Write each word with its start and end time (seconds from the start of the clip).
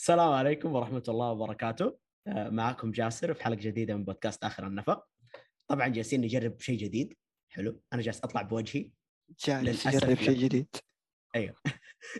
السلام 0.00 0.32
عليكم 0.32 0.72
ورحمة 0.72 1.02
الله 1.08 1.30
وبركاته. 1.30 1.98
آه، 2.26 2.48
معكم 2.48 2.90
جاسر 2.90 3.34
في 3.34 3.44
حلقة 3.44 3.60
جديدة 3.60 3.96
من 3.96 4.04
بودكاست 4.04 4.44
آخر 4.44 4.66
النفق. 4.66 5.06
طبعا 5.68 5.88
جالسين 5.88 6.20
نجرب 6.20 6.60
شيء 6.60 6.78
جديد. 6.78 7.14
حلو. 7.48 7.82
أنا 7.92 8.02
جالس 8.02 8.20
أطلع 8.24 8.42
بوجهي. 8.42 8.90
جالس 9.44 9.86
يجرب 9.86 10.14
شيء. 10.16 10.38
جديد. 10.38 10.76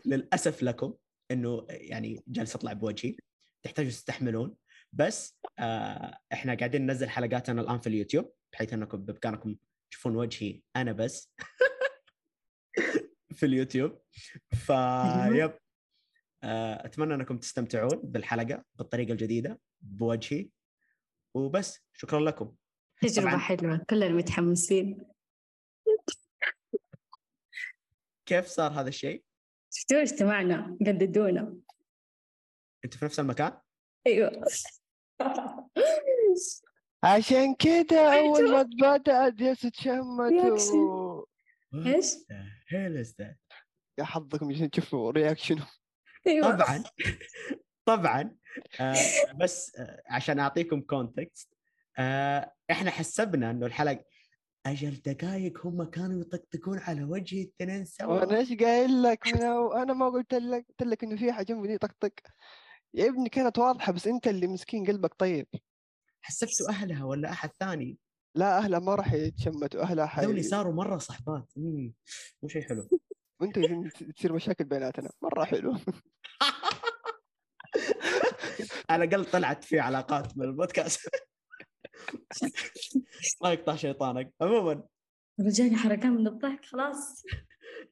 للأسف 0.06 0.62
لكم 0.62 0.94
أنه 1.30 1.66
يعني 1.68 2.22
جالس 2.28 2.54
أطلع 2.54 2.72
بوجهي. 2.72 3.16
تحتاجوا 3.62 3.90
تستحملون. 3.90 4.56
بس 4.92 5.38
آه 5.58 6.18
إحنا 6.32 6.54
قاعدين 6.54 6.86
ننزل 6.86 7.08
حلقاتنا 7.08 7.60
الآن 7.60 7.78
في 7.78 7.86
اليوتيوب 7.86 8.32
بحيث 8.52 8.72
أنكم 8.72 9.04
بإمكانكم 9.04 9.56
تشوفون 9.90 10.16
وجهي 10.16 10.60
أنا 10.76 10.92
بس 10.92 11.32
في 13.38 13.46
اليوتيوب. 13.46 13.98
فيب 14.50 15.52
أتمنى 16.42 17.14
أنكم 17.14 17.38
تستمتعون 17.38 18.00
بالحلقة 18.02 18.64
بالطريقة 18.74 19.12
الجديدة 19.12 19.60
بوجهي. 19.80 20.50
وبس 21.34 21.80
شكرا 21.92 22.20
لكم. 22.20 22.54
تجربة 23.02 23.30
طبعاً. 23.30 23.38
حلوة 23.38 23.84
كلنا 23.90 24.08
متحمسين. 24.08 25.06
كيف 28.26 28.46
صار 28.46 28.72
هذا 28.72 28.88
الشيء؟ 28.88 29.24
شفتوا 29.70 30.02
اجتمعنا 30.02 30.78
قددونا. 30.86 31.56
أنتوا 32.84 32.98
في 32.98 33.04
نفس 33.04 33.20
المكان؟ 33.20 33.60
أيوه. 34.06 34.44
عشان 37.04 37.54
كذا 37.54 38.18
أول 38.18 38.50
ما 38.50 38.62
بدأت 38.62 39.34
جالسة 39.34 39.68
تشمتوا. 39.68 41.24
إيش؟ 41.74 42.14
hell 42.68 42.96
is 42.96 43.14
that 43.18 43.40
يا 43.98 44.04
حظكم 44.04 44.50
عشان 44.52 44.70
تشوفوا 44.70 45.10
reaction 45.10 45.54
أيوه 45.54 45.68
طبعا. 46.42 46.82
طبعا. 47.84 48.36
آه 48.80 48.94
بس 49.40 49.76
آه 49.76 50.02
عشان 50.08 50.38
أعطيكم 50.38 50.80
context 50.80 51.54
آه 51.98 52.52
إحنا 52.70 52.90
حسبنا 52.90 53.50
إنه 53.50 53.66
الحلقة 53.66 54.04
أجل 54.66 55.02
دقائق 55.06 55.66
هم 55.66 55.84
كانوا 55.84 56.20
يطقطقون 56.20 56.78
على 56.78 57.04
وجهي 57.04 57.42
الاثنين 57.42 57.84
سوا. 57.84 58.06
وأنا 58.06 58.38
إيش 58.38 58.52
قايل 58.52 59.02
لك 59.02 59.28
أنا 59.28 59.92
ما 59.92 60.08
قلت 60.08 60.34
لك 60.34 60.66
قلت 60.68 60.82
لك 60.82 61.04
إنه 61.04 61.16
في 61.16 61.32
حاجة 61.32 61.46
جنبي 61.46 61.78
طقطق 61.78 62.12
يا 62.94 63.08
ابني 63.08 63.28
كانت 63.28 63.58
واضحة 63.58 63.92
بس 63.92 64.06
أنت 64.06 64.28
اللي 64.28 64.46
مسكين 64.46 64.86
قلبك 64.86 65.14
طيب. 65.18 65.46
حسبتوا 66.22 66.68
أهلها 66.68 67.04
ولا 67.04 67.30
أحد 67.30 67.50
ثاني؟ 67.60 67.98
لا 68.34 68.58
أهلها 68.58 68.78
ما 68.78 68.94
راح 68.94 69.12
يتشمتوا 69.12 69.82
أهلها 69.82 70.06
حي... 70.06 70.42
صاروا 70.42 70.72
مرة 70.72 70.98
صحبات. 70.98 71.52
مم، 71.56 71.92
مو 72.42 72.48
شيء 72.48 72.62
حلو. 72.62 72.88
وانت 73.40 73.58
تصير 74.16 74.32
مشاكل 74.32 74.64
بيناتنا. 74.64 75.10
مرة 75.22 75.44
حلو. 75.44 75.76
على 78.90 79.04
الأقل 79.04 79.24
طلعت 79.24 79.64
في 79.64 79.80
علاقات 79.80 80.38
من 80.38 80.44
البودكاست. 80.44 81.00
الله 83.40 83.52
يقطع 83.52 83.76
شيطانك. 83.76 84.32
عموما. 84.40 84.82
رجعني 85.40 85.76
حركان 85.76 86.12
من 86.12 86.26
الضحك 86.26 86.64
خلاص. 86.64 87.24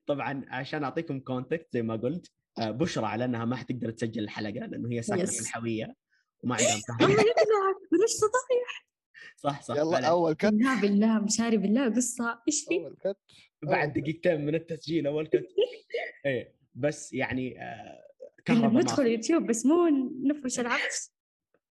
طبعا 0.07 0.45
عشان 0.49 0.85
أعطيكم 0.85 1.21
كونتكست 1.21 1.69
زي 1.73 1.83
ما 1.83 1.97
قلت 1.97 2.31
آه، 2.59 2.71
بشرى 2.71 3.07
على 3.07 3.25
أنها 3.25 3.45
ما 3.45 3.57
حتقدر 3.57 3.91
تسجل 3.91 4.25
الحلقة 4.25 4.67
لأنه 4.67 4.93
هي 4.93 5.03
ساكنة 5.03 5.25
في. 5.25 5.41
الحوية 5.41 5.95
وما 6.41 6.55
عندها 6.55 6.69
الله 6.75 6.79
مساحه 6.79 7.03
يقلعك 7.03 7.77
تضحك. 7.91 8.89
صح 9.37 9.63
صح. 9.63 9.77
يلا. 9.77 10.09
أول 10.09 10.33
كت 10.33 10.45
بالله 10.45 10.81
بالله 10.81 11.19
مشاري 11.19 11.57
بالله 11.57 11.95
قصة. 11.95 12.43
إيش 12.49 12.65
في؟ 12.69 12.77
أول 12.77 12.97
كت 13.05 13.17
بعد. 13.63 13.93
دقيقتين 13.93 14.47
من 14.47 14.55
التسجيل 14.55 15.07
أول 15.07 15.27
كنت 15.27 15.47
إيه 16.27 16.55
بس 16.75 17.13
يعني 17.13 17.63
آه، 17.63 18.09
إحنا 18.25 18.45
كهرباء 18.45 18.71
ما 18.71 18.81
بندخل 18.81 19.05
في. 19.05 19.11
يوتيوب 19.11 19.47
بس 19.47 19.67
مو 19.67 19.87
نفرش 20.25 20.61
العفش 20.61 21.11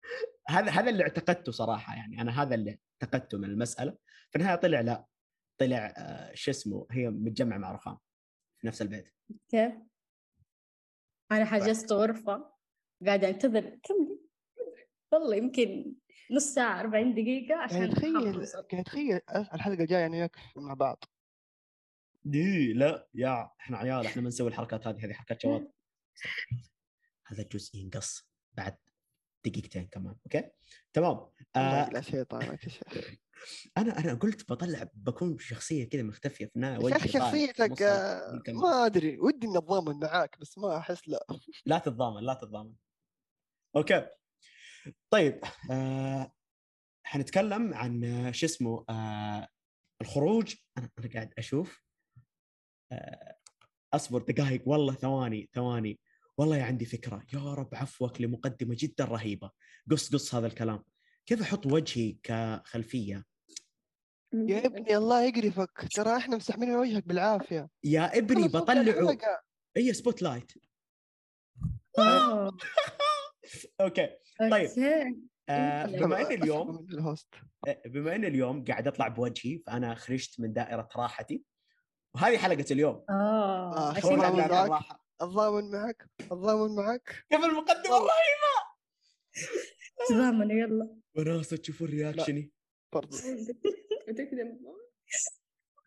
هذا 0.48 0.70
هذا 0.70 0.90
اللي 0.90 1.02
اعتقدته 1.02 1.52
صراحة 1.52 1.96
يعني 1.96 2.20
أنا 2.20 2.42
هذا 2.42 2.54
اللي 2.54 2.78
اعتقدته 3.02 3.38
من 3.38 3.44
المسألة 3.44 3.96
في 4.30 4.38
النهاية 4.38 4.56
طلع 4.56 4.80
لا 4.80 5.06
طلع 5.58 5.94
آه، 5.96 6.34
شو 6.34 6.50
اسمه 6.50 6.86
هي 6.90 7.10
متجمع 7.10 7.58
مع 7.58 7.72
رخام 7.72 7.98
في 8.60 8.66
نفس 8.66 8.82
البيت 8.82 9.14
كيف؟ 9.48 9.72
أنا 11.32 11.44
حجزت 11.44 11.92
غرفة 11.92 12.52
قاعدة 13.06 13.28
أنتظر 13.28 13.78
كم 13.82 14.18
والله 15.12 15.36
يمكن 15.36 15.94
نص 16.30 16.44
ساعة 16.54 16.80
40 16.80 17.14
دقيقة 17.14 17.50
يعني 17.50 17.62
عشان 17.62 17.90
تخيل 17.90 18.16
أخلص. 18.16 18.54
يعني 18.72 18.84
تخيل 18.84 19.20
الحلقة 19.54 19.82
الجاية 19.82 20.06
أنا 20.06 20.16
وياك 20.16 20.36
مع 20.56 20.74
بعض 20.74 21.04
دي 22.30 22.72
لا 22.72 23.08
يا 23.14 23.50
إحنا 23.60 23.76
عيال 23.78 24.06
إحنا 24.06 24.22
ما 24.22 24.28
نسوي 24.28 24.48
الحركات 24.48 24.86
هذه 24.86 25.04
هذه 25.04 25.12
حركات 25.12 25.42
شواطئ 25.42 25.68
هذا 27.26 27.42
الجزء 27.42 27.76
ينقص 27.76 28.28
بعد 28.52 28.76
دقيقتين 29.46 29.86
كمان 29.86 30.16
أوكي؟ 30.26 30.50
تمام. 30.92 31.30
آه 31.56 31.82
يقلع 31.82 32.00
شيطانك 32.00 32.60
أنا 33.78 33.98
أنا 33.98 34.14
قلت 34.14 34.50
بطلع 34.50 34.88
بكون 34.94 35.38
شخصية 35.38 35.88
كذا 35.88 36.02
مختفية 36.02 36.46
في 36.46 36.56
النهاية 36.56 36.92
يا 36.92 36.98
شخصيتك 36.98 37.82
آه،. 37.82 38.42
ما 38.48 38.86
أدري 38.86 39.18
ودي 39.18 39.46
إني 39.46 39.58
أتضامن 39.58 40.00
معاك 40.00 40.38
بس 40.40 40.58
ما 40.58 40.76
أحس 40.76 41.08
لا. 41.08 41.26
لا 41.66 41.78
تتضامن 41.78 42.22
لا 42.22 42.34
تتضامن. 42.34 42.74
أوكي. 43.76 44.06
طيب 45.10 45.40
آه 45.70 46.32
حنتكلم 47.02 47.74
عن 47.74 48.04
آه، 48.04 48.30
شو 48.30 48.46
اسمه 48.46 48.84
آه 48.90 49.48
الخروج. 50.00 50.54
أنا 50.78 50.90
أنا 50.98 51.08
قاعد 51.14 51.34
أشوف 51.38 51.87
أصبر 53.94 54.22
دقائق 54.22 54.62
والله 54.68 54.94
ثواني 54.94 55.48
ثواني. 55.54 56.00
والله 56.38 56.62
عندي 56.62 56.84
فكرة. 56.84 57.22
يا 57.34 57.54
رب 57.54 57.74
عفوك 57.74 58.20
لمقدمة 58.20 58.76
جدا 58.78 59.04
رهيبة. 59.04 59.50
قص 59.90 60.12
قص 60.12 60.34
هذا 60.34 60.46
الكلام. 60.46 60.84
كيف 61.26 61.40
أحط 61.42 61.66
وجهي 61.66 62.16
كخلفية؟ 62.22 63.24
يا 64.32 64.66
ابني 64.66 64.96
الله 64.96 65.22
يقرفك. 65.22 65.88
ترى 65.94 66.16
إحنا 66.16 66.36
مستحملين 66.36 66.76
وجهك 66.76 67.08
بالعافية. 67.08 67.68
يا 67.84 68.18
ابني 68.18 68.48
بطلعه. 68.48 69.18
اي 69.76 69.92
spotlight. 69.92 70.52
أوكي. 73.80 74.08
طيب. 74.40 74.52
أوكي. 74.52 75.16
آه 75.48 75.86
طيب. 75.86 75.96
بما 75.96 76.20
إن 76.20 76.42
اليوم 76.42 76.86
ال 76.90 76.97
host. 76.97 77.34
بما 77.86 78.16
إن 78.16 78.24
اليوم 78.24 78.64
قاعد 78.64 78.88
أطلع 78.88 79.08
بوجهي 79.08 79.58
فأنا 79.66 79.94
خرجت 79.94 80.40
من 80.40 80.52
دائرة 80.52 80.88
راحتي. 80.96 81.42
وهذه 82.14 82.38
حلقة 82.38 82.64
اليوم. 82.70 83.04
آه. 83.10 83.90
آه، 83.90 83.98
أتضامن 83.98 84.38
معك. 84.48 84.82
أتضامن 85.22 85.70
معك. 85.70 86.10
أتضامن 86.32 86.76
معك. 86.76 87.24
كيف 87.30 87.44
المقدمة؟ 87.44 87.94
والله. 87.94 88.10
تضامنوا 90.08 90.52
يلا. 90.56 90.96
وناسه 91.16 91.56
تشوفون 91.56 91.88
reaction 91.88 92.45
ي 92.45 92.52
برضو. 92.94 93.16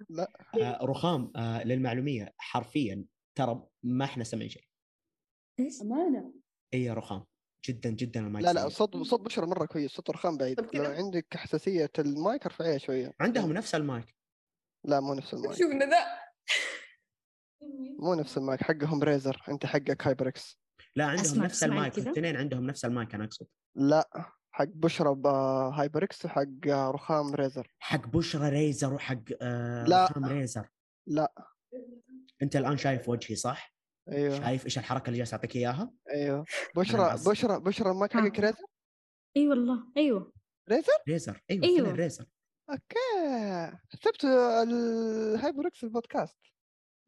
لا. 0.10 0.32
آه 0.62 0.80
رخام 0.86 1.32
آه 1.36 1.64
للمعلومية. 1.64 2.34
حرفيا 2.38 3.06
ترى 3.38 3.68
ما 3.84 4.06
إحنا 4.06 4.24
سامعين 4.24 4.50
شيء. 4.50 4.64
إيش؟ 5.60 5.82
أمانة. 5.82 6.34
اي 6.74 6.84
يا 6.84 6.94
رخام. 6.94 7.26
جدا 7.66 7.90
جدا 7.90 8.20
المايك 8.20 8.46
لا 8.46 8.54
لا. 8.54 8.70
صوت 8.70 8.98
صوت 8.98 9.22
بشرى 9.22 9.46
مرة 9.46 9.66
كويس. 9.66 9.92
صوت 9.92 10.10
رخام 10.10 10.38
بعيد؟ 10.38 10.76
لو 10.76 10.86
عندك 10.86 11.38
حساسية 11.38 11.92
المايك 12.00 12.46
ارفعيها 12.46 12.78
شوية. 12.78 13.14
عندهم 13.20 13.54
نفس 13.54 13.76
المايك. 13.76 14.16
لا 14.84 15.00
مو 15.00 15.14
نفس 15.14 15.34
المايك 15.34 15.54
شوفنا 15.58 15.86
ذا 15.86 16.06
مو 18.00 18.14
نفس 18.14 18.38
المايك 18.38 18.64
حقهم 18.64 19.04
Razer 19.04 19.44
أنت 19.50 19.66
حقك 19.66 20.08
HyperX 20.08 20.60
لا 20.96 21.06
عندهم 21.06 21.26
أسمع- 21.36 21.38
نفس 21.44 21.64
المايك؟ 21.64 21.98
الاثنين 21.98 22.36
عندهم 22.36 22.66
نفس 22.66 22.86
المايك 22.86 23.16
أنا 23.16 23.24
أقصد 23.24 23.48
لا 23.76 24.10
حق 24.52 24.66
بشرى 24.68 25.16
ب 25.16 25.31
HyperX 25.31 26.26
وحق 26.26 26.68
رخام 26.68 27.36
Razer 27.36 27.74
حق 27.80 28.08
بشرى 28.08 28.50
Razer 28.50 28.94
وحق 28.94 29.20
آه 29.42 29.84
لا. 29.84 30.06
رخام 30.06 30.26
Razer 30.26 30.70
لا 31.08 31.34
أنت 32.42 32.56
الآن 32.56 32.78
شايف 32.78 33.10
وجهي 33.10 33.36
صح؟ 33.36 33.74
أيوه 34.12 34.40
شايف 34.40 34.66
إيش 34.66 34.78
الحركة 34.78 35.08
اللي 35.08 35.18
جالس 35.18 35.34
أعطيك 35.34 35.56
إياها؟ 35.56 35.92
أيوه 36.14 36.46
بشرى. 36.76 37.16
بشرى 37.28 37.60
بشرى 37.60 37.92
المايك 37.92 38.14
حقك 38.14 38.40
آه. 38.40 38.42
Razer 38.42 38.66
إي 39.38 39.48
والله 39.48 39.84
إيوه 39.98 40.34
Razer 40.70 40.92
Razer 41.10 41.42
أيوه. 41.52 41.64
إيوه 41.66 41.92
Razer 41.92 42.26
أوكي. 42.72 43.78
حسبت 43.90 44.26
ال 44.64 44.81
HyperX 44.81 45.84
البودكاست. 45.84 46.38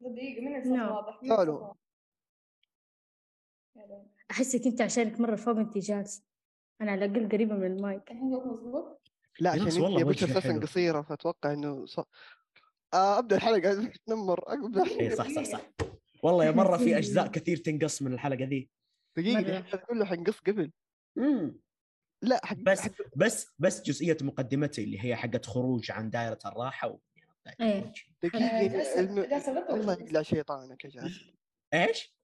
دقيقة 0.00 0.42
من 0.42 0.56
الصوت. 0.56 0.78
واضح. 1.30 1.74
أحسك 4.30 4.66
أنت 4.66 4.80
عشانك 4.80 5.20
مرة 5.20 5.36
فوق 5.36 5.56
انت 5.56 5.78
جالس. 5.78 6.24
أنا 6.80 6.92
على 6.92 7.04
الأقل 7.04 7.28
قريبة 7.28 7.54
من 7.54 7.66
المايك. 7.66 8.10
الحين 8.10 8.30
صوت 8.30 8.44
مضبوط 8.46 9.00
لا 9.40 9.54
يا 9.54 9.62
عشان 9.62 9.84
أنت 9.84 10.02
وجهي 10.06 10.24
أساسا. 10.38 10.60
قصيرة 10.60 11.02
فأتوقع 11.02 11.52
إنه 11.52 11.86
ص... 11.86 11.98
آه 12.94 13.18
أبدأ 13.18 13.36
الحلقة 13.36 13.92
تنمر 14.06 14.54
ابدا 14.54 14.84
اي 14.84 15.00
إيه، 15.00 15.14
صح 15.14 15.28
صح 15.28 15.42
صح. 15.42 15.60
والله 16.22 16.44
يا 16.44 16.50
مرة 16.50 16.76
في 16.76 16.96
أجزاء 16.98 17.26
كثير 17.26 17.56
تنقص 17.56 18.02
من 18.02 18.12
الحلقة 18.12 18.44
ذي. 18.44 18.70
دقيقة 19.16 19.76
كله 19.76 20.04
حنقص 20.04 20.38
قبل. 20.40 20.72
امم 21.18 21.60
لا 22.22 22.46
حق 22.46 22.56
بس 22.56 22.80
حق 22.80 22.90
بس 23.16 23.54
بس 23.58 23.82
جزئية 23.82 24.16
مقدمتي 24.22 24.84
اللي 24.84 25.04
هي 25.04 25.16
حقت 25.16 25.46
خروج 25.46 25.90
عن 25.90 26.10
دائرة 26.10 26.38
الراحة 26.46 26.88
و... 26.88 26.98
إيه. 27.60 27.92
دقيقة 28.22 29.00
الله. 29.74 29.92
يقلع 29.92 30.22
شيطانك 30.22 30.84
يا 30.84 30.90
جاسم 30.90 31.32
إيش؟ 31.74 32.14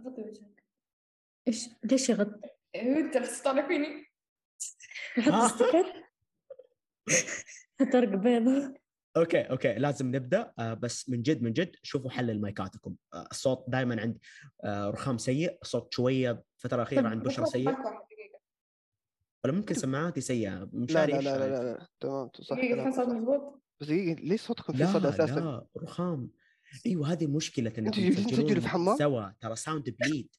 غطي 0.00 0.22
وجهك. 0.22 0.64
إيش؟ 1.48 1.68
ليش 1.84 2.08
يغطي؟ 2.08 2.48
أنت 2.76 3.16
بس 3.16 3.42
تعرفيني 3.42 4.06
فرق 7.92 8.08
بيضة. 8.08 8.74
أوكي 9.16 9.40
أوكي 9.40 9.74
لازم 9.74 10.16
نبدأ. 10.16 10.52
آه 10.58 10.74
بس 10.74 11.08
من 11.08 11.22
جد 11.22 11.42
من 11.42 11.52
جد 11.52 11.76
شوفوا 11.82 12.10
حل 12.10 12.40
مايكاتكم 12.40 12.96
آه 13.14 13.28
الصوت 13.30 13.64
دائما 13.68 14.00
عند 14.00 14.18
آه 14.64 14.90
رخام 14.90 15.18
سيء 15.18 15.58
الصوت 15.62 15.94
شوية 15.94 16.44
الفترة 16.56 16.76
الاخيره 16.76 17.08
عند 17.08 17.22
بشرى 17.22 17.46
سيء. 17.46 17.76
ولا 19.44 19.52
ممكن 19.52 19.74
سماعاتي 19.74 20.20
سيئه 20.20 20.50
لا 20.58 20.70
مشاري 20.72 21.12
لا 21.12 21.18
لا 21.20 21.22
لا, 21.22 21.36
رأيك؟ 21.38 21.52
لا, 21.52 21.72
لا. 21.78 21.88
تمام 22.00 22.30
صح 22.40 22.56
الحين 22.56 22.92
صوت. 22.92 23.08
مضبوط 23.08 23.62
بس 23.80 23.86
دقيقة 23.86 24.20
ليش 24.20 24.40
صوتكم 24.40 24.72
في 24.72 24.78
لا 24.78 24.92
صدى 24.92 25.08
أساسا؟ 25.08 25.40
لا 25.40 25.66
رخام 25.82 26.30
إيوه 26.86 27.12
هذه 27.12 27.26
مشكلة 27.26 27.70
جالسين 27.70 28.14
تسجلوا 28.26 28.60
في 28.60 28.68
حمام؟ 28.68 28.96
سوا 28.96 29.32
ترى 29.40 29.56
sound 29.56 29.90
bleed 30.00 30.34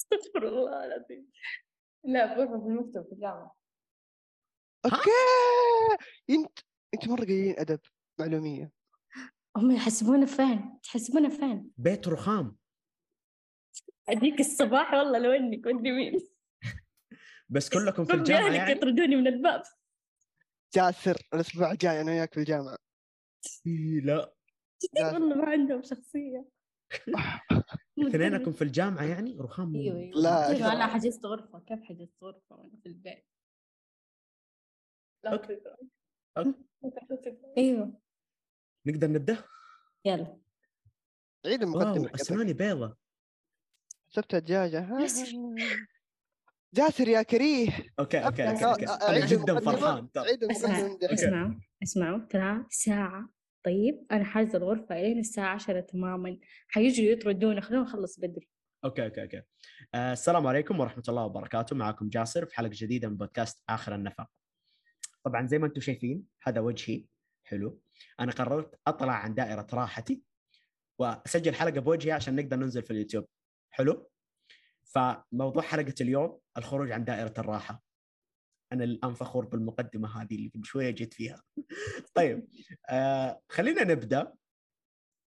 استغفر 0.00 0.48
الله 0.48 0.84
العظيم 0.84 1.30
لا 2.04 2.34
بغرفة 2.34 2.60
في 2.60 2.66
المكتب 2.66 3.06
في 3.06 3.12
الجامعة 3.12 3.56
أوكي 4.84 5.10
إنت 6.30 6.58
إنت 6.94 7.08
مرة 7.08 7.20
قليلين 7.24 7.54
أدب 7.58 7.80
معلومية 8.20 8.72
هم 9.56 9.70
يحسبونا 9.70 10.26
فين؟ 10.26 10.78
تحسبونا 10.82 11.28
فين؟ 11.28 11.70
بيت 11.76 12.08
رخام 12.08 12.56
أديك 14.08 14.40
الصباح 14.40 14.94
والله 14.94 15.18
لو 15.18 15.30
إنك 15.32 15.66
مدري 15.66 15.92
مين 15.92 16.20
بس 17.54 17.68
كلكم 17.68 18.04
في 18.04 18.14
الجامعة 18.14 18.52
يعني؟ 18.52 18.72
يطردوني 18.72 19.16
من 19.16 19.26
الباب. 19.26 19.62
جاسر 20.74 21.16
الأسبوع 21.34 21.72
الجاي 21.72 22.00
أنا 22.00 22.12
وياك 22.12 22.34
في 22.34 22.40
الجامعة. 22.40 22.76
إيه، 23.66 24.00
لا. 24.00 24.34
والله 24.96 25.36
ما 25.36 25.50
عندهم 25.50 25.82
شخصية. 25.82 26.48
اثنينكم 28.08 28.52
في 28.52 28.62
الجامعة 28.62 29.04
يعني؟ 29.04 29.36
رخام. 29.40 29.76
أيوه 29.76 29.98
أيوه. 29.98 30.20
لا، 30.20 30.50
أكثر. 30.52 30.64
أنا 30.64 30.86
حجزت 30.86 31.26
غرفة؟ 31.26 31.58
كيف 31.58 31.82
حجزت 31.82 32.22
غرفة 32.22 32.56
وأنا 32.56 32.76
في 32.82 32.86
البيت؟ 32.86 33.26
لا. 35.24 35.30
لا 35.30 35.36
تقدر. 35.36 35.76
أيوه. 37.58 38.00
نقدر 38.86 39.08
نبدأ؟ 39.10 39.44
يلا. 40.04 40.40
عيد 41.46 41.64
حقتك. 41.64 42.14
اسناني 42.20 42.52
بيضة. 42.52 42.96
سبت 44.08 44.34
الدجاجة 44.34 44.80
ها- 44.80 45.06
جاسر. 46.74 47.08
يا 47.08 47.22
كريه. 47.22 47.68
أوكي 47.98 48.18
أوكي 48.18 48.48
أوكي, 48.48 48.64
أوكي. 48.64 48.86
أنا 48.86 49.26
جدا. 49.26 49.60
فرحان. 49.60 50.08
اسمعوا 50.16 51.54
اسمعوا 51.82 52.18
ترى 52.18 52.66
ساعة. 52.70 53.28
طيب 53.64 54.06
أنا 54.12 54.24
حاجزة 54.24 54.58
الغرفة 54.58 55.00
إلين 55.00 55.18
الساعة 55.18 55.54
عشرة 55.54 55.80
تماما. 55.80 56.38
حيجوا 56.68 57.06
يطردونا. 57.06 57.60
خلونا 57.60 57.84
نخلص 57.84 58.20
بدري. 58.20 58.48
أوكي 58.84 59.04
أوكي 59.04 59.22
أوكي. 59.22 59.42
آه 59.94 60.12
السلام 60.12 60.46
عليكم 60.46 60.80
ورحمة 60.80 61.02
الله 61.08 61.24
وبركاته. 61.24 61.76
معكم 61.76 62.08
جاسر 62.08 62.46
في 62.46 62.54
حلقة 62.54 62.70
جديدة 62.72 63.08
من 63.08 63.16
بودكاست 63.16 63.62
آخر 63.68 63.94
النفق. 63.94 64.26
طبعا 65.24 65.46
زي 65.46 65.58
ما 65.58 65.66
أنتم 65.66 65.80
شايفين 65.80 66.22
هذا 66.42 66.60
وجهي. 66.60 67.04
حلو. 67.44 67.80
أنا 68.20 68.32
قررت 68.32 68.74
أطلع 68.86 69.12
عن 69.12 69.34
دائرة 69.34 69.66
راحتي 69.72 70.22
وأسجل 70.98 71.54
حلقة 71.54 71.80
بوجهي 71.80 72.12
عشان 72.12 72.36
نقدر 72.36 72.56
ننزل 72.56 72.82
في 72.82 72.90
اليوتيوب. 72.90 73.26
حلو. 73.70 74.10
فموضوع 74.84 75.62
حلقة 75.62 75.94
اليوم 76.00 76.40
الخروج 76.58 76.90
عن 76.92 77.04
دائرة 77.04 77.34
الراحة. 77.38 77.82
أنا 78.72 78.84
الآن 78.84 79.14
فخور 79.14 79.44
بالمقدمة 79.44 80.22
هذه 80.22 80.34
اللي 80.34 80.48
قبل 80.54 80.64
شوية 80.64 80.90
جيت 80.90 81.14
فيها. 81.14 81.42
طيب 82.14 82.48
آه 82.90 83.40
خلينا 83.48 83.84
نبدأ 83.84 84.32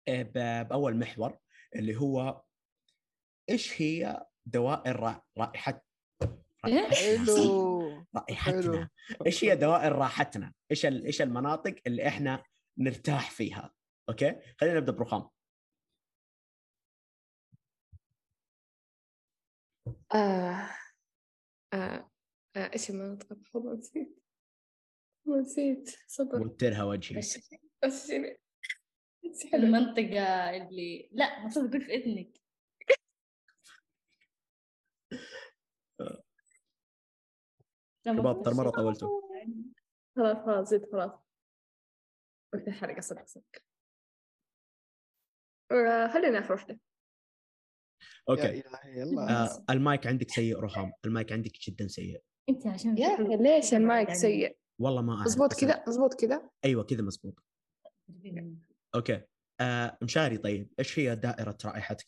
آه، 0.09 0.62
بأول 0.62 0.97
محور 0.97 1.39
اللي 1.77 1.97
هو 1.97 2.43
إيش 3.50 3.83
هي 3.83 4.27
دوائر 4.47 4.97
را- 4.97 5.23
رائحة؟ 5.39 5.83
حلو. 6.65 8.06
رائحتنا. 8.17 8.62
حلو. 8.62 8.87
إيش 9.27 9.45
هي 9.45 9.56
دوائر 9.56 9.93
راحتنا 9.93 10.53
إيش 10.71 10.87
إيش 10.87 11.23
المناطق 11.23 11.75
اللي 11.87 12.09
إحنا 12.09 12.43
نرتاح 12.79 13.31
فيها؟ 13.31 13.73
أوكي؟ 14.09 14.37
خلينا 14.61 14.77
نبدأ 14.81 14.93
برخام 14.93 15.29
آه. 20.14 20.70
آه. 21.72 22.10
آه. 22.56 22.70
إيش 22.72 22.90
المناطق 22.90 23.38
والله 23.55 23.75
نسيت. 23.75 24.19
والله 25.25 25.40
نسيت. 25.43 25.96
صدق. 26.06 26.34
وترها 26.40 26.84
وجهي. 26.84 27.19
بس 27.84 28.10
المنطقة 29.55 30.50
اللي 30.56 31.08
لا 31.12 31.38
المفروض 31.38 31.70
تقول 31.70 31.82
في 31.82 31.94
إذنك. 31.94 32.40
لا، 35.99 36.22
شباب 38.06 38.43
ترى 38.43 38.54
مرة 38.54 38.70
طولتوا. 38.70 39.20
خلاص 40.16 40.37
خلاص 40.37 40.69
زيد 40.69 40.93
خلاص. 40.93 41.11
وقت 42.54 42.69
الحلقة 42.69 43.00
صدق 43.00 43.26
صدق. 43.26 43.62
خلينا 46.12 46.40
في 46.40 46.52
يا 48.28 48.32
أوكي. 48.34 48.48
إلهي 48.69 49.00
يلا. 49.00 49.44
آه 49.44 49.64
المايك 49.70 50.06
عندك 50.06 50.30
سيء 50.30 50.58
رخام. 50.60 50.92
المايك 51.04 51.32
عندك 51.32 51.52
جدا 51.69 51.88
سيء. 51.88 52.22
أنت 52.48 52.66
عشان 52.66 52.98
يا 52.98 53.14
أخي 53.14 53.36
ليش 53.36 53.75
المايك 53.75 54.08
يعني- 54.08 54.20
سيء؟ 54.20 54.56
والله 54.78 55.02
ما 55.02 55.12
أعرف 55.14 55.26
مزبوط 55.26 55.54
كذا 55.54 55.84
مزبوط 55.88 56.14
كذا؟ 56.20 56.50
أيوه 56.64 56.84
كذا 56.84 57.02
مزبوط 57.02 57.34
أوكي. 58.94 59.20
آه 59.60 59.98
مشاري 60.02 60.38
طيب 60.38 60.72
إيش 60.78 60.98
هي 60.98 61.16
دائرة 61.16 61.58
رائحتك؟ 61.64 62.06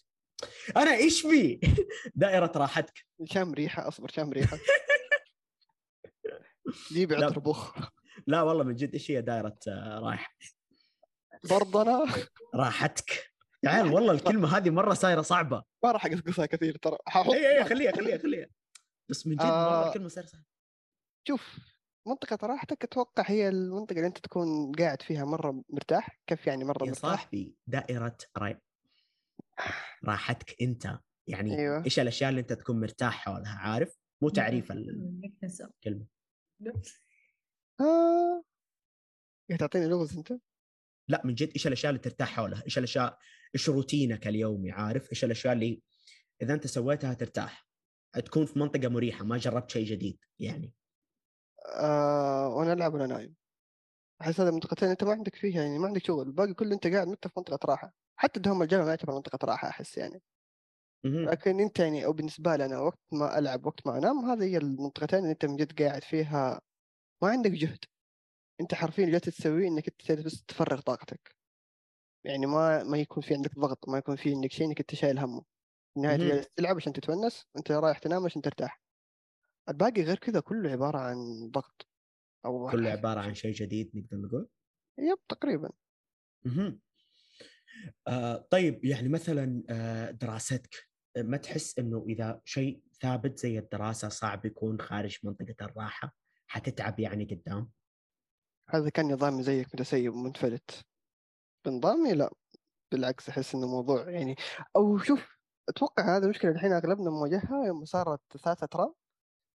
أنا 0.77 0.95
إيش 0.95 1.27
بي 1.27 1.61
دائرة 2.15 2.53
راحتك. 2.57 3.07
شام 3.25 3.55
ريحة 3.55 3.89
أصبر 3.89 4.09
شام 4.09 4.31
ريحة. 4.33 4.59
جيبي 6.93 7.15
لا. 7.15 7.27
عطر 7.27 7.39
بخ 7.39 7.75
لا 8.27 8.43
والله 8.43 8.65
من 8.65 8.75
جد 8.75 8.93
إيش 8.93 9.11
هي 9.11 9.23
دائرة 9.23 9.59
آه 9.69 9.99
راحه 9.99 10.37
برضه 11.51 11.83
أنا 11.83 12.07
راحتك 13.65 13.79
تعال 13.79 13.93
والله 13.95 14.13
الكلمة 14.13 14.57
هذه 14.57 14.71
مرة 14.71 14.95
صايره 14.95 15.23
صعبة. 15.23 15.65
ما 15.85 15.93
راح 15.93 16.07
اقصقصها 16.07 16.47
كثير 16.47 16.77
ترى. 16.77 16.99
ححط 17.07 17.33
اي 17.33 17.59
اي 17.59 17.65
خليها 17.65 17.93
خليها 17.93 18.19
خليها. 18.19 18.47
بس 19.11 19.27
من 19.27 19.37
جد 19.37 19.43
مره 19.43 19.51
آه. 19.51 19.89
الكلمة 19.89 20.09
صايره 20.09 20.27
صعبة. 20.27 20.45
شوف 21.29 21.59
منطقة 22.07 22.47
راحتك 22.47 22.85
أتوقع 22.85 23.25
هي 23.27 23.49
المنطقة 23.49 23.97
اللي 23.97 24.07
أنت 24.07 24.19
تكون 24.19 24.73
قاعد 24.73 25.03
فيها 25.03 25.25
مرة 25.25 25.63
مرتاح 25.69 26.21
كيف 26.27 26.47
يعني 26.47 26.65
مرة 26.65 26.85
يا 26.85 26.91
مرتاح؟ 26.91 27.11
صاحبي 27.11 27.57
دائرة 27.67 28.17
راي... 28.37 28.61
راحتك 30.09 30.63
أنت. 30.63 30.99
يعني 31.27 31.59
أيوة. 31.59 31.85
إيش 31.85 32.01
الأشياء 32.01 32.31
اللي 32.31 32.41
أنت 32.41 32.53
تكون 32.53 32.81
مرتاح 32.81 33.25
حولها؟ 33.25 33.59
عارف؟ 33.59 33.99
مو 34.23 34.29
تعريف 34.29 34.73
الكلمة. 34.73 36.07
آه. 37.81 38.45
إيه 39.51 39.57
تعطيني 39.57 39.87
لغز 39.87 40.17
أنت؟ 40.17 40.33
لا 41.09 41.23
من 41.25 41.35
جد 41.35 41.51
إيش 41.55 41.67
الأشياء 41.67 41.91
اللي 41.91 42.03
ترتاح 42.03 42.29
حولها؟ 42.29 42.63
إيش 42.65 42.79
الأشياء 42.79 43.19
إيش 43.55 43.69
روتينك 43.69 44.27
اليومي؟ 44.27 44.71
عارف؟ 44.73 45.11
إيش 45.11 45.25
الأشياء 45.25 45.53
اللي 45.53 45.83
إذا 46.43 46.55
أنت 46.55 46.67
سويتها 46.67 47.15
ترتاح. 47.15 47.67
تكون 48.25 48.47
في 48.47 48.59
منطقة 48.59 48.89
مريحة 48.89 49.25
ما 49.25 49.37
جربت 49.37 49.71
شيء 49.71 49.87
جديد 49.87 50.19
يعني. 50.39 50.75
آه 51.77 52.49
وأنا 52.49 52.73
ألعب 52.73 52.95
وأنا 52.95 53.07
نايم. 53.07 53.37
أحس 54.23 54.41
هذه 54.41 54.51
منطقتين 54.51 54.89
أنت 54.89 55.05
ما 55.05 55.13
عندك 55.13 55.35
فيها 55.35 55.63
يعني 55.63 55.79
ما 55.79 55.87
عندك 55.87 56.05
شغل. 56.05 56.27
الباقي 56.27 56.55
كله 56.55 56.75
أنت 56.75 56.87
قاعد 56.87 57.09
أنت 57.09 57.27
في 57.29 57.33
منطقة 57.37 57.67
راحة. 57.67 57.95
حتى 58.17 58.41
دوام 58.41 58.63
الجامعة 58.63 58.85
ما 58.85 58.91
يعتبر 58.91 59.15
منطقة 59.15 59.47
راحة 59.47 59.69
أحس 59.69 59.99
يعني. 59.99 60.23
لكن 61.25 61.61
أنت 61.61 61.79
يعني 61.79 62.05
أو 62.05 62.13
بالنسبة 62.13 62.57
لي 62.57 62.65
أنا 62.65 62.79
وقت 62.79 62.99
ما 63.13 63.39
ألعب 63.39 63.67
وقت 63.67 63.87
ما 63.87 63.99
أنام 63.99 64.25
هذه 64.31 64.45
هي 64.45 64.57
المنطقتين 64.57 65.19
اللي 65.19 65.33
أنت 65.33 65.45
من 65.45 65.57
جد 65.57 65.83
قاعد 65.83 66.05
فيها. 66.05 66.61
ما 67.23 67.29
عندك 67.29 67.51
جهد. 67.51 67.79
أنت 68.61 68.75
حرفيا 68.75 69.05
اللي 69.05 69.21
تسويه 69.21 69.69
إنك 69.69 70.11
أنت 70.11 70.21
بس 70.27 70.45
تفرغ 70.45 70.81
طاقتك. 70.81 71.40
يعني 72.25 72.47
ما 72.47 72.85
ما 72.85 72.99
يكون 72.99 73.23
في 73.23 73.35
عندك 73.35 73.59
ضغط 73.59 73.89
ما 73.89 73.99
يكون 73.99 74.17
في 74.17 74.35
عندك 74.35 74.53
شيء 74.53 74.67
إنك 74.67 74.81
أنت 74.81 74.95
شايل 74.95 75.19
همه. 75.19 75.45
جالس 75.99 76.49
تلعب 76.57 76.77
عشان 76.77 76.93
تتونس 76.93 77.47
انت 77.57 77.73
رايح 77.73 77.99
تنام 77.99 78.25
عشان 78.25 78.43
ترتاح. 78.43 78.83
الباقي 79.69 80.03
غير 80.03 80.17
كذا 80.19 80.41
كله 80.41 80.71
عبارة 80.71 80.99
عن 80.99 81.17
ضغط 81.51 81.89
أو 82.45 82.71
كله 82.71 82.91
عبارة 82.91 83.21
عن 83.21 83.35
شيء 83.35 83.53
جديد 83.53 83.91
نقدر 83.95 84.17
نقول؟ 84.17 84.49
يب 84.99 85.19
تقريبا. 85.29 85.71
مهم. 86.45 86.81
آه 88.09 88.47
طيب 88.51 88.85
يعني 88.85 89.09
مثلا 89.09 89.63
آه 89.71 90.11
دراستك 90.11 90.89
آه، 91.17 91.23
ما 91.23 91.37
تحس 91.37 91.79
إنه 91.79 92.05
إذا 92.09 92.41
شيء 92.45 92.83
ثابت 93.01 93.39
زي 93.39 93.59
الدراسة 93.59 94.09
صعب 94.09 94.45
يكون 94.47 94.81
خارج 94.81 95.19
منطقة 95.23 95.65
الراحة؟ 95.65 96.17
حتتعب 96.47 97.01
يعني 97.01 97.25
قدام؟ 97.25 97.71
هذا 98.69 98.91
كان 98.91 99.13
نظامي 99.13 99.43
زيك 99.43 99.75
متسيب 99.75 100.15
ومنفلت 100.15 100.87
بنظامي؟ 101.65 102.13
لا 102.15 102.31
بالعكس 102.93 103.29
أحس 103.29 103.55
إنه 103.55 103.67
موضوع 103.69 104.11
يعني 104.11 104.37
أو 104.77 104.99
شوف 104.99 105.39
أتوقع 105.69 106.17
هذا 106.17 106.25
المشكلة 106.25 106.51
الحين 106.51 106.73
أغلبنا 106.73 107.11
مواجهها 107.11 107.67
يوم 107.67 107.85
صارت 107.85 108.21
ثلاثة 108.45 108.67
ترى 108.67 108.95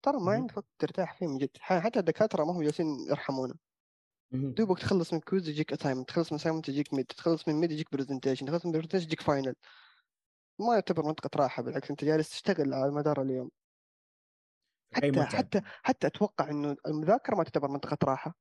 ترى 0.04 0.18
ما. 0.20 0.32
عندك 0.34 0.58
وقت 0.58 0.68
ترتاح 0.80 1.18
فيه 1.20 1.28
من 1.28 1.38
جد. 1.38 1.50
حتى 1.62 2.00
الدكاترة 2.00 2.44
ما 2.46 2.52
هم 2.54 2.64
جالسين 2.64 2.88
يرحمونا. 3.10 3.56
دوبك 4.58 4.80
تخلص 4.80 5.14
من 5.14 5.20
quiz 5.20 5.50
يجيك 5.50 5.74
assignment 5.74 6.10
تخلص 6.10 6.32
من 6.32 6.40
assignment 6.40 6.70
يجيك 6.70 6.94
mid 6.94 7.06
تخلص 7.06 7.48
من 7.48 7.56
mid 7.56 7.72
يجيك 7.72 7.92
presentation 7.92 8.46
تخلص 8.46 8.66
من 8.66 8.72
presentation 8.72 9.06
يجيك 9.06 9.22
final 9.22 9.56
ما 10.60 10.74
يعتبر 10.74 11.06
منطقة 11.06 11.30
راحة 11.38 11.64
بالعكس 11.64 11.90
أنت 11.92 12.06
جالس 12.06 12.30
تشتغل 12.30 12.74
على 12.74 12.92
مدار 12.92 13.22
اليوم. 13.22 13.50
حتى. 14.94 15.24
حتى 15.24 15.62
حتى 15.84 16.08
أتوقع 16.08 16.50
إنه 16.50 16.76
المذاكرة 16.88 17.36
ما 17.36 17.44
تعتبر 17.44 17.68
منطقة 17.68 17.98
راحة. 18.04 18.36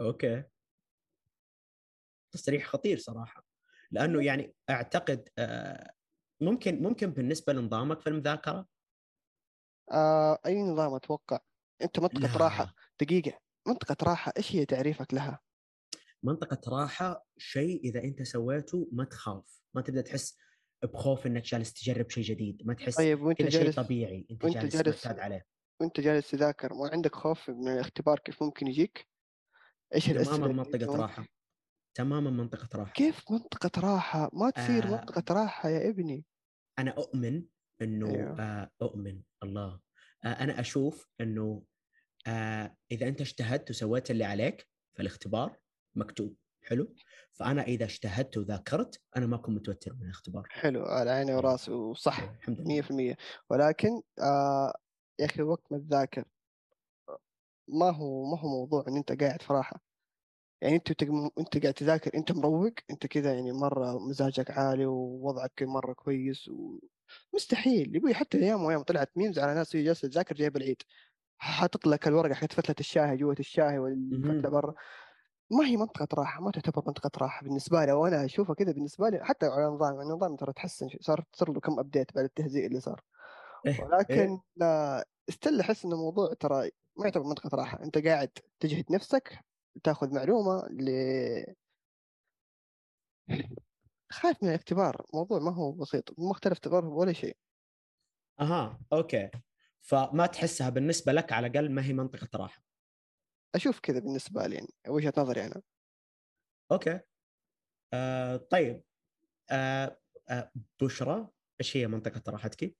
أوكي. 0.00 0.44
تصريح 2.32 2.66
خطير 2.66 2.98
صراحة 2.98 3.44
لأنه 3.90 4.24
يعني 4.24 4.54
أعتقد 4.70 5.28
آه، 5.38 5.90
ممكن 6.40 6.82
ممكن 6.82 7.10
بالنسبة 7.10 7.52
لنظامك 7.52 8.00
في 8.00 8.06
المذاكرة 8.06 8.66
آه 9.92 10.38
أي 10.46 10.62
نظام 10.62 10.94
أتوقع 10.94 11.38
أنت 11.82 11.98
منطقة 12.00 12.38
لا. 12.38 12.44
راحة 12.44 12.74
دقيقة 13.00 13.38
منطقة 13.68 13.96
راحة 14.02 14.32
إيش 14.36 14.52
هي 14.56 14.66
تعريفك 14.66 15.14
لها؟ 15.14 15.40
منطقة 16.22 16.70
راحة 16.70 17.26
شيء 17.38 17.80
إذا 17.84 18.04
أنت 18.04 18.22
سويته 18.22 18.88
ما 18.92 19.04
تخاف 19.04 19.60
ما 19.74 19.82
تبدأ 19.82 20.00
تحس 20.00 20.38
بخوف 20.82 21.26
إنك 21.26 21.42
جالس 21.42 21.72
تجرب 21.72 22.10
شيء 22.10 22.24
جديد 22.24 22.62
ما 22.66 22.74
تحس 22.74 22.96
طيب 22.96 23.22
وأنت 23.22 23.38
كذا 23.38 23.50
شيء 23.50 23.62
جالس 23.62 23.76
طبيعي 23.76 24.26
أنت 24.30 24.44
وأنت 24.44 24.56
جالس, 24.56 24.76
جالس- 24.76 25.06
معتاد 25.06 25.20
عليه 25.20 25.46
وأنت 25.80 26.00
جالس 26.00 26.30
تذاكر 26.30 26.74
ما 26.74 26.90
عندك 26.92 27.14
خوف 27.14 27.50
من 27.50 27.68
الاختبار 27.68 28.18
كيف 28.18 28.42
ممكن 28.42 28.66
يجيك؟ 28.66 29.08
إيش 29.94 30.10
أنت 30.10 30.18
منطقة 30.28 30.96
راحة 30.96 31.26
تماما 31.94 32.30
منطقة 32.30 32.78
راحة. 32.78 32.92
كيف 32.92 33.30
منطقة 33.30 33.80
راحة؟ 33.80 34.30
ما 34.32 34.50
تصير 34.50 34.84
آه. 34.84 34.90
منطقة 34.90 35.34
راحة 35.34 35.68
يا 35.68 35.88
ابني. 35.88 36.24
أنا 36.78 36.90
أؤمن 36.90 37.44
إنه 37.82 38.08
أيوه. 38.10 38.40
آه 38.40 38.70
أؤمن. 38.82 39.22
الله. 39.42 39.80
آه 40.24 40.28
أنا 40.28 40.60
أشوف 40.60 41.08
إنه 41.20 41.62
آه 42.26 42.76
إذا 42.90 43.08
أنت 43.08 43.20
اجتهدت 43.20 43.70
وسويت 43.70 44.10
اللي 44.10 44.24
عليك 44.24 44.68
في 44.94 45.02
الاختبار 45.02 45.56
مكتوب. 45.94 46.36
حلو. 46.62 46.94
فأنا 47.32 47.62
إذا 47.62 47.84
اجتهدت 47.84 48.36
وذاكرت 48.36 49.00
أنا 49.16 49.26
ما 49.26 49.36
أكون 49.36 49.54
متوتر 49.54 49.94
من 49.94 50.02
الاختبار. 50.02 50.46
حلو. 50.50 50.82
على 50.82 51.10
عيني 51.10 51.34
وراسي 51.34 51.70
وصح 51.70 52.18
الحمد 52.18 52.60
لله. 52.60 53.14
100% 53.14 53.16
ولكن 53.50 54.00
آه 54.20 54.74
يا 55.18 55.24
أخي 55.24 55.42
وقت 55.42 55.72
ما 55.72 55.78
تذاكر 55.78 56.24
ما 57.68 57.90
هو 57.90 58.24
ما 58.30 58.40
هو 58.40 58.48
موضوع 58.48 58.84
إن 58.88 58.96
أنت 58.96 59.22
قاعد 59.22 59.42
في 59.42 59.52
راحة. 59.52 59.89
يعني 60.60 60.76
أنت 60.76 60.92
تق- 60.92 61.32
أنت 61.38 61.58
قاعد 61.62 61.74
تذاكر 61.74 62.10
أنت 62.14 62.32
مروق 62.32 62.72
أنت 62.90 63.06
كذا 63.06 63.34
يعني 63.34 63.52
مرة 63.52 63.98
مزاجك 63.98 64.50
عالي 64.50 64.86
ووضعك 64.86 65.62
مرة 65.62 65.92
كويس 65.92 66.50
ومستحيل 67.32 67.96
يبوي 67.96 68.14
حتى 68.14 68.38
أيام 68.38 68.62
وأيام 68.64 68.82
طلعت 68.82 69.10
memes 69.16 69.38
على 69.38 69.54
ناس 69.54 69.76
هي 69.76 69.84
جالسة 69.84 70.08
تذاكر 70.08 70.34
جايب 70.34 70.56
العيد. 70.56 70.82
حاطط 71.38 71.86
لك 71.86 72.08
الورقة 72.08 72.34
حقت 72.34 72.52
فتلة 72.52 72.74
الشاي 72.80 73.16
جوة 73.16 73.36
الشاي 73.40 73.78
والفتلة. 73.78 74.50
برا. 74.50 74.74
ما 75.50 75.66
هي 75.66 75.76
منطقة 75.76 76.08
راحة 76.14 76.42
ما 76.42 76.50
تعتبر 76.50 76.82
منطقة 76.86 77.10
راحة 77.18 77.44
بالنسبة 77.44 77.84
لي. 77.84 77.92
وأنا 77.92 78.24
أشوفها 78.24 78.54
كذا 78.54 78.72
بالنسبة 78.72 79.08
لي 79.08 79.24
حتى 79.24 79.46
على 79.46 79.68
النظام 79.68 79.94
يعني 79.94 80.10
النظام 80.10 80.36
ترى 80.36 80.52
تحسن 80.52 80.88
صار 81.00 81.24
صار 81.32 81.52
له 81.52 81.60
كم 81.60 81.78
أبديت 81.78 82.14
بعد 82.14 82.24
التهزيء 82.24 82.66
اللي 82.66 82.80
صار. 82.80 83.00
إيه، 83.66 83.72
إيه. 83.72 83.84
ولكن 83.84 84.38
لا 84.56 85.06
still 85.28 85.60
أحس 85.60 85.84
انه 85.84 85.94
الموضوع 85.94 86.34
ترى 86.40 86.70
ما 86.96 87.04
يعتبر 87.04 87.24
منطقة 87.24 87.56
راحة. 87.56 87.82
أنت 87.82 87.98
قاعد 87.98 88.30
تجهد 88.60 88.92
نفسك 88.92 89.38
تاخذ 89.84 90.14
معلومة 90.14 90.66
ل 90.70 90.90
خايف 94.12 94.42
من 94.42 94.48
الاختبار 94.48 95.06
الموضوع 95.10 95.38
ما 95.38 95.54
هو 95.54 95.72
بسيط 95.72 96.18
مختلف 96.18 96.58
تبر 96.58 96.84
ولا 96.84 97.12
شيء. 97.12 97.36
أها 98.40 98.80
أوكي. 98.92 99.30
فما 99.80 100.26
تحسها 100.26 100.70
بالنسبة 100.70 101.12
لك 101.12 101.32
على 101.32 101.46
الأقل 101.46 101.70
ما 101.72 101.84
هي 101.84 101.92
منطقة 101.92 102.28
راحة. 102.34 102.62
أشوف 103.54 103.80
كذا 103.80 103.98
بالنسبة 103.98 104.46
لي 104.46 104.54
يعني 104.54 104.68
وجهة 104.88 105.12
نظري 105.18 105.46
أنا. 105.46 105.62
أوكي. 106.72 107.00
آه 107.92 108.36
طيب. 108.36 108.82
آه 109.50 110.00
آه 110.28 110.52
بشرى 110.82 111.28
إيش 111.60 111.76
هي 111.76 111.86
منطقة 111.86 112.32
راحتك؟ 112.32 112.76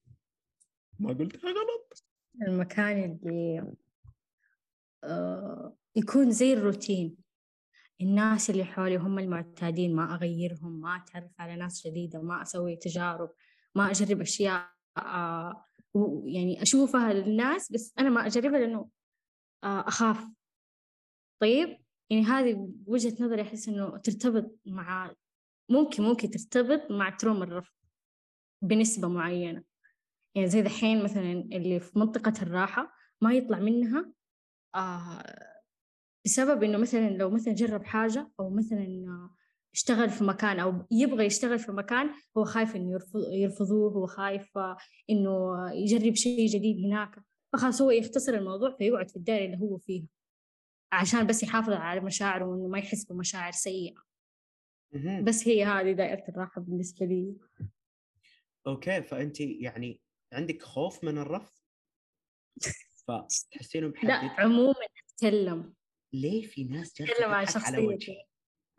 ما 0.99 1.09
قلتها 1.13 1.51
غلط. 1.51 2.05
المكان 2.43 3.19
اللي 3.25 3.75
يكون 5.97 6.31
زي 6.31 6.53
الروتين. 6.53 7.17
الناس 8.01 8.51
اللي 8.51 8.65
حولي 8.65 8.97
هم 8.97 9.19
المعتادين 9.19 9.97
ما 9.97 10.15
أغيرهم 10.15 10.81
ما 10.81 10.97
أتعرف 10.97 11.31
على 11.39 11.57
ناس 11.57 11.87
جديدة 11.87 12.23
ما 12.23 12.43
أسوي 12.43 12.77
تجارب 12.77 13.31
ما 13.75 13.91
أجرب 13.91 14.21
أشياء 14.21 14.71
آه، 14.99 15.67
يعني 16.25 16.63
أشوفها 16.63 17.13
للناس 17.13 17.73
بس 17.73 17.95
أنا 17.99 18.11
ما 18.11 18.27
أجربها 18.27 18.59
لأنه 18.59 18.91
آه، 19.65 19.89
أخاف. 19.89 20.27
طيب؟ 21.41 21.79
يعني 22.11 22.23
هذه 22.23 22.73
وجهة 22.87 23.25
نظري 23.25 23.43
أحس 23.43 23.69
إنه 23.69 23.99
ترتبط 23.99 24.59
مع 24.67 25.15
ممكن 25.71 26.03
ممكن 26.03 26.31
ترتبط 26.31 26.91
مع 26.91 27.11
تروما 27.11 27.45
الرفض 27.45 27.73
بنسبة 28.63 29.09
معينة. 29.09 29.65
يعني 30.35 30.49
زي 30.49 30.63
دحين 30.63 31.05
مثلا 31.05 31.33
اللي 31.33 31.81
في 31.81 31.99
منطقة 31.99 32.43
الراحة 32.43 32.93
ما 33.21 33.33
يطلع 33.33 33.59
منها 33.59 34.13
آه 34.75 35.23
بسبب 36.25 36.63
إنه 36.63 36.79
مثلا 36.79 37.11
لو 37.11 37.31
مثلا 37.31 37.55
جرب 37.55 37.85
حاجة 37.85 38.31
أو 38.41 38.51
مثلا 38.51 39.31
اشتغل 39.75 40.11
في 40.11 40.25
مكان 40.25 40.61
أو 40.61 40.87
يبغى 40.91 41.25
يشتغل 41.27 41.59
في 41.59 41.73
مكان 41.73 42.11
هو 42.37 42.45
خايف 42.45 42.77
إنه 42.77 42.93
يرفض 42.93 43.21
يرفضوه 43.33 43.93
هو 43.93 44.07
خايف 44.07 44.59
إنه 45.11 45.57
يجرب 45.73 46.15
شيء 46.15 46.49
جديد 46.49 46.85
هناك 46.87 47.25
فخلاص 47.53 47.83
هو 47.83 47.91
يختصر 47.91 48.35
الموضوع 48.35 48.71
فيقعد 48.71 49.11
في 49.11 49.17
الدائرة 49.17 49.45
اللي 49.45 49.61
هو 49.61 49.79
فيها 49.79 50.07
عشان 50.93 51.27
بس 51.27 51.43
يحافظ 51.43 51.73
على 51.73 52.01
مشاعره 52.01 52.45
وإنه 52.45 52.69
ما 52.69 52.79
يحس 52.79 53.05
بمشاعر 53.05 53.53
سيئة. 53.53 54.03
مهم. 54.93 55.25
بس 55.25 55.49
هي 55.49 55.65
هذه 55.65 55.93
دائرة 55.93 56.25
الراحة 56.29 56.61
بالنسبة 56.61 57.07
لي. 57.07 57.37
أوكي 58.67 59.03
فانت 59.03 59.41
يعني 59.41 60.01
عندك 60.33 60.63
خوف 60.63 61.05
من 61.05 61.19
الرفض؟ 61.19 61.53
فتحسينه 63.19 63.93
لا 64.03 64.25
محدد 64.25 64.41
عموما 64.41 64.75
أتكلم. 65.15 65.75
ليه 66.13 66.43
في 66.43 66.65
ناس 66.65 67.01
أتكلم 67.01 67.31
عن 67.31 67.47
شخصيتي 67.47 67.87
وجهي 67.87 68.25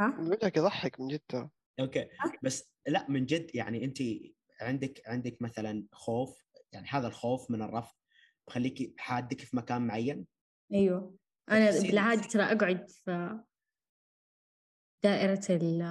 ها؟ 0.02 0.18
وجهك 0.20 0.58
يضحك 0.58 1.00
من 1.00 1.08
جد. 1.08 1.22
ترى 1.28 1.50
أوكي 1.80 2.08
بس 2.44 2.72
لا 2.88 3.10
من 3.10 3.26
جد 3.26 3.56
يعني 3.56 3.86
أنت 3.86 3.98
عندك 4.62 5.02
عندك 5.06 5.42
مثلا 5.42 5.86
خوف 5.92 6.46
يعني 6.74 6.88
هذا 6.88 7.08
الخوف 7.08 7.52
من 7.52 7.62
الرفض 7.62 7.96
بخليك 8.48 9.00
حادك 9.00 9.42
في 9.42 9.58
مكان 9.58 9.88
معين؟ 9.88 10.28
أيوه. 10.74 11.16
أنا 11.50 11.82
بالعادة 11.82 12.22
ترى 12.22 12.44
أقعد 12.44 12.90
في 12.90 13.40
دائرة 15.04 15.46
ال 15.50 15.82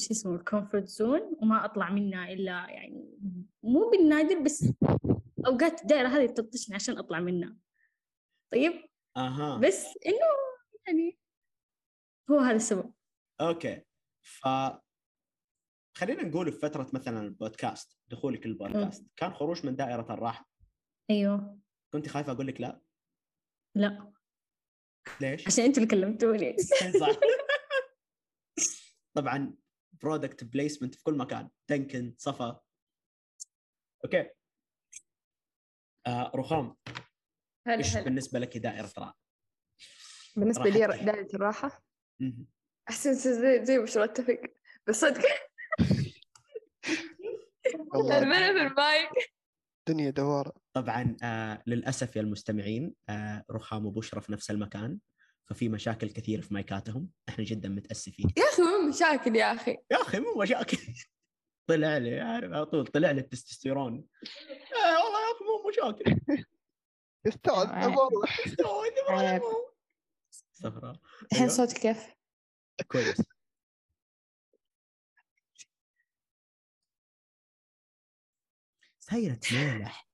شو 0.00 0.10
اسمه 0.10 0.34
ال 0.34 0.41
comfort 0.41 0.88
zone 0.88 1.36
وما 1.42 1.64
أطلع 1.64 1.90
منها 1.90 2.32
إلا 2.32 2.66
يعني 2.70 3.18
مو 3.62 3.90
بالنادر 3.90 4.38
بس 4.38 4.72
اوقات 5.46 5.82
الدائرة 5.82 6.08
هذه 6.08 6.26
تطشني 6.26 6.74
عشان 6.74 6.98
أطلع 6.98 7.20
منها. 7.20 7.56
طيب؟ 8.52 8.72
أها. 9.16 9.58
بس 9.58 9.86
إنه 10.06 10.26
يعني 10.86 11.18
هو 12.30 12.38
هذا 12.38 12.56
السبب. 12.56 12.92
أوكي. 13.40 13.82
ف 14.22 14.48
خلينا 15.96 16.22
نقول 16.22 16.52
في 16.52 16.58
فترة 16.58 16.90
مثلا 16.92 17.20
البودكاست 17.20 17.98
دخولك 18.08 18.46
للبودكاست 18.46 19.06
كان 19.16 19.34
خروج 19.34 19.66
من 19.66 19.76
دائرة 19.76 20.14
الراحة. 20.14 20.50
أيوه. 21.10 21.60
كنت 21.92 22.08
خايفة 22.08 22.32
أقول 22.32 22.46
لك 22.46 22.60
لا؟ 22.60 22.80
لا. 23.76 24.12
ليش؟ 25.20 25.46
عشان 25.46 25.64
أنتوا 25.64 25.82
اللي 25.82 25.96
كلمتوني. 25.96 26.56
صح. 27.00 27.08
طبعا 29.16 29.54
product 30.02 30.44
placement 30.44 30.94
في 30.94 31.02
كل 31.02 31.14
مكان. 31.14 31.50
Dunkin 31.68 32.14
صفا. 32.18 32.60
أوكي. 34.04 34.30
آه 36.06 36.32
رخام 36.34 36.76
هلا 37.66 37.78
إيش 37.78 37.96
هلا. 37.96 38.04
بالنسبة 38.04 38.38
لك 38.38 38.58
دائرة 38.58 38.92
راحة؟ 38.98 39.18
بالنسبة 40.36 40.64
لي 40.70 40.84
الراحة؟ 41.34 41.82
مهم. 42.20 42.46
أحسن 42.90 43.14
زي 43.14 43.64
زي 43.64 43.78
بشرى 43.78 44.04
أتفق 44.04 44.40
بس 44.86 45.00
صدق. 45.00 45.22
في 47.62 48.66
المايك. 48.66 49.10
الدنيا 49.88 50.10
دوارة. 50.10 50.52
طبعا 50.72 51.16
آه 51.22 51.62
للأسف 51.66 52.16
يا 52.16 52.20
المستمعين 52.20 52.94
آه 53.08 53.44
رخام 53.50 53.86
وبشرى 53.86 54.20
في 54.20 54.32
نفس 54.32 54.50
المكان 54.50 54.98
ففي 55.50 55.68
مشاكل 55.68 56.10
كثيرة 56.10 56.40
في 56.40 56.54
مايكاتهم 56.54 57.08
إحنا 57.28 57.44
جدا 57.44 57.68
متأسفين. 57.68 58.26
يا 58.36 58.42
أخي 58.44 58.62
مو 58.62 58.88
مشاكل 58.88 59.36
يا 59.36 59.52
أخي. 59.54 59.70
يا 59.90 60.02
أخي 60.02 60.20
مو 60.20 60.34
مشاكل. 60.42 60.78
طلع 61.70 61.96
لي 61.96 62.20
عارف 62.20 62.52
على 62.52 62.66
طول 62.66 62.86
طلع 62.86 63.10
لي 63.10 63.20
التستوستيرون. 63.20 64.06
مشاكل. 65.70 66.20
آه. 67.48 68.08
بروح 68.08 68.48
عيب. 69.08 69.42
صفراء 70.52 71.00
الحين 71.22 71.42
أيوة. 71.42 71.48
صوتي 71.48 71.80
كيف؟ 71.80 72.14
كويس. 72.88 73.22
صايرة 78.98 79.40
مالح 79.52 80.08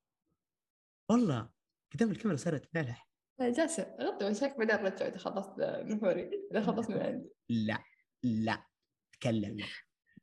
والله 1.09 1.51
قدام 1.95 2.11
الكاميرا 2.11 2.37
صارت 2.37 2.75
مالح 2.75 3.09
لا 3.39 3.53
جالسة. 3.53 3.97
غطي 4.01 4.25
وشك 4.25 4.57
بعدين 4.59 4.77
رجع 4.77 5.07
إذا 5.07 5.19
خلصت 5.19 5.55
نفوري 5.59 6.31
إذا 6.53 6.67
خلصت 6.67 6.91
من 6.91 6.99
عندي. 7.03 7.31
لا 7.49 7.85
لا. 8.23 8.67
تكلم 9.13 9.57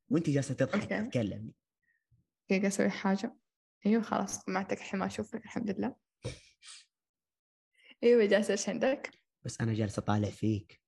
وانت 0.09 0.29
جالسة 0.29 0.53
تضحك 0.53 0.91
أوكي. 0.91 1.07
تتكلمي 1.07 1.53
دقيقة 2.49 2.67
أسوي 2.67 2.89
حاجة. 2.89 3.35
أيوة 3.85 4.01
خلاص 4.01 4.39
سمعتك 4.39 4.77
الحين 4.77 4.99
ما 4.99 5.05
أشوفك 5.05 5.45
الحمد 5.45 5.71
لله. 5.71 5.95
أيوة 8.03 8.25
جالسة 8.25 8.51
إيش 8.51 8.69
عندك؟ 8.69 9.09
بس 9.43 9.61
أنا 9.61 9.73
جالسة 9.73 9.99
أطالع 9.99 10.29
فيك. 10.29 10.81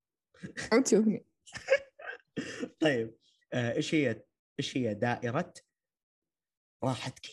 وتشوفني 0.73 1.25
طيب 2.81 3.15
آه، 3.53 3.73
إيش 3.75 3.95
هي 3.95 4.23
إيش 4.59 4.77
هي 4.77 4.93
دائرة 4.93 5.53
راحتك؟ 6.83 7.25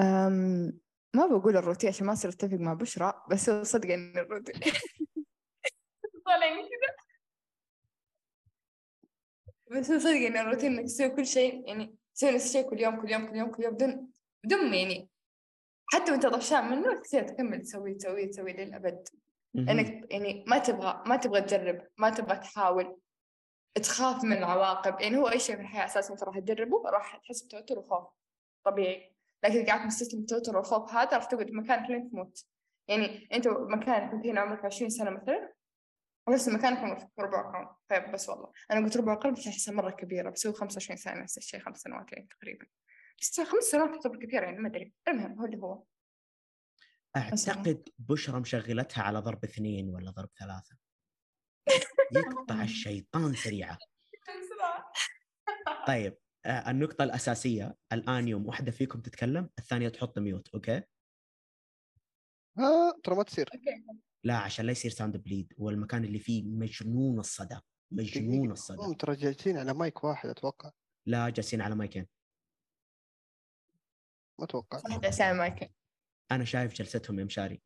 أم... 0.00 0.80
ما 1.14 1.26
بقول 1.26 1.56
الروتين 1.56 1.90
عشان 1.90 2.06
ما 2.06 2.12
أصير 2.12 2.30
أتفق 2.30 2.58
مع 2.58 2.74
بشرى 2.74 3.22
بس 3.30 3.50
هو 3.50 3.62
صدق 3.62 3.90
إن 3.90 4.18
الروتين. 4.18 4.60
طالعني 6.26 6.62
كذا 6.62 6.96
بس 9.80 9.90
هو 9.90 9.98
صدق 9.98 10.10
إن 10.10 10.36
الروتين 10.36 10.72
إنك 10.72 10.84
تسوي 10.84 11.08
كل 11.08 11.26
شيء 11.26 11.68
يعني 11.68 11.96
تسوي 12.14 12.30
نفس 12.30 12.46
الشيء 12.46 12.70
كل 12.70 12.80
يوم 12.80 13.00
كل 13.00 13.10
يوم 13.10 13.26
كل 13.26 13.36
يوم 13.36 13.50
كل 13.50 13.62
يوم 13.62 13.74
بدون 13.74 14.10
بدون 14.44 14.74
يعني 14.74 15.08
حتى 15.92 16.12
وأنت 16.12 16.26
طفشان 16.26 16.70
منه 16.70 17.00
تصير 17.00 17.22
تكمل 17.22 17.62
تسوي 17.62 17.94
تسوي 17.94 18.26
تسوي 18.26 18.52
للأبد. 18.52 19.08
مهم. 19.54 19.68
إنك 19.68 20.12
يعني 20.12 20.44
ما 20.48 20.58
تبغى 20.58 21.02
ما 21.06 21.16
تبغى 21.16 21.40
تجرب 21.40 21.88
ما 21.98 22.10
تبغى 22.10 22.36
تحاول. 22.36 22.96
تخاف 23.74 24.24
من 24.24 24.32
العواقب. 24.32 25.00
يعني 25.00 25.16
هو 25.16 25.28
أي 25.28 25.38
شيء 25.38 25.56
في 25.56 25.62
الحياة 25.62 25.84
أساسا 25.84 26.12
انت 26.12 26.22
راح 26.24 26.38
تجربه 26.38 26.90
راح 26.90 27.16
تحس 27.16 27.42
بتوتر 27.42 27.78
وخوف. 27.78 28.08
طبيعي. 28.64 29.12
لكن 29.44 29.66
قاعد 29.66 29.86
مستسلم 29.86 30.20
التوتر 30.20 30.56
والخوف 30.56 30.94
هذا 30.94 31.16
راح 31.16 31.24
تقعد 31.24 31.50
مكانك 31.50 31.90
لين 31.90 32.10
تموت. 32.10 32.44
يعني 32.88 33.28
أنت 33.32 33.48
مكانك 33.48 34.10
كنت 34.10 34.26
هنا 34.26 34.40
عمرك 34.40 34.64
20 34.64 34.90
سنة 34.90 35.10
مثلا 35.10 35.52
ونفس 36.26 36.48
عمرك 36.48 36.98
في 36.98 37.22
ربع 37.22 37.42
قرن. 37.42 37.68
طيب 37.88 38.12
بس 38.12 38.28
والله. 38.28 38.52
أنا 38.70 38.84
قلت 38.84 38.96
ربع 38.96 39.14
قرن 39.14 39.34
بس 39.34 39.46
احسها 39.46 39.74
مرة 39.74 39.90
كبيرة 39.90 40.30
بسوي 40.30 40.52
25 40.52 40.96
سنة 40.96 41.22
نفس 41.22 41.38
الشيء 41.38 41.60
خمس 41.60 41.78
سنوات 41.78 42.12
يعني 42.12 42.28
تقريبا. 42.40 42.66
بس 43.20 43.40
خمس 43.40 43.64
سنوات 43.64 43.90
تعتبر 43.90 44.26
كثيره 44.26 44.44
يعني 44.44 44.58
ما 44.58 44.68
أدري. 44.68 44.92
المهم 45.08 45.38
هو 45.38 45.44
اللي 45.44 45.56
هو. 45.56 45.82
أعتقد 47.16 47.88
بشرى 47.98 48.40
مشغلتها 48.40 49.02
على 49.02 49.18
ضرب 49.18 49.44
اثنين 49.44 49.88
ولا 49.88 50.10
ضرب 50.10 50.30
ثلاثة. 50.38 50.76
يقطع 52.16 52.62
الشيطان 52.62 53.34
سريعة. 53.34 53.78
طيب 55.88 56.18
آه، 56.46 56.70
النقطة 56.70 57.04
الأساسية. 57.04 57.76
الآن 57.92 58.28
يوم 58.28 58.46
واحدة 58.46 58.72
فيكم 58.72 59.00
تتكلم 59.00 59.50
الثانية 59.58 59.88
تحط 59.88 60.18
mute 60.18 60.48
أوكي؟ 60.54 60.82
ها 62.58 62.92
ترى 63.04 63.16
ما 63.16 63.22
تصير. 63.22 63.50
أوكي. 63.54 64.02
لا 64.24 64.36
عشان 64.36 64.64
لا 64.64 64.72
يصير 64.72 64.90
sound 64.90 65.16
bleed 65.16 65.52
والمكان 65.58 66.04
اللي 66.04 66.18
فيه 66.18 66.44
مجنون 66.44 67.18
الصدى 67.18 67.58
مجنون. 67.90 68.50
الصدى. 68.50 68.78
هم 68.82 68.94
ترى 68.94 69.16
جالسين 69.16 69.58
على 69.58 69.74
مايك 69.74 70.04
واحد 70.04 70.28
أتوقع. 70.28 70.70
لا 71.06 71.28
جالسين 71.28 71.60
على 71.60 71.74
مايكين 71.74 72.06
ما 74.38 74.44
أتوقع. 74.44 74.78
صح 74.78 75.00
عشان 75.04 75.36
ما 75.36 75.46
يكون 75.46 75.68
أنا 76.32 76.44
شايف 76.44 76.74
جلستهم 76.74 77.18
يا 77.18 77.24
مشاري. 77.24 77.62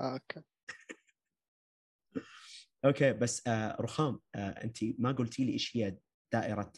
آه 0.00 0.12
أوكي. 0.12 0.42
أوكي 2.84 3.12
بس 3.12 3.46
آه 3.46 3.76
رخام 3.80 4.20
آه 4.34 4.64
أنت 4.64 4.78
ما 4.98 5.12
قلتي 5.12 5.44
لي 5.44 5.52
إيش 5.52 5.76
هي 5.76 5.98
دائرة 6.32 6.72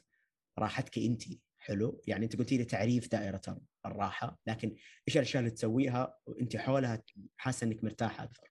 راحتك 0.59 0.99
أنت. 0.99 1.23
حلو؟ 1.61 2.03
يعني 2.07 2.25
أنت 2.25 2.37
قلتي 2.37 2.57
لي 2.57 2.65
تعريف 2.65 3.11
دائرة 3.11 3.61
الراحة 3.87 4.39
لكن 4.47 4.77
إيش 5.09 5.17
الأشياء 5.17 5.41
اللي 5.41 5.51
تسويها 5.51 6.19
وأنت 6.27 6.57
حولها 6.57 7.03
حاسة 7.37 7.65
إنك 7.65 7.85
مرتاحة 7.85 8.25
أكثر؟ 8.25 8.50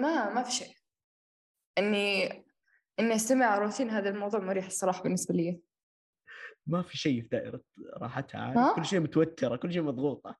ما 0.00 0.34
ما 0.34 0.42
في 0.42 0.52
شيء. 0.52 0.74
إني 1.78 2.26
إني 3.00 3.14
أستمع 3.14 3.58
روتين 3.58 3.90
هذا 3.90 4.08
الموضوع 4.08 4.40
مريح 4.40 4.66
الصراحة 4.66 5.02
بالنسبة 5.02 5.34
لي. 5.34 5.60
ما 6.66 6.82
في 6.82 6.98
شيء 6.98 7.22
في 7.22 7.28
دائرة 7.28 7.60
راحتها؟ 7.96 8.40
عارف 8.40 8.76
كل 8.76 8.84
شيء 8.84 9.00
متوترة 9.00 9.56
كل 9.56 9.72
شيء 9.72 9.82
مضغوطة. 9.82 10.36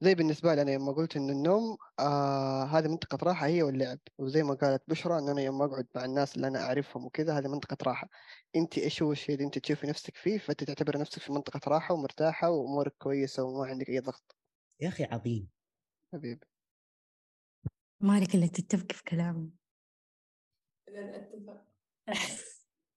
زي 0.00 0.14
بالنسبة 0.14 0.54
لي 0.54 0.62
أنا 0.62 0.72
يوم 0.72 0.92
قلت 0.92 1.16
إن 1.16 1.30
النوم 1.30 1.76
آه 1.98 2.64
هذه 2.64 2.88
منطقة 2.88 3.18
راحة 3.22 3.46
هي 3.46 3.62
واللعب. 3.62 3.98
وزي 4.18 4.42
ما 4.42 4.54
قالت 4.54 4.82
بشرى 4.88 5.18
إن 5.18 5.28
أنا 5.28 5.42
يوم 5.42 5.62
أقعد 5.62 5.86
مع 5.94 6.04
الناس 6.04 6.36
اللي 6.36 6.46
أنا 6.48 6.60
أعرفهم 6.60 7.04
وكذا 7.04 7.38
هذه 7.38 7.48
منطقة 7.48 7.76
راحة. 7.82 8.08
أنت 8.56 8.78
إيش 8.78 9.02
هو 9.02 9.12
الشيء 9.12 9.34
اللي 9.34 9.46
أنت 9.46 9.58
تشوفي 9.58 9.86
نفسك 9.86 10.16
فيه؟ 10.16 10.38
فأنت 10.38 10.64
تعتبر 10.64 10.98
نفسك 10.98 11.22
في 11.22 11.32
منطقة 11.32 11.60
راحة 11.68 11.94
ومرتاحة 11.94 12.50
وأمورك 12.50 12.94
كويسة 12.98 13.42
وما 13.42 13.66
عندك 13.66 13.88
أي 13.88 13.98
ضغط. 13.98 14.36
يا 14.80 14.88
أخي 14.88 15.04
عظيم. 15.04 15.48
حبيبي. 16.14 16.47
مالك 18.00 18.34
إلا 18.34 18.46
تتفق 18.46 18.92
في 18.92 19.04
كلامي 19.04 19.50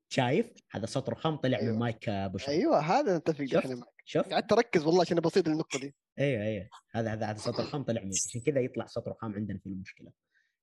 شايف؟ 0.09 0.53
هذا 0.71 0.85
صوت 0.85 1.09
رخام 1.09 1.35
طلع 1.35 1.57
من 1.57 1.63
أيوة. 1.63 1.77
مايك 1.77 2.09
آه، 2.09 2.27
بشرى 2.27 2.55
أيوه 2.55 2.79
هذا 2.79 3.17
نتفق 3.17 3.45
شفت؟ 3.45 3.55
إحنا 3.55 3.75
معك. 3.75 3.93
شوف. 4.05 4.27
قعدت 4.27 4.51
أركز 4.51 4.85
والله 4.85 5.01
عشان 5.01 5.19
بسيط 5.19 5.47
النقطة 5.47 5.79
دي. 5.79 5.95
أيوه 6.19 6.43
أيوه. 6.43 6.69
هذا 6.91 7.13
هذا 7.13 7.25
هذا 7.25 7.37
صوت 7.37 7.59
رخام 7.59 7.83
طلع 7.83 8.01
منه 8.01 8.13
عشان 8.27 8.41
كذا 8.41 8.59
يطلع 8.61 8.85
صوت 8.85 9.07
رخام 9.07 9.33
عندنا 9.33 9.59
في 9.59 9.65
المشكلة. 9.65 10.11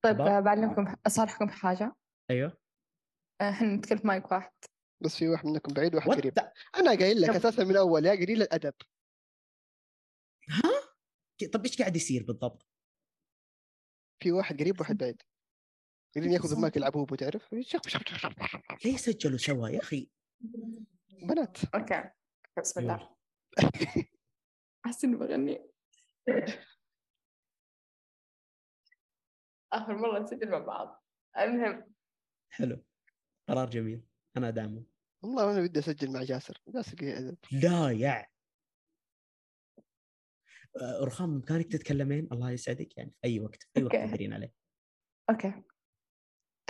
طيب 0.03 0.16
بعلمكم 0.16 0.94
أصالحكم 1.07 1.46
في 1.46 1.57
حاجة؟ 1.57 1.96
أيوه. 2.31 2.59
آه، 3.40 3.51
إحنا 3.51 3.74
نتكلم 3.74 3.98
في 3.98 4.07
مايك 4.07 4.33
واحد. 4.33 4.53
بس 5.01 5.16
في 5.16 5.29
واحد 5.29 5.46
منكم 5.46 5.74
بعيد 5.74 5.94
وواحد 5.94 6.11
قريب. 6.11 6.38
أنا 6.77 6.90
قايل 6.90 7.20
لك 7.20 7.31
أساسا 7.31 7.64
من 7.64 7.70
الأول 7.70 8.07
يا 8.07 8.12
قليل 8.12 8.42
الأدب. 8.42 8.74
طب 11.53 11.64
إيش 11.64 11.79
قاعد 11.79 11.96
يصير 11.96 12.24
بالضبط؟ 12.24 12.66
في 14.20 14.33
واحد 14.33 14.61
قريب 14.61 14.81
وواحد 14.81 14.96
بعيد 14.96 15.22
قاعدين 16.14 16.33
ياخذوا 16.33 16.57
المايك 16.57 16.76
يلعبوه 16.76 17.07
تعرف؟ 17.07 17.54
ليه 18.85 18.96
سجلوا 18.96 19.38
سوا 19.38 19.68
يا 19.68 19.81
أخي؟ 19.81 20.11
بنات. 21.22 21.74
أوكي. 21.74 22.11
بسم 22.59 22.81
الله. 22.81 23.16
أحس 24.87 25.04
إني 25.04 25.16
بغني. 25.16 25.66
آخر 29.72 29.96
مرة 29.96 30.18
نسجل 30.18 30.50
مع 30.50 30.59
بعض. 30.59 31.04
المهم. 31.38 31.94
حلو. 32.50 32.85
قرار 33.48 33.70
جميل. 33.70 34.02
أنا 34.37 34.48
أدعمه. 34.48 34.85
والله 35.22 35.52
أنا 35.52 35.61
بدي 35.66 35.78
أسجل 35.78 36.12
مع 36.12 36.22
جاسر. 36.22 36.62
جاسر 36.68 36.96
لا 37.52 37.90
يا 37.90 38.26
رخام 41.02 41.31
بامكانك 41.31 41.72
تتكلمين 41.72 42.28
الله 42.33 42.50
يسعدك 42.50 42.96
يعني 42.96 43.11
في 43.11 43.26
أي 43.28 43.40
وقت 43.40 43.62
في 43.62 43.68
أي 43.76 43.85
وقت. 43.85 43.96
تدرين 43.96 44.33
عليه. 44.33 44.52
أوكي. 45.31 45.62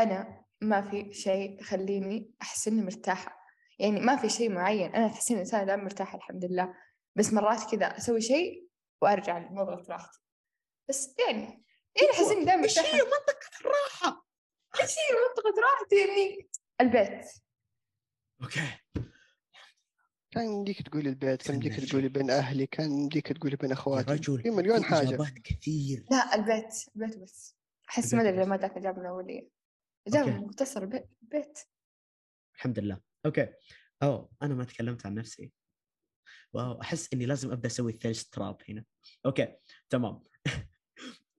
أنا 0.01 0.45
ما 0.61 0.91
في 0.91 1.13
شيء 1.13 1.61
يخليني 1.61 2.35
أحس 2.43 2.69
إني 2.69 2.83
مرتاحة. 2.83 3.39
يعني 3.79 4.01
ما 4.01 4.17
في 4.17 4.29
شيء 4.29 4.51
معين. 4.51 4.95
أنا 4.95 5.07
احس 5.07 5.31
إني 5.31 5.41
إنسانة 5.41 5.65
دائما 5.65 5.83
مرتاحة 5.83 6.19
الحمد 6.19 6.45
لله. 6.45 6.75
بس 7.17 7.33
مرات 7.33 7.71
كذا 7.71 7.87
أسوي 7.87 8.21
شيء 8.21 8.69
وأرجع 9.03 9.39
لموضوع 9.39 9.85
راحتي 9.89 10.19
بس 10.89 11.15
يعني 11.29 11.65
يعني 12.01 12.11
أحس 12.13 12.31
إني 12.31 12.45
دائما 12.45 12.65
إيش 12.65 12.79
مرتاحة. 12.79 12.97
هي 12.97 13.03
منطقة 13.03 13.61
الراحة؟ 13.61 14.27
إيش 14.81 14.91
هي 14.91 15.17
منطقة 15.29 15.63
راحتي 15.63 15.97
يعني 15.97 16.49
البيت. 16.81 17.27
okay. 18.43 18.61
كان 20.31 20.45
يمديك 20.45 20.83
تقولي 20.83 21.09
البيت 21.09 21.43
كان 21.43 21.55
يمديك 21.55 21.91
تقولي. 21.91 22.09
بين 22.09 22.31
أهلي 22.31 22.67
كان 22.67 22.93
يمديك 22.93 23.33
تقولي 23.33 23.57
بين 23.57 23.71
يا 23.71 23.75
أخواتي. 23.75 24.13
رجل 24.13 24.43
في 24.43 24.51
مليون 24.51 24.81
في 24.81 24.85
حاجة. 24.85 25.09
اجابات 25.09 25.39
كثير. 25.45 26.05
لا 26.11 26.35
البيت 26.35 26.75
البيت 26.97 27.19
بس. 27.19 27.57
أحس 27.91 28.15
ما 28.15 28.23
أدري. 28.23 28.45
لما 28.45 28.57
ذاك 28.57 28.73
الاجابه 28.73 29.01
الاوليه 29.01 29.49
اجابه. 30.09 30.31
مختصره 30.31 30.85
البيت 30.85 31.09
البيت 31.23 31.59
الحمد 32.55 32.79
لله. 32.79 33.01
okay. 33.27 33.49
أوه 34.03 34.31
أنا 34.43 34.55
ما 34.55 34.65
تكلمت 34.65 35.07
عن 35.07 35.15
نفسي. 35.15 35.53
wow 36.53 36.81
أحس 36.81 37.13
إني 37.15 37.27
لازم 37.27 37.53
أبدأ 37.53 37.67
أسوي 37.67 37.93
thirst 37.93 38.35
trap 38.35 38.57
هنا. 38.69 38.85
okay 39.27 39.57
تمام. 39.91 40.25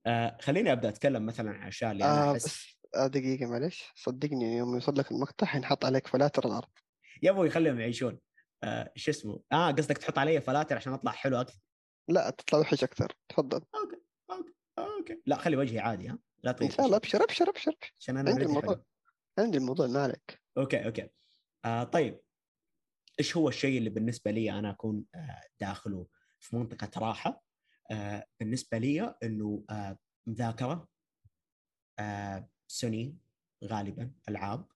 آه 0.06 0.38
خليني 0.40 0.72
أبدأ 0.72 0.88
أتكلم 0.88 1.26
مثلا 1.26 1.50
عن 1.50 1.62
الاشياء 1.62 1.92
اللي 1.92 2.04
أنا 2.04 2.24
آه 2.24 2.32
أحس 2.32 2.44
بس 2.44 2.80
آه 2.94 3.06
دقيقة 3.06 3.46
معلش 3.46 3.92
صدقني 3.96 4.56
يوم 4.56 4.74
يوصل 4.74 4.98
لك 4.98 5.12
المقطع 5.12 5.46
حينحط 5.46 5.84
عليك 5.84 6.06
فلاتر 6.06 6.46
الأرض. 6.46 6.68
يا 7.22 7.30
أبوي 7.30 7.50
خليهم 7.50 7.80
يعيشون. 7.80 8.18
آه 8.64 8.92
شو 8.96 9.10
اسمه؟ 9.10 9.42
آه 9.52 9.70
قصدك 9.70 9.98
تحط 9.98 10.18
علي 10.18 10.40
فلاتر 10.40 10.76
عشان 10.76 10.92
أطلع 10.92 11.12
حلو 11.12 11.40
أكثر؟ 11.40 11.58
لا 12.08 12.30
تطلع 12.30 12.58
وحش 12.58 12.84
أكثر. 12.84 13.12
تفضل. 13.28 13.60
okay 13.74 14.02
okay 14.30 14.54
okay. 14.78 15.22
لا 15.26 15.36
خلي 15.36 15.56
وجهي 15.56 15.78
عادي 15.78 16.08
ها؟ 16.08 16.18
لا 16.42 16.52
تغير 16.52 16.70
شاء 16.70 16.86
الله. 16.86 16.96
أبشر 16.96 17.24
أبشر 17.24 17.48
أبشر. 17.48 17.74
عشان 18.00 18.16
أنا 18.16 18.30
عندي 18.30 18.42
الموضوع. 18.42 18.74
حلو. 18.74 18.84
عندي 19.38 19.58
الموضوع 19.58 19.86
ما 19.86 20.02
عليك. 20.02 20.42
okay 20.58 20.86
okay. 20.86 21.08
آه 21.64 21.84
طيب. 21.84 22.20
إيش 23.18 23.36
هو 23.36 23.48
الشيء 23.48 23.78
اللي 23.78 23.90
بالنسبة 23.90 24.30
لي 24.30 24.52
أنا 24.58 24.70
أكون 24.70 25.04
آه 25.14 25.42
داخله 25.60 26.06
في 26.38 26.56
منطقة 26.56 27.00
راحة؟ 27.00 27.42
آه 27.90 28.26
بالنسبة 28.40 28.78
لي 28.78 29.14
إنه 29.22 29.64
آه 29.70 29.98
مذاكرة 30.26 30.88
آه 31.98 32.48
سنين 32.68 33.18
غالبا 33.64 34.12
ألعاب. 34.28 34.66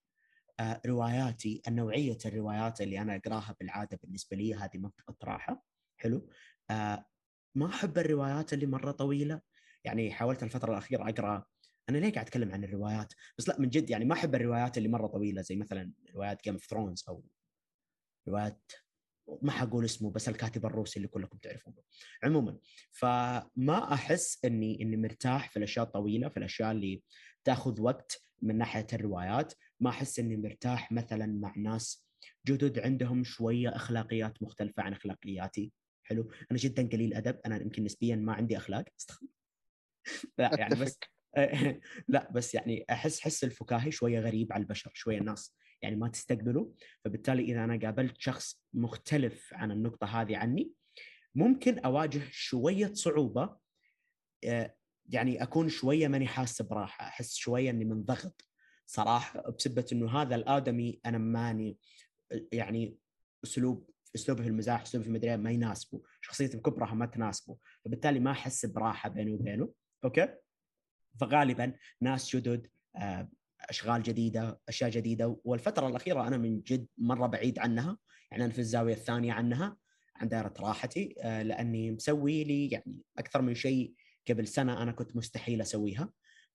رواياتي 0.61 1.63
النوعية 1.69 2.19
الروايات 2.27 2.81
اللي 2.81 3.01
أنا 3.01 3.17
أقراها 3.17 3.57
بالعادة 3.61 3.99
بالنسبة 4.03 4.37
لي 4.37 4.55
هذه 4.55 4.79
منطقة 4.79 5.17
راحة. 5.25 5.65
حلو. 5.97 6.29
آه 6.71 7.07
ما 7.55 7.67
أحب 7.67 7.99
الروايات 7.99 8.53
اللي 8.53 8.67
مرة 8.67 8.91
طويلة. 8.91 9.41
يعني 9.85 10.13
حاولت 10.13 10.43
الفترة 10.43 10.73
الأخيرة 10.73 11.09
أقرأ. 11.09 11.45
أنا 11.89 11.99
ليه 11.99 12.13
قاعد 12.13 12.27
أتكلم 12.27 12.53
عن 12.53 12.65
الروايات؟ 12.65 13.13
بس 13.39 13.49
لا 13.49 13.61
من 13.61 13.69
جد 13.69 13.91
يعني 13.91 14.05
ما 14.05 14.15
أحب 14.15 14.35
الروايات 14.35 14.79
اللي 14.79 14.89
مرة 14.89 15.07
طويلة 15.07 15.43
زي 15.43 15.57
مثلا 15.57 15.93
روايات 16.15 16.45
Game 16.45 16.55
of 16.55 16.65
Thrones 16.67 17.05
أو 17.09 17.25
روايات 18.29 18.73
ما 19.43 19.53
حقول 19.53 19.85
اسمه 19.85 20.11
بس 20.11 20.29
الكاتب 20.29 20.67
الروسي 20.67 20.97
اللي 20.97 21.09
كلكم 21.09 21.39
تعرفونه. 21.39 21.77
عموما 22.25 22.59
فما 22.93 23.93
أحس 23.93 24.45
إني 24.45 24.83
إني 24.83 24.97
مرتاح 24.97 25.51
في 25.51 25.57
الأشياء 25.57 25.87
الطويلة 25.87 26.29
في 26.29 26.37
الأشياء 26.37 26.71
اللي 26.71 27.03
تأخذ 27.45 27.81
وقت 27.81 28.25
من 28.43 28.59
ناحية 28.59 28.87
الروايات. 28.93 29.53
ما 29.81 29.91
أحس 29.91 30.19
إني 30.19 30.37
مرتاح 30.37 30.93
مثلا 30.93 31.27
مع 31.27 31.55
ناس 31.57 32.05
جدد 32.47 32.79
عندهم 32.79 33.25
شوية 33.25 33.77
أخلاقيات 33.77 34.43
مختلفة 34.43 34.83
عن 34.83 34.93
أخلاقياتي. 34.93 35.73
حلو؟ 36.05 36.31
أنا 36.51 36.59
جدا 36.59 36.89
قليل 36.89 37.15
أدب. 37.15 37.41
أنا 37.47 37.63
يمكن 37.63 37.85
نسبيا 37.85 38.17
ما 38.17 38.33
عندي 38.33 38.57
أخلاق. 38.57 38.85
لا 40.39 40.51
يعني 40.59 40.75
بس 40.75 40.99
لا 42.09 42.31
بس 42.33 42.55
يعني 42.55 42.85
أحس 42.91 43.21
حس 43.21 43.45
الفكاهي 43.45 43.91
شوية 43.91 44.21
غريب 44.21 44.53
على 44.53 44.63
البشر 44.63 44.91
شوية 44.95 45.19
الناس 45.19 45.55
يعني 45.83 45.97
ما 45.97 46.09
تستقبله. 46.09 46.75
فبالتالي 47.05 47.43
إذا 47.43 47.65
أنا 47.65 47.79
قابلت 47.79 48.21
شخص 48.21 48.63
مختلف 48.75 49.55
عن 49.55 49.71
النقطة 49.71 50.07
هذه 50.07 50.37
عني 50.37 50.73
ممكن 51.35 51.79
أواجه 51.79 52.23
شوية 52.31 52.93
صعوبة 52.95 53.57
آه، 54.45 54.75
يعني 55.09 55.43
أكون 55.43 55.69
شوية 55.69 56.09
ماني 56.09 56.27
حاسس 56.27 56.63
براحه 56.63 57.07
أحس 57.09 57.35
شوية 57.35 57.71
إني 57.71 57.85
منضغط. 57.85 58.49
صراحة 58.87 59.51
بسبة 59.51 59.87
إنه 59.93 60.23
هذا 60.23 60.35
الآدمي 60.35 61.01
أنا 61.07 61.19
ماني 61.19 61.79
يعني 62.53 62.99
أسلوب 63.45 63.91
أسلوبه 64.15 64.43
في 64.43 64.49
المزاح 64.49 64.83
أسلوبه 64.83 65.03
في 65.03 65.09
المدري 65.09 65.37
ما 65.37 65.51
يناسبه. 65.51 66.03
شخصيته 66.21 66.59
بكبرها 66.59 66.95
ما 66.95 67.07
تناسبه. 67.07 67.57
فبالتالي 67.85 68.21
ما 68.21 68.31
أحس 68.31 68.67
براحة 68.67 69.09
بيني 69.09 69.35
وبينه. 69.35 69.73
أوكي؟ 70.05 70.29
فغالبا 71.21 71.73
ناس 72.01 72.37
جدد 72.37 72.67
آه، 72.97 73.29
أشغال 73.61 74.03
جديدة 74.03 74.61
أشياء 74.69 74.91
جديدة. 74.91 75.37
والفترة 75.45 75.89
الأخيرة 75.89 76.27
أنا 76.27 76.37
من 76.37 76.61
جد 76.61 76.87
مرة 76.99 77.27
بعيد 77.27 77.59
عنها. 77.59 77.99
يعني 78.31 78.45
أنا 78.45 78.53
في 78.53 78.59
الزاوية 78.59 78.95
الثانية 78.95 79.33
عنها 79.33 79.77
عن 80.17 80.29
دائرة 80.29 80.55
راحتي 80.61 81.15
آه، 81.19 81.43
لأني 81.43 81.91
مسوي 81.91 82.45
لي 82.45 82.69
يعني 82.69 83.03
أكثر 83.19 83.43
من 83.43 83.55
شيء 83.55 83.95
قبل 84.29 84.49
سنة 84.49 84.83
أنا 84.83 84.93
كنت 84.93 85.17
مستحيل 85.17 85.61
أسويها. 85.61 86.13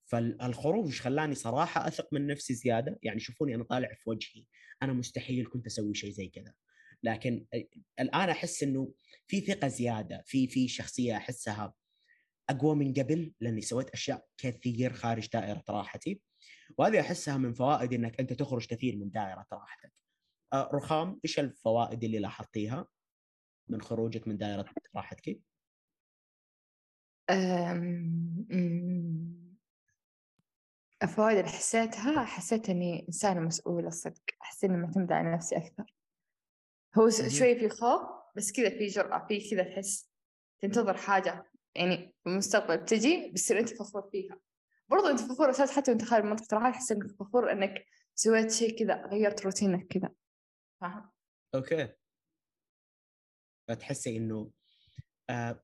فالخروج 0.09 0.99
خلاني 0.99 1.35
صراحة 1.35 1.87
أثق 1.87 2.07
من 2.13 2.27
نفسي 2.27 2.53
زيادة 2.53 2.99
يعني 3.03 3.19
شوفوني 3.19 3.55
أنا 3.55 3.63
طالع 3.63 3.93
في 3.93 4.09
وجهي 4.09 4.45
أنا 4.83 4.93
مستحيل 4.93 5.45
كنت 5.45 5.65
أسوي 5.65 5.93
شيء 5.93 6.11
زي 6.11 6.27
كذا 6.27 6.53
لكن 7.03 7.45
الآن 7.99 8.29
أحس 8.29 8.63
إنه 8.63 8.93
في 9.27 9.41
ثقة 9.41 9.67
زيادة 9.67 10.23
في 10.25 10.47
في 10.47 10.67
شخصية 10.67 11.17
أحسها 11.17 11.73
أقوى 12.49 12.75
من 12.75 12.93
قبل 12.93 13.33
لأني 13.39 13.61
سويت 13.61 13.89
أشياء 13.89 14.25
كثير 14.37 14.93
خارج 14.93 15.29
دائرة 15.33 15.63
راحتي 15.69 16.21
وهذه 16.77 16.99
أحسها 16.99 17.37
من 17.37 17.53
فوائد 17.53 17.93
إنك 17.93 18.19
أنت 18.19 18.33
تخرج 18.33 18.67
كثير 18.67 18.95
من 18.95 19.09
دائرة 19.09 19.45
راحتك. 19.53 19.93
آه، 20.53 20.69
رخام 20.73 21.19
إيش 21.25 21.39
الفوائد 21.39 22.03
اللي 22.03 22.19
لاحظتيها 22.19 22.87
من 23.69 23.81
خروجك 23.81 24.27
من 24.27 24.37
دائرة 24.37 24.65
راحتك؟ 24.95 25.41
الفوائد 31.03 31.37
اللي 31.37 31.49
حسيتها 31.49 32.23
حسيت 32.23 32.69
إني 32.69 33.05
إنسانة 33.07 33.39
مسؤولة 33.39 33.87
الصدق 33.87 34.21
حسيت 34.39 34.69
إني 34.69 34.81
معتمدة 34.81 35.15
على 35.15 35.33
نفسي 35.33 35.57
أكثر. 35.57 35.95
هو 36.97 37.09
شوي 37.09 37.59
في 37.59 37.69
خوف 37.69 38.01
بس 38.35 38.51
كذا 38.51 38.69
في 38.69 38.87
جرأة 38.87 39.25
في 39.27 39.49
كذا 39.49 39.63
تحس 39.63 40.09
تنتظر 40.61 40.97
حاجة 40.97 41.51
يعني 41.75 42.13
المستقبل 42.27 42.77
بتجي 42.77 43.29
بتصير 43.31 43.59
أنت 43.59 43.69
فخور 43.69 44.09
فيها. 44.11 44.39
برضو 44.89 45.07
أنت 45.07 45.19
فخور 45.19 45.49
أساس 45.49 45.71
حتى 45.71 45.91
وأنت 45.91 46.03
خارج 46.03 46.23
منطقة 46.23 46.57
الراحة 46.57 46.71
تحس 46.71 46.91
إنك 46.91 47.11
فخور 47.19 47.51
إنك 47.51 47.85
سويت 48.15 48.51
شيء 48.51 48.79
كذا 48.79 49.05
غيرت 49.05 49.45
روتينك 49.45 49.87
كذا. 49.87 50.09
فاهم؟ 50.81 51.09
okay. 51.55 51.89
فتحسي 53.67 54.17
إنه 54.17 54.51
آه 55.29 55.63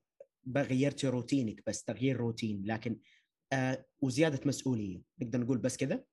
غيرتي 0.58 1.08
روتينك 1.08 1.64
بس 1.68 1.84
تغيير 1.84 2.18
روتين 2.18 2.64
لكن 2.66 3.00
آه 3.54 3.86
وزيادة 4.02 4.40
مسؤولية. 4.46 5.02
نقدر 5.22 5.40
نقول 5.40 5.58
بس 5.58 5.78
كذا؟ 5.78 6.06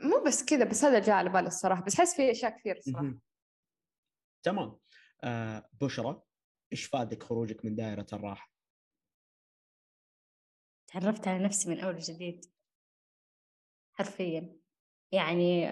مو 0.00 0.24
بس 0.26 0.44
كذا 0.44 0.64
بس 0.64 0.84
هذا 0.84 0.98
جاء 0.98 1.14
على 1.14 1.30
بالي 1.30 1.46
الصراحة 1.46 1.82
بس 1.82 2.00
حس 2.00 2.16
في 2.16 2.30
أشياء 2.30 2.58
كثير 2.58 2.76
الصراحة. 2.76 3.14
تمام. 4.42 4.78
آه 5.24 5.68
بشرى 5.80 6.22
إيش 6.72 6.84
فادك 6.84 7.22
خروجك 7.22 7.64
من 7.64 7.74
دائرة 7.74 8.06
الراحة؟ 8.12 8.52
تعرفت 10.86 11.28
على 11.28 11.44
نفسي 11.44 11.70
من 11.70 11.80
أول 11.80 11.94
وجديد. 11.94 12.44
حرفيا. 13.92 14.56
يعني 15.12 15.68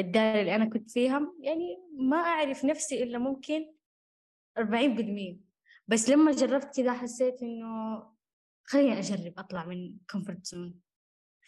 الدائرة 0.00 0.40
اللي 0.40 0.54
أنا 0.54 0.70
كنت 0.70 0.90
فيها 0.90 1.34
يعني 1.40 1.76
ما 1.98 2.16
أعرف 2.16 2.64
نفسي 2.64 3.02
إلا 3.02 3.18
ممكن 3.18 3.74
أربعين 4.58 4.96
بالمية. 4.96 5.40
بس 5.88 6.08
لما 6.08 6.32
جربت 6.32 6.76
كذا 6.76 6.92
حسيت 6.92 7.42
إنه 7.42 8.02
خليني 8.68 8.98
أجرب 8.98 9.38
أطلع 9.38 9.64
من 9.64 9.96
comfort 10.10 10.46
zone 10.46 10.74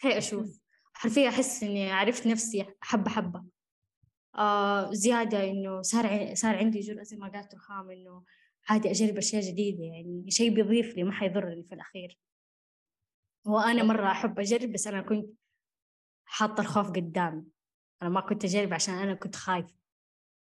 حقي 0.01 0.17
أشوف. 0.17 0.61
حرفيا 0.93 1.29
أحس 1.29 1.63
إني 1.63 1.91
عرفت 1.91 2.27
نفسي 2.27 2.65
حبة 2.81 3.09
حبة. 3.09 3.43
آه 4.35 4.93
زيادة 4.93 5.49
إنه 5.49 5.81
صار 5.81 6.35
صار 6.35 6.55
عندي 6.55 6.79
جرأة 6.79 7.03
زي 7.03 7.17
ما 7.17 7.27
قالت 7.27 7.55
رخام 7.55 7.91
إنه 7.91 8.23
عادي 8.69 8.91
أجرب 8.91 9.17
أشياء 9.17 9.41
جديدة 9.41 9.83
يعني 9.83 10.25
شيء 10.29 10.53
بيضيف 10.53 10.95
لي 10.95 11.03
ما 11.03 11.11
حيضرني 11.11 11.63
في 11.63 11.75
الأخير. 11.75 12.19
وأنا 13.45 13.83
مرة 13.83 14.11
أحب 14.11 14.39
أجرب 14.39 14.71
بس 14.71 14.87
أنا 14.87 15.01
كنت 15.01 15.29
حاطة 16.25 16.61
الخوف 16.61 16.89
قدامي. 16.89 17.43
أنا 18.01 18.09
ما 18.09 18.21
كنت 18.21 18.45
أجرب 18.45 18.73
عشان 18.73 18.93
أنا 18.93 19.13
كنت 19.13 19.35
خايفة. 19.35 19.75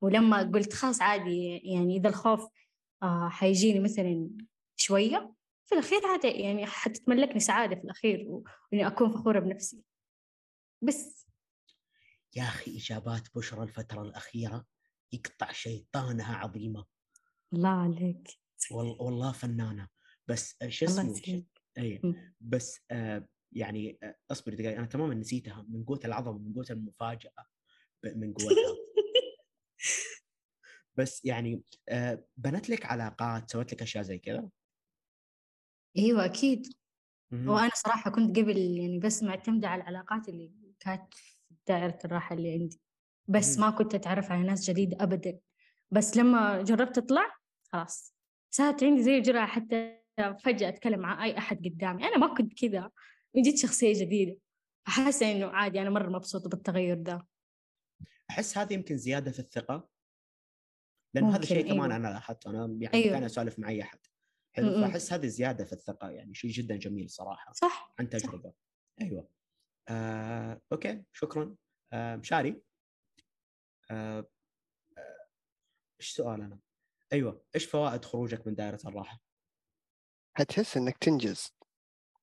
ولما 0.01 0.43
قلت 0.43 0.73
خلاص 0.73 1.03
عادي 1.03 1.57
يعني 1.65 1.97
إذا 1.97 2.09
الخوف 2.09 2.49
آه 3.03 3.29
حيجيني 3.29 3.81
مثلا 3.81 4.31
شوية 4.77 5.35
في 5.67 5.75
الأخير 5.75 6.07
عادي 6.07 6.29
يعني 6.29 6.67
حتتملكني 6.67 7.41
سعادة 7.41 7.77
في 7.77 7.85
الأخير 7.85 8.27
وإني 8.29 8.87
أكون 8.87 9.11
فخورة 9.11 9.41
بنفسي. 9.41 9.83
بس. 10.83 11.27
يا 12.37 12.43
أخي 12.43 12.77
إجابات 12.77 13.37
بشرى 13.37 13.63
الفترة 13.63 14.03
الأخيرة 14.03 14.67
يقطع 15.13 15.53
شيطانها 15.53 16.37
عظيمة. 16.37 16.87
الله 17.53 17.69
عليك. 17.69 18.29
والله 18.71 19.33
فنانة. 19.33 19.89
بس 20.29 20.57
شو 20.69 20.87
اسمه؟ 20.87 21.23
اي 21.79 22.01
بس 22.41 22.81
آه 22.91 23.29
يعني 23.53 23.99
آه 24.03 24.17
أصبر 24.31 24.55
دقيقه 24.55 24.79
أنا 24.79 24.87
تماما 24.87 25.15
نسيتها. 25.15 25.67
من 25.69 25.85
قوة 25.85 26.01
العظمة 26.05 26.39
من 26.39 26.55
قوة 26.55 26.67
المفاجأة 26.71 27.33
من 28.05 28.33
قوتها. 28.33 28.77
بس 30.97 31.25
يعني 31.25 31.63
آه 31.89 32.25
بنت 32.37 32.71
لك 32.71 32.87
علاقات 32.87 33.51
سوت 33.51 33.73
لك 33.73 33.83
أشياء 33.83 34.05
زي 34.05 34.19
كذا؟ 34.19 34.49
أيوه 35.99 36.25
أكيد. 36.25 36.67
وأنا 37.33 37.71
صراحة 37.75 38.11
كنت 38.11 38.39
قبل 38.39 38.57
يعني 38.59 38.99
بس 38.99 39.23
معتمده 39.23 39.69
على 39.69 39.83
العلاقات 39.83 40.29
اللي 40.29 40.53
كانت 40.81 41.15
في 41.15 41.37
دائرة 41.69 41.99
الراحة 42.05 42.35
اللي 42.35 42.53
عندي. 42.53 42.81
بس 43.29 43.59
ما 43.59 43.71
كنت 43.71 43.95
أتعرف 43.95 44.33
على 44.33 44.43
ناس 44.43 44.71
جديدة 44.71 44.97
ابدا. 45.01 45.39
بس 45.91 46.17
لما 46.17 46.63
جربت 46.63 46.99
اطلع 46.99 47.35
خلاص. 47.73 48.15
صارت 48.51 48.85
عندي 48.85 49.03
زي 49.03 49.17
الجرأة 49.19 49.47
حتى 49.47 49.99
فجأة 50.45 50.69
أتكلم 50.69 51.01
مع 51.01 51.25
أي 51.25 51.39
أحد 51.39 51.69
قدامي. 51.69 52.05
أنا 52.05 52.19
ما 52.19 52.35
كنت 52.35 52.61
كذا. 52.61 52.91
جيت 53.37 53.59
شخصية 53.59 54.05
جديدة. 54.05 54.37
أحس 54.89 55.23
إنه 55.23 55.47
عادي 55.47 55.83
أنا 55.83 55.91
مرة 55.91 56.09
مبسوطة 56.11 56.51
بالتغير 56.51 56.97
ده. 56.97 57.27
أحس 58.31 58.59
هذه 58.59 58.75
يمكن 58.75 58.97
زيادة 58.97 59.31
في 59.31 59.39
الثقة. 59.39 59.89
لأنه 61.15 61.37
هذا 61.37 61.45
شيء 61.45 61.63
كمان 61.63 61.81
أيوة. 61.81 61.97
أنا 61.97 62.09
لاحظته. 62.09 62.51
أنا 62.51 62.77
يعني 62.81 62.95
أيوة. 62.95 63.19
أنا 63.19 63.27
أسولف 63.27 63.59
مع 63.59 63.69
أي 63.69 63.83
أحد. 63.83 63.99
حلو. 64.53 64.81
فأحس 64.81 65.13
هذه 65.13 65.27
زيادة 65.27 65.65
في 65.65 65.73
الثقة 65.73 66.11
يعني 66.11 66.35
شيء 66.35 66.51
جدا 66.51 66.77
جميل 66.77 67.11
صراحة 67.11 67.53
صح 67.53 67.95
عن 67.99 68.09
تجربة. 68.09 68.51
صح. 68.51 68.57
أيوة. 69.01 69.29
آه، 69.89 70.61
أوكي 70.73 71.05
شكرا. 71.13 71.57
آه، 71.93 72.17
مشاري 72.17 72.63
آه، 73.91 74.27
آه، 74.99 75.27
إيش 76.01 76.11
سؤال 76.11 76.41
أنا؟ 76.41 76.59
أيوه 77.13 77.45
إيش 77.55 77.65
فوائد 77.65 78.05
خروجك 78.05 78.47
من 78.47 78.55
دائرة 78.55 78.81
الراحة؟ 78.87 79.21
حتحس 80.35 80.77
إنك 80.77 80.99
تنجز. 80.99 81.55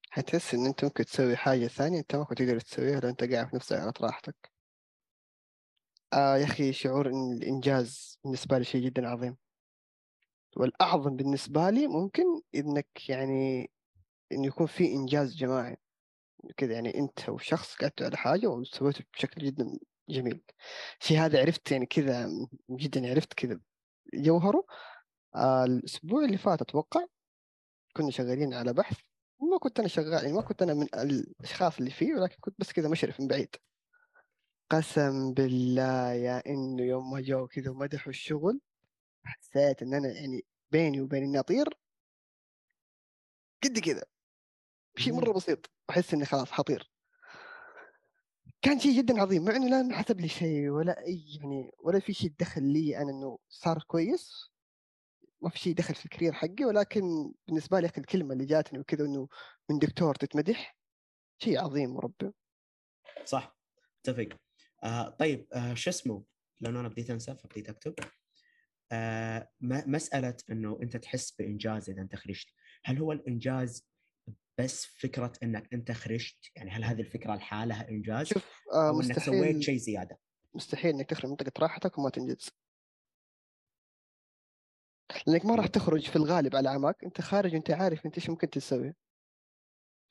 حتحس 0.10 0.54
إن 0.54 0.66
أنت 0.66 0.84
ممكن 0.84 1.06
تسوي 1.06 1.36
حاجة 1.38 1.68
ثانية 1.68 2.00
أنت 2.00 2.16
ما 2.16 2.24
كنت 2.24 2.40
تقدر 2.40 2.60
تسويها 2.60 3.00
لو 3.00 3.10
أنت 3.10 3.24
قاعد 3.24 3.50
في 3.50 3.56
نفس 3.56 3.74
دائرة 3.74 3.94
راحتك. 4.02 4.52
آه 6.14 6.38
يا 6.38 6.46
أخي 6.46 6.74
شعور 6.74 7.10
إن 7.10 7.34
الإنجاز 7.38 8.20
بالنسبة 8.24 8.58
لي 8.58 8.64
شيء 8.64 8.86
جدا 8.86 9.08
عظيم. 9.08 9.38
والأعظم 10.58 11.16
بالنسبة 11.16 11.70
لي 11.70 11.88
ممكن 11.88 12.24
إنك 12.56 13.10
يعني 13.10 13.72
انه 14.32 14.48
يكون 14.48 14.68
في 14.68 14.94
إنجاز 14.94 15.36
جماعي 15.36 15.78
كذا 16.58 16.74
يعني 16.74 16.98
أنت 17.00 17.30
وشخص 17.30 17.76
قعدتوا 17.76 18.06
على 18.06 18.18
حاجة 18.18 18.48
وسويته 18.48 19.04
بشكل 19.14 19.42
جدا 19.46 19.80
جميل. 20.10 20.42
في 21.00 21.18
هذا 21.18 21.42
عرفت 21.42 21.72
يعني 21.72 21.86
كذا 21.86 22.30
جدا 22.72 23.10
عرفت 23.10 23.34
كذا 23.34 23.60
جوهره. 24.14 24.66
آه 25.36 25.64
الأسبوع 25.66 26.26
اللي 26.26 26.38
فات 26.38 26.62
أتوقع 26.62 27.06
كنا 27.98 28.12
شغالين 28.12 28.54
على 28.54 28.74
بحث. 28.74 28.98
ما 29.52 29.58
كنت 29.60 29.80
أنا 29.80 29.88
شغال 29.88 30.14
يعني 30.14 30.34
ما 30.34 30.42
كنت 30.42 30.62
أنا 30.62 30.74
من 30.74 30.88
الأشخاص 30.96 31.78
اللي 31.78 31.92
فيه 31.92 32.14
ولكن 32.16 32.36
كنت 32.40 32.56
بس 32.60 32.72
كذا 32.74 32.90
مشرف 32.90 33.20
من 33.22 33.28
بعيد. 33.28 33.56
قسم 34.70 35.34
بالله 35.34 36.12
يا 36.14 36.44
إنه 36.48 36.84
يوم 36.84 37.12
ما 37.12 37.22
جو 37.22 37.48
كذا 37.48 37.72
ومدحوا 37.72 38.10
الشغل 38.10 38.60
حسيت 39.24 39.82
إن 39.82 39.94
أنا 39.94 40.08
يعني 40.08 40.46
بيني 40.72 41.02
وبين 41.02 41.24
إني 41.24 41.40
أطير 41.40 41.70
قد 43.64 43.80
كذا 43.80 44.04
شيء 44.98 45.14
مرة 45.14 45.32
بسيط 45.34 45.72
أحس 45.90 46.14
إني 46.14 46.26
خلاص 46.26 46.52
حطير. 46.52 46.92
كان 48.62 48.80
شيء 48.80 48.98
جدا 48.98 49.22
عظيم 49.22 49.46
مع 49.46 49.56
إنه 49.56 49.70
لا 49.70 49.80
انحسب 49.82 50.20
لي 50.20 50.28
شيء 50.28 50.70
ولا 50.70 51.06
أي 51.06 51.24
يعني 51.40 51.72
ولا 51.80 52.00
في 52.00 52.14
شيء 52.14 52.34
دخل 52.40 52.64
لي 52.64 52.98
أنا 52.98 53.12
إنه 53.12 53.40
صار 53.50 53.84
كويس. 53.88 54.50
ما 55.42 55.50
في 55.50 55.60
شيء 55.60 55.74
دخل 55.74 55.96
في 55.96 56.06
الكارير 56.06 56.34
حقي 56.34 56.66
ولكن 56.66 57.34
بالنسبة 57.48 57.80
لي 57.80 57.86
أخي 57.88 58.02
الكلمة 58.02 58.34
اللي 58.34 58.46
جاتني 58.46 58.80
وكذا 58.80 59.06
إنه 59.06 59.28
من 59.70 59.80
دكتور 59.80 60.16
تتمدح 60.16 60.78
شيء 61.38 61.60
عظيم 61.60 61.90
مربع 61.90 62.32
صح 63.26 63.58
اتفق 64.00 64.30
آه 64.84 65.10
طيب 65.10 65.48
آه 65.54 65.74
شو 65.74 65.90
اسمه؟ 65.90 66.24
لأنه 66.62 66.80
أنا 66.80 66.88
بديت 66.88 67.10
أنسى 67.10 67.36
فبديت 67.36 67.70
أكتب. 67.70 67.96
آه 68.92 69.50
مسألة 69.62 70.38
إنه 70.52 70.80
أنت 70.82 70.98
تحس 70.98 71.32
بإنجاز 71.32 71.90
إذا 71.90 72.02
أنت 72.02 72.16
خرجت. 72.16 72.48
هل 72.86 72.98
هو 72.98 73.12
الإنجاز 73.12 73.88
بس 74.58 74.86
فكرة 74.86 75.34
إنك 75.44 75.74
أنت 75.74 75.92
خرجت؟ 75.92 76.38
يعني 76.56 76.72
هل 76.72 76.84
هذه 76.84 77.00
الفكرة 77.00 77.36
لحالها 77.36 77.90
إنجاز؟ 77.90 78.28
شوف 78.28 78.46
آه 78.74 78.90
أو 78.90 79.02
إنك 79.02 79.20
سويت 79.20 79.62
شيء 79.62 79.78
زيادة؟ 79.78 80.20
مستحيل 80.54 80.96
إنك 80.96 81.10
تخرج 81.10 81.30
منطقة 81.30 81.52
راحتك 81.60 81.98
وما 81.98 82.10
تنجز. 82.10 82.50
لأنك 85.28 85.46
ما 85.46 85.56
راح 85.56 85.68
تخرج 85.68 86.10
في 86.10 86.16
الغالب 86.16 86.56
على 86.56 86.70
عماك 86.70 87.04
أنت 87.04 87.22
خارج 87.22 87.54
وأنت 87.54 87.72
عارف 87.72 88.06
أنت 88.06 88.16
إيش 88.16 88.30
ممكن 88.30 88.50
تسوي. 88.50 88.94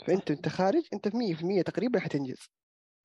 فأنت 0.07 0.31
انت 0.31 0.49
خارج 0.49 0.83
أنت 0.93 1.09
في 1.09 1.17
100% 1.17 1.62
تقريبا 1.62 2.01
حتنجز. 2.01 2.51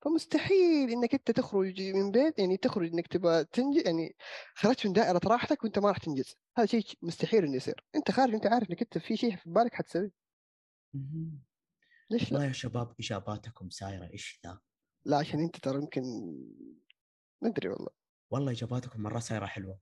فمستحيل 0.04 0.90
إنك 0.90 1.14
أنت 1.14 1.30
تخرج 1.30 1.82
من 1.82 2.10
بيت 2.10 2.38
يعني 2.38 2.56
تخرج 2.56 2.92
إنك 2.92 3.06
تبغى 3.06 3.44
تنجز 3.44 3.86
يعني 3.86 4.16
خرجت 4.54 4.86
من 4.86 4.92
دائرة 4.92 5.20
راحتك 5.24 5.64
وأنت 5.64 5.78
ما 5.78 5.88
راح 5.88 5.98
تنجز. 5.98 6.34
هذا 6.58 6.66
شيء 6.66 6.84
مستحيل 7.02 7.44
إنه 7.44 7.56
يصير. 7.56 7.84
أنت 7.96 8.10
خارج 8.10 8.32
وانت 8.32 8.46
عارف 8.46 8.70
إنك 8.70 8.82
أنت 8.82 8.98
في 8.98 9.16
شيء 9.16 9.36
في 9.36 9.50
بالك 9.50 9.74
حتسوي 9.74 10.12
ليش 12.10 12.32
لا؟ 12.32 12.44
يا 12.44 12.52
شباب 12.52 12.94
إجاباتكم 13.00 13.70
سايرة 13.70 14.10
إيش 14.12 14.40
ذا؟ 14.46 14.60
لا 15.04 15.16
عشان 15.16 15.40
أنت 15.40 15.56
ترى 15.56 15.78
يمكن 15.78 16.02
ما 17.42 17.48
أدري 17.48 17.68
والله. 17.68 17.90
والله 18.30 18.52
إجاباتكم 18.52 19.02
مرة 19.02 19.18
سايرة 19.18 19.46
حلوة. 19.46 19.78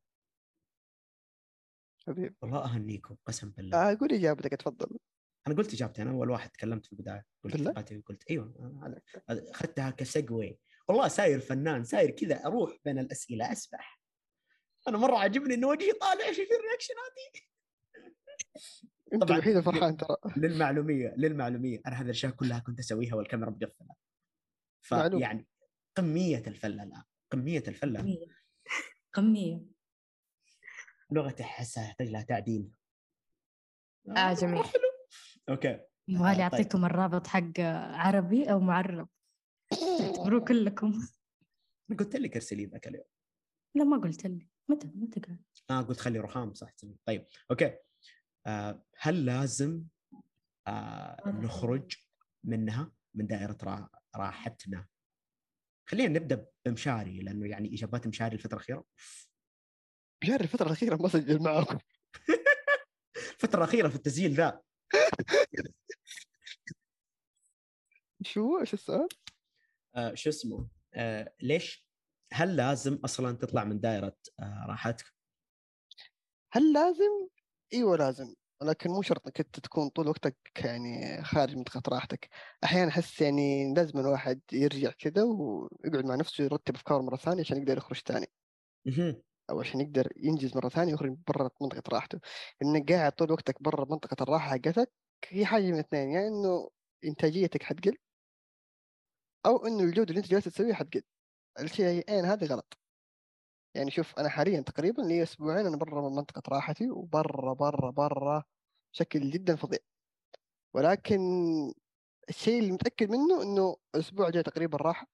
حبيبي. 2.06 2.36
والله 2.42 2.64
أهنيكم 2.64 3.16
قسم 3.26 3.50
بالله. 3.50 3.90
آه 3.90 3.96
قول 4.00 4.12
إجابتك 4.12 4.52
اتفضل 4.52 4.98
أنا 5.46 5.54
قلت 5.56 5.74
إجابتي 5.74 6.02
أنا 6.02 6.10
أول 6.10 6.30
واحد 6.30 6.50
تكلمت 6.50 6.86
في 6.86 6.92
البداية. 6.92 7.24
قلت 7.44 7.56
بالله؟ 7.56 7.70
إجابتي، 7.70 7.96
قلت 8.06 8.30
إيوه 8.30 8.54
أنا- 8.84 9.20
هذا 9.30 9.50
اخذتها 9.50 9.90
كسجوي 9.90 10.58
والله 10.88 11.08
ساير 11.08 11.40
فنان 11.40 11.84
ساير 11.84 12.10
كذا 12.10 12.46
أروح 12.46 12.76
بين 12.84 12.98
الأسئلة 12.98 13.52
أسبح. 13.52 14.00
أنا 14.88 14.98
مرة 14.98 15.18
عاجبني 15.18 15.54
انه 15.54 15.68
وجهي 15.68 15.92
طالع 15.92 16.32
في 16.32 16.42
الرياكشنات 16.42 17.12
أنت 19.12 19.22
طبعاً. 19.22 19.36
الوحيد 19.38 19.60
فرحان 19.60 19.96
ترى. 19.96 20.16
للمعلومية 20.36 21.14
للمعلومية. 21.16 21.80
أنا 21.86 21.96
هذه 21.96 22.04
الاشياء 22.04 22.32
كلها 22.32 22.58
كنت 22.58 22.78
أسويها 22.78 23.14
والكاميرا 23.14 23.50
مقفلة. 23.50 23.94
معلوم. 24.92 25.18
فيعني 25.20 25.46
قمية 25.96 26.42
الفلة 26.46 26.82
الآن 26.82 27.02
قمية 27.30 27.62
الفلة. 27.68 28.00
قمية. 28.00 28.26
قمية. 29.12 29.60
لغتي 31.10 31.42
أحسها 31.42 31.86
تحتاج 31.88 32.08
لها 32.08 32.22
تعديل. 32.22 32.70
آه، 34.08 34.32
جميل. 34.34 34.64
حلو. 34.64 34.91
أوكي. 35.48 35.80
يبغالي 36.08 36.34
طيب. 36.34 36.40
أعطيكم 36.40 36.84
الرابط 36.84 37.26
حق 37.26 37.60
عربي 37.94 38.52
أو 38.52 38.60
معرب. 38.60 39.08
اعتبروه 40.00 40.44
كلكم. 40.44 40.92
أنا 41.90 41.98
قلت 41.98 42.16
لك 42.16 42.34
ارسلي 42.36 42.64
ذاك 42.66 42.88
اليوم. 42.88 43.04
لا 43.76 43.84
ما 43.84 43.96
قلت 43.96 44.26
لي. 44.26 44.48
متى 44.70 44.90
متى 44.94 45.20
قال؟ 45.20 45.38
آه 45.70 45.80
قلت 45.80 46.00
خلي 46.00 46.18
رخام 46.18 46.54
صح. 46.54 46.70
طيب 47.06 47.26
أوكي. 47.50 47.76
آه 48.46 48.84
هل 48.98 49.26
لازم 49.26 49.84
آه 50.66 51.22
نخرج 51.26 51.96
منها 52.44 52.92
من 53.14 53.26
دائرة 53.26 53.56
را- 53.62 53.90
راحتنا؟ 54.16 54.86
خلينا 55.88 56.18
نبدأ 56.18 56.46
بمشاري 56.66 57.18
لأنه 57.20 57.46
يعني 57.46 57.74
إجابات 57.74 58.06
مشاري 58.06 58.34
الفترة 58.36 58.56
الأخيرة. 58.56 58.84
بجار 60.22 60.40
الفترة 60.40 60.66
الأخيرة 60.66 60.96
ما 60.96 61.08
سجل 61.08 61.42
معاكم. 61.42 61.78
الفترة 63.34 63.58
الأخيرة 63.58 63.88
في 63.88 63.96
التسجيل 63.96 64.34
ذا. 64.34 64.62
شو 68.22 68.58
إيش 68.60 68.74
السؤال؟ 68.74 69.08
آه 69.96 70.14
شو 70.14 70.30
اسمه 70.30 70.68
آه 70.94 71.34
ليش 71.42 71.86
هل 72.32 72.56
لازم 72.56 72.98
أصلا 73.04 73.36
تطلع 73.36 73.64
من 73.64 73.80
دائرة 73.80 74.16
آه 74.40 74.66
راحتك 74.68 75.04
هل 76.52 76.72
لازم؟ 76.72 77.28
إيوه 77.72 77.96
لازم 77.96 78.34
ولكن 78.62 78.90
مو 78.90 79.02
شرط 79.02 79.26
انك 79.26 79.40
انت 79.40 79.60
تكون 79.60 79.88
طول 79.88 80.08
وقتك 80.08 80.36
يعني 80.64 81.22
خارج 81.24 81.56
منطقة 81.56 81.82
راحتك 81.88 82.28
أحيانا 82.64 82.90
أحس 82.90 83.20
يعني 83.20 83.74
لازم 83.74 83.98
الواحد 83.98 84.40
يرجع 84.52 84.90
كذا 84.90 85.22
ويقعد 85.22 86.04
مع 86.04 86.14
نفسه 86.14 86.44
يرتب 86.44 86.74
أفكاره 86.74 87.02
مرة 87.02 87.16
ثانية 87.16 87.40
عشان 87.40 87.56
يقدر 87.56 87.76
يخرج 87.76 88.00
ثاني. 88.06 88.26
أو 89.52 89.60
عشان 89.60 89.80
يقدر 89.80 90.12
ينجز 90.16 90.56
مرة 90.56 90.68
ثانية 90.68 90.92
ويخرج 90.92 91.16
برا 91.28 91.50
منطقة 91.62 91.82
راحته. 91.92 92.20
انك 92.62 92.92
قاعد 92.92 93.12
طول 93.12 93.32
وقتك 93.32 93.62
برا 93.62 93.84
منطقة 93.90 94.22
الراحة 94.22 94.50
حقتك 94.50 94.92
هي 95.28 95.46
حاجة 95.46 95.62
من 95.72 95.78
اثنين 95.78 96.10
يعني 96.10 96.28
إنه 96.28 96.70
إنتاجيتك 97.04 97.62
حتقل 97.62 97.96
أو 99.46 99.66
إنه 99.66 99.84
الجودة 99.84 100.10
اللي 100.10 100.18
أنت 100.18 100.28
جالس 100.28 100.44
تسويها 100.44 100.74
حتقل. 100.74 101.02
الشيئين 101.60 102.24
هذا 102.24 102.46
غلط. 102.46 102.78
يعني 103.74 103.90
شوف 103.90 104.18
أنا 104.18 104.28
حاليا 104.28 104.60
تقريبا 104.60 105.02
لي 105.02 105.22
أسبوعين 105.22 105.66
أنا 105.66 105.76
برا 105.76 106.08
من 106.08 106.16
منطقة 106.16 106.42
راحتي 106.48 106.90
وبرا 106.90 107.52
برا 107.54 107.90
برا 107.90 108.44
بشكل 108.94 109.30
جدا 109.30 109.56
فظيع. 109.56 109.78
ولكن 110.74 111.20
الشيء 112.28 112.60
اللي 112.60 112.72
متأكد 112.72 113.10
منه 113.10 113.42
إنه 113.42 113.76
الأسبوع 113.94 114.26
الجاي 114.28 114.42
تقريبا 114.42 114.78
راحه 114.78 115.06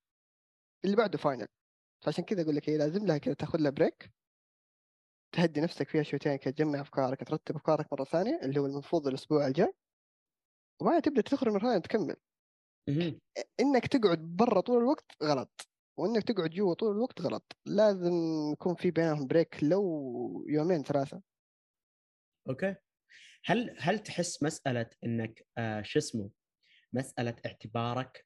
اللي 0.85 0.97
بعده 0.97 1.19
final 1.19 1.49
فعشان 2.05 2.25
كذا 2.25 2.43
أقول 2.43 2.57
لك 2.57 2.69
هي 2.71 2.77
لازم 2.79 3.07
لها 3.07 3.19
كذا 3.19 3.35
تاخذ 3.35 3.59
لها 3.59 3.71
break 3.71 4.13
تهدي 5.33 5.61
نفسك 5.61 5.89
فيها 5.89 6.03
شويتين 6.03 6.37
كذا 6.37 6.53
تجمع 6.53 6.81
أفكارك 6.81 7.29
ترتب 7.29 7.57
أفكارك 7.57 7.93
مرة 7.93 8.05
ثانية 8.05 8.41
اللي 8.43 8.61
هو 8.61 8.67
المفروض 8.67 9.07
الأسبوع 9.09 9.47
الجاي 9.47 9.73
وبعدين 10.81 11.03
تبدأ 11.03 11.23
تخرج 11.23 11.53
مره 11.53 11.61
ثانية 11.61 11.79
تكمل. 11.79 12.17
إنك 13.61 13.87
تقعد 13.87 14.19
برا 14.19 14.61
طول 14.61 14.79
الوقت 14.79 15.13
غلط 15.23 15.69
وإنك 15.99 16.23
تقعد 16.23 16.51
جوا 16.51 16.75
طول 16.75 16.97
الوقت 16.97 17.21
غلط. 17.21 17.57
لازم 17.67 18.13
يكون 18.53 18.75
في 18.75 18.91
بينهم 18.91 19.27
break 19.27 19.65
لو 19.65 20.45
يومين 20.49 20.83
ثلاثة. 20.83 21.23
okay. 22.49 22.75
هل 23.45 23.77
هل 23.79 23.99
تحس 23.99 24.43
مسألة 24.43 24.91
إنك 25.05 25.47
آه 25.59 25.83
شو 25.83 25.99
اسمه 25.99 26.31
مسألة 26.93 27.37
اعتبارك 27.47 28.25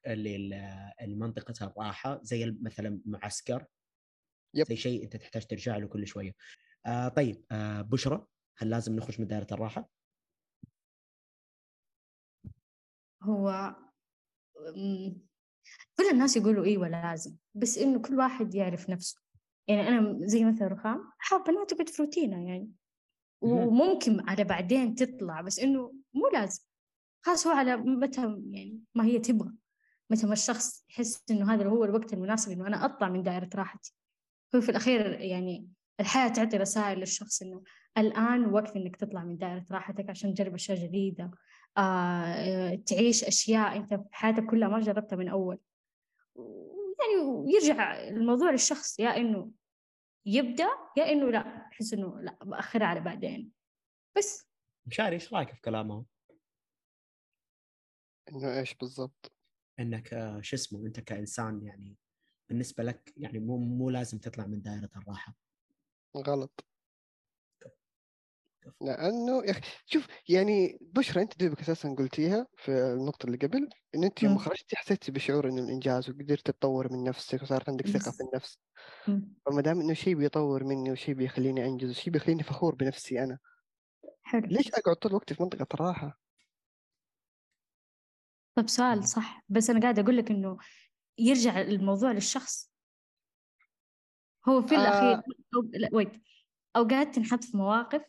لمنطقة 1.07 1.65
الراحة 1.65 2.19
زي 2.23 2.57
مثلا 2.61 3.01
معسكر؟ 3.05 3.65
yep. 4.53 4.65
زي 4.65 4.75
شيء 4.75 5.03
أنت 5.03 5.17
تحتاج 5.17 5.45
ترجع 5.45 5.77
له 5.77 5.87
كل 5.87 6.07
شوية. 6.07 6.31
آه 6.85 7.07
طيب 7.07 7.45
آه 7.51 7.81
بشرى 7.81 8.27
هل 8.57 8.69
لازم 8.69 8.95
نخرج 8.95 9.21
من 9.21 9.27
دائرة 9.27 9.47
الراحة؟ 9.51 9.89
هو 13.23 13.75
كل 15.97 16.09
الناس 16.11 16.37
يقولوا 16.37 16.65
أيوه 16.65 16.87
لازم 16.87 17.35
بس 17.53 17.77
إنه 17.77 18.01
كل 18.01 18.15
واحد 18.15 18.55
يعرف 18.55 18.89
نفسه. 18.89 19.21
يعني 19.67 19.87
أنا 19.87 20.27
زي 20.27 20.45
مثلا 20.45 20.67
رخام 20.67 21.11
حابه 21.17 21.49
إنها 21.49 21.65
تقعد 21.65 21.89
في 21.89 22.01
روتينها 22.01 22.39
يعني. 22.39 22.71
وممكن 23.41 24.29
على 24.29 24.43
بعدين 24.43 24.95
تطلع 24.95 25.41
بس 25.41 25.59
إنه 25.59 25.93
مو 26.13 26.27
لازم. 26.33 26.63
خلاص 27.25 27.47
هو 27.47 27.53
على 27.53 27.77
متى 27.77 28.21
يعني 28.51 28.79
ما 28.95 29.05
هي 29.05 29.19
تبغى. 29.19 29.51
متى 30.09 30.27
ما 30.27 30.33
الشخص 30.33 30.85
يحس 30.89 31.23
إنه 31.31 31.53
هذا 31.53 31.67
هو 31.67 31.83
الوقت 31.85 32.13
المناسب 32.13 32.51
إنه 32.51 32.67
أنا 32.67 32.85
أطلع 32.85 33.09
من 33.09 33.23
دائرة 33.23 33.49
راحتي. 33.55 33.95
هو 34.55 34.61
في 34.61 34.69
الأخير 34.69 35.19
يعني 35.19 35.67
الحياة 35.99 36.27
تعطي 36.27 36.57
رسائل 36.57 36.99
للشخص 36.99 37.41
إنه 37.41 37.63
الآن 37.97 38.45
وقت 38.45 38.75
إنك 38.75 38.95
تطلع 38.95 39.23
من 39.23 39.37
دائرة 39.37 39.65
راحتك 39.71 40.09
عشان 40.09 40.33
تجرب 40.33 40.53
أشياء 40.53 40.77
جديدة. 40.77 41.31
آه، 41.77 42.75
تعيش 42.75 43.23
أشياء 43.23 43.77
أنت 43.77 43.93
في 43.93 44.03
حياتك 44.11 44.45
كلها 44.45 44.67
ما 44.67 44.79
جربتها 44.79 45.15
من 45.15 45.29
أول. 45.29 45.59
يعني 46.99 47.25
ويرجع 47.25 48.07
الموضوع 48.07 48.51
للشخص 48.51 48.99
يا 48.99 49.17
إنه 49.17 49.51
يبدأ 50.25 50.67
يا 50.97 51.11
إنه 51.11 51.31
لا 51.31 51.67
يحس 51.71 51.93
إنه 51.93 52.21
لا 52.21 52.37
بأخرها 52.43 52.87
على 52.87 52.99
بعدين. 52.99 53.51
بس. 54.17 54.49
مشاري 54.85 55.15
إيش 55.15 55.33
رأيك 55.33 55.49
في 55.53 55.61
كلامهم؟ 55.61 56.05
إنه 58.29 58.59
إيش 58.59 58.73
بالضبط؟ 58.73 59.31
إنك 59.79 60.13
آه، 60.13 60.41
شو 60.41 60.55
اسمه 60.55 60.85
أنت 60.85 60.99
كإنسان 60.99 61.63
يعني 61.63 61.97
بالنسبة 62.49 62.83
لك 62.83 63.13
يعني 63.17 63.39
مو 63.39 63.57
مو 63.57 63.89
لازم 63.89 64.17
تطلع 64.17 64.45
من 64.45 64.61
دائرة 64.61 64.89
الراحة. 64.95 65.42
غلط 66.17 66.65
لأنه 68.81 69.43
يا 69.45 69.51
أخي 69.51 69.61
شوف 69.85 70.07
يعني 70.29 70.77
بشرى 70.81 71.21
أنت 71.21 71.39
دوبك 71.39 71.59
أساسا 71.59 71.95
قلتيها 71.97 72.47
في 72.57 72.71
النقطة 72.71 73.25
اللي 73.25 73.37
قبل 73.37 73.69
إن 73.95 74.03
أنت 74.03 74.23
يوم. 74.23 74.37
خرجتي 74.37 74.75
حسيتي 74.75 75.11
بشعور 75.11 75.49
انه 75.49 75.61
الإنجاز 75.61 76.09
وقدرت 76.09 76.45
تتطور 76.45 76.93
من 76.93 77.03
نفسك 77.03 77.41
وصارت 77.41 77.69
عندك 77.69 77.87
ثقة. 77.87 78.11
في 78.11 78.23
النفس. 78.23 78.59
فما 79.45 79.61
دام 79.61 79.81
إنه 79.81 79.93
شيء 79.93 80.15
بيطور 80.15 80.63
مني 80.63 80.91
وشيء 80.91 81.15
بيخليني 81.15 81.65
أنجز 81.65 81.89
وشيء 81.89 82.13
بيخليني 82.13 82.43
فخور 82.43 82.75
بنفسي 82.75 83.23
أنا 83.23 83.39
حلو 84.23 84.47
ليش 84.47 84.67
أقعد 84.73 84.95
طول 84.95 85.13
وقتي 85.13 85.35
في 85.35 85.43
منطقة 85.43 85.67
الراحة؟ 85.73 86.19
طب 88.55 88.69
سؤال 88.69 89.07
صح 89.07 89.43
بس 89.49 89.69
أنا 89.69 89.79
قاعدة 89.79 90.01
أقول 90.01 90.17
لك 90.17 90.31
إنه 90.31 90.57
يرجع 91.17 91.61
الموضوع 91.61 92.11
للشخص 92.11 92.72
هو 94.49 94.61
في 94.61 94.75
آه. 94.75 94.79
الأخير. 94.79 95.23
لا 95.73 95.89
wait 95.93 96.23
أوقات 96.75 97.15
تنحط 97.15 97.43
في 97.43 97.57
مواقف 97.57 98.01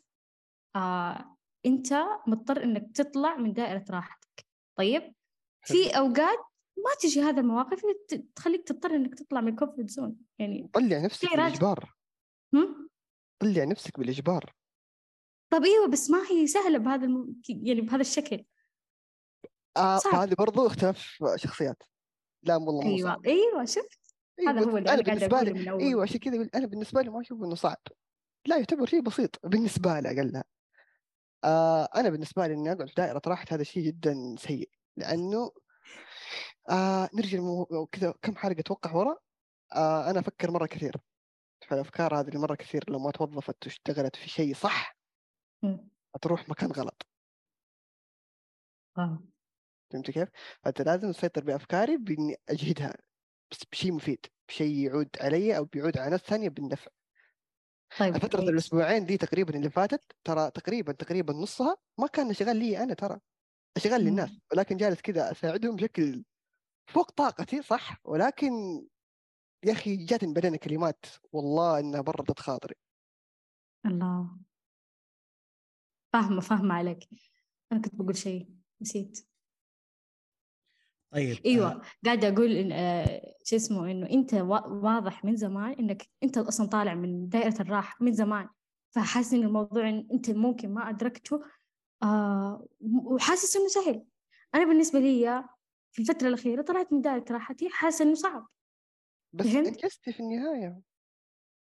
آه... 0.77 1.37
أنت 1.66 1.94
مضطر 2.27 2.62
إنك 2.62 2.97
تطلع 2.97 3.37
من 3.37 3.53
دائرة 3.53 3.85
راحتك. 3.90 4.47
طيب؟ 4.79 5.14
في 5.62 5.99
أوقات 5.99 6.38
ما 6.77 6.90
تجي 7.01 7.20
هذا 7.20 7.40
المواقف 7.40 7.83
تخليك 8.37 8.68
تضطر 8.68 8.90
إنك 8.90 9.14
تطلع 9.14 9.40
من 9.40 9.49
ال 9.49 9.54
comfort 9.54 9.90
zone 9.90 10.17
يعني 10.38 10.70
طلع 10.73 10.99
نفسك. 10.99 11.31
بالإجبار. 11.31 11.94
هم؟ 12.55 12.88
طلع 13.38 13.64
نفسك 13.64 13.99
بالإجبار. 13.99 14.55
طب 15.51 15.64
إيوه 15.64 15.87
بس 15.87 16.11
ما 16.11 16.31
هي 16.31 16.47
سهلة 16.47 16.79
بهذا 16.79 17.05
الم... 17.07 17.40
يعني 17.49 17.81
بهذا 17.81 18.01
الشكل. 18.01 18.44
آه. 19.77 19.99
فهذه 19.99 20.35
برضو 20.38 20.66
اختلاف 20.66 21.18
شخصيات. 21.37 21.83
لا 22.42 22.57
والله 22.57 22.87
أيوه. 22.87 23.23
أيوه 23.27 23.64
شفت 23.64 24.01
أيوة 24.40 24.53
هذا 24.53 24.70
هو 24.70 24.77
اللي 24.77 24.90
أنا 24.94 25.03
بالنسبة 25.03 25.40
لي 25.42 25.53
من 25.53 25.68
اول 25.68 25.81
أيوه 25.81 26.03
عشان 26.03 26.18
كذا 26.18 26.49
أنا 26.55 26.66
بالنسبة 26.66 27.03
لي 27.03 27.11
ما 27.11 27.20
أشوف 27.20 27.42
إنه 27.42 27.55
صعب 27.55 27.81
لا 28.47 28.57
يعتبر 28.59 28.87
شيء 28.87 29.01
بسيط 29.01 29.47
بالنسبة 29.47 30.01
لي 30.01 30.09
اقلها 30.09 30.44
آه 31.44 31.88
أنا 31.97 32.09
بالنسبة 32.09 32.47
لي 32.47 32.55
إني 32.55 32.73
أقعد 32.73 32.88
في 32.88 32.94
دائرة 32.97 33.23
راحة 33.27 33.47
هذا 33.51 33.62
شيء 33.62 33.83
جدا 33.87 34.37
سيء 34.38 34.70
لأنه 34.97 35.53
آه 36.70 37.11
نرجع 37.14 37.38
المو... 37.38 37.87
كذا 37.92 38.14
كم 38.23 38.37
حلقة 38.37 38.61
أتوقع 38.61 38.92
ورا 38.94 39.16
آه 39.73 40.11
أنا 40.11 40.20
أفكر 40.20 40.51
مرة 40.51 40.66
كثير 40.66 40.97
فالافكار 41.68 42.20
هذه 42.20 42.29
اللي 42.29 42.38
مرة 42.38 42.55
كثير 42.55 42.85
لو 42.88 42.99
ما 42.99 43.11
توظفت 43.11 43.66
واشتغلت 43.66 44.16
في 44.16 44.29
شيء 44.29 44.55
صح 44.55 44.97
مم. 45.62 45.88
هتروح 46.14 46.49
مكان 46.49 46.73
غلط 46.73 47.07
آه. 48.99 49.23
فهمت 49.90 50.11
كيف؟ 50.11 50.29
فأنت 50.62 50.83
لازم 50.83 51.12
تسيطر 51.12 51.44
بأفكاري 51.44 51.97
بإني 51.97 52.37
أجهدها 52.49 52.94
بشيء 53.73 53.93
مفيد 53.93 54.27
بشيء 54.49 54.87
يعود 54.87 55.09
علي 55.21 55.57
أو 55.57 55.64
بيعود 55.64 55.99
على 55.99 56.11
ناس 56.11 56.21
ثانية 56.21 56.49
بالنفع. 56.49 56.90
طيب 57.99 58.19
فترة. 58.19 58.40
الأسبوعين 58.40 59.07
دي 59.07 59.17
تقريبا 59.17 59.57
اللي 59.57 59.71
فاتت 59.71 60.12
ترى 60.25 60.51
تقريبا 60.51 60.93
تقريبا 60.93 61.33
نصها 61.33 61.77
ما 61.99 62.07
كان 62.07 62.35
شغال 62.35 62.57
لي 62.57 62.83
أنا 62.83 62.95
ترى 62.95 63.21
شغال. 63.79 64.01
للناس 64.01 64.31
ولكن 64.53 64.77
جالس 64.77 65.01
كذا 65.01 65.31
أساعدهم 65.33 65.77
بشكل 65.77 66.25
فوق 66.87 67.11
طاقتي 67.11 67.62
صح؟ 67.62 68.01
ولكن 68.05 68.53
يا 69.64 69.73
أخي 69.73 69.97
جاتني 69.97 70.33
بعدين 70.33 70.57
كلمات 70.57 71.05
والله 71.33 71.81
إنها 71.81 72.01
بردت 72.01 72.38
خاطري. 72.40 72.75
الله. 73.87 74.37
فاهمة 76.12 76.40
فاهمة 76.40 76.75
عليك. 76.75 77.09
أنا 77.73 77.81
كنت 77.81 77.95
بقول 77.95 78.17
شيء 78.17 78.49
نسيت. 78.81 79.27
طيب 81.14 81.37
إيوه 81.46 81.72
آه، 81.72 81.83
قاعدة 82.05 82.29
أقول 82.29 82.53
إن 82.53 82.72
آه 82.72 83.35
شو 83.44 83.57
اسمه 83.57 83.90
إنه 83.90 84.11
أنت 84.11 84.35
وا- 84.35 84.66
واضح 84.66 85.24
من 85.24 85.37
زمان 85.37 85.72
إنك 85.72 86.09
أنت 86.22 86.38
أصلا 86.38 86.66
طالع 86.66 86.94
من 86.94 87.29
دائرة 87.29 87.62
الراحة 87.62 87.96
من 88.00 88.12
زمان. 88.12 88.48
فحاسس 88.94 89.35
ان 89.35 89.42
الموضوع 89.42 89.88
إن 89.88 90.09
أنت 90.12 90.31
ممكن 90.31 90.74
ما 90.74 90.88
أدركته 90.90 91.44
آه 92.03 92.66
وحاسس 93.05 93.57
إنه 93.57 93.68
سهل. 93.68 94.05
أنا 94.55 94.64
بالنسبة 94.64 94.98
لي 94.98 95.44
في 95.92 96.03
الفترة 96.03 96.29
الأخيرة 96.29 96.62
طلعت 96.62 96.92
من 96.92 97.00
دائرة 97.00 97.24
راحتي 97.31 97.68
حاسه 97.68 98.05
إنه 98.05 98.14
صعب. 98.14 98.46
بس 99.33 99.46
فهمت؟ 99.46 99.66
أنجزتي 99.66 100.12
في 100.12 100.20
النهاية. 100.20 100.81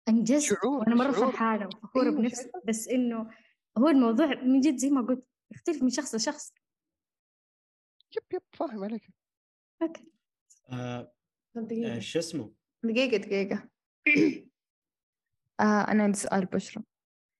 أنجزت. 0.09 0.47
شعور- 0.55 0.79
وأنا 0.79 0.95
مرة. 0.95 1.13
فرحانة 1.13 1.67
وفخورة 1.67 2.03
أيوة، 2.05 2.17
بنفسي؟ 2.17 2.51
بس 2.65 2.89
إنه 2.89 3.31
هو 3.79 3.89
الموضوع 3.89 4.27
من 4.27 4.61
جد 4.61 4.77
زي 4.77 4.91
ما 4.91 5.01
قلت 5.01 5.25
يختلف 5.51 5.83
من 5.83 5.91
شخص 5.91 6.15
لشخص. 6.15 6.53
yep 8.17 8.23
yep 8.33 8.43
فاهم 8.53 8.85
عليك. 8.85 9.09
okay 9.83 10.13
آه، 10.73 11.13
طب 11.55 11.63
آه، 11.63 11.67
دقيقة 11.67 11.99
شو 11.99 12.19
اسمه؟ 12.19 12.53
دقيقة 12.85 13.17
دقيقة. 13.17 13.69
آه 15.61 15.91
أنا 15.91 16.03
عندي 16.03 16.19
سؤال 16.19 16.47
بشرى 16.47 16.85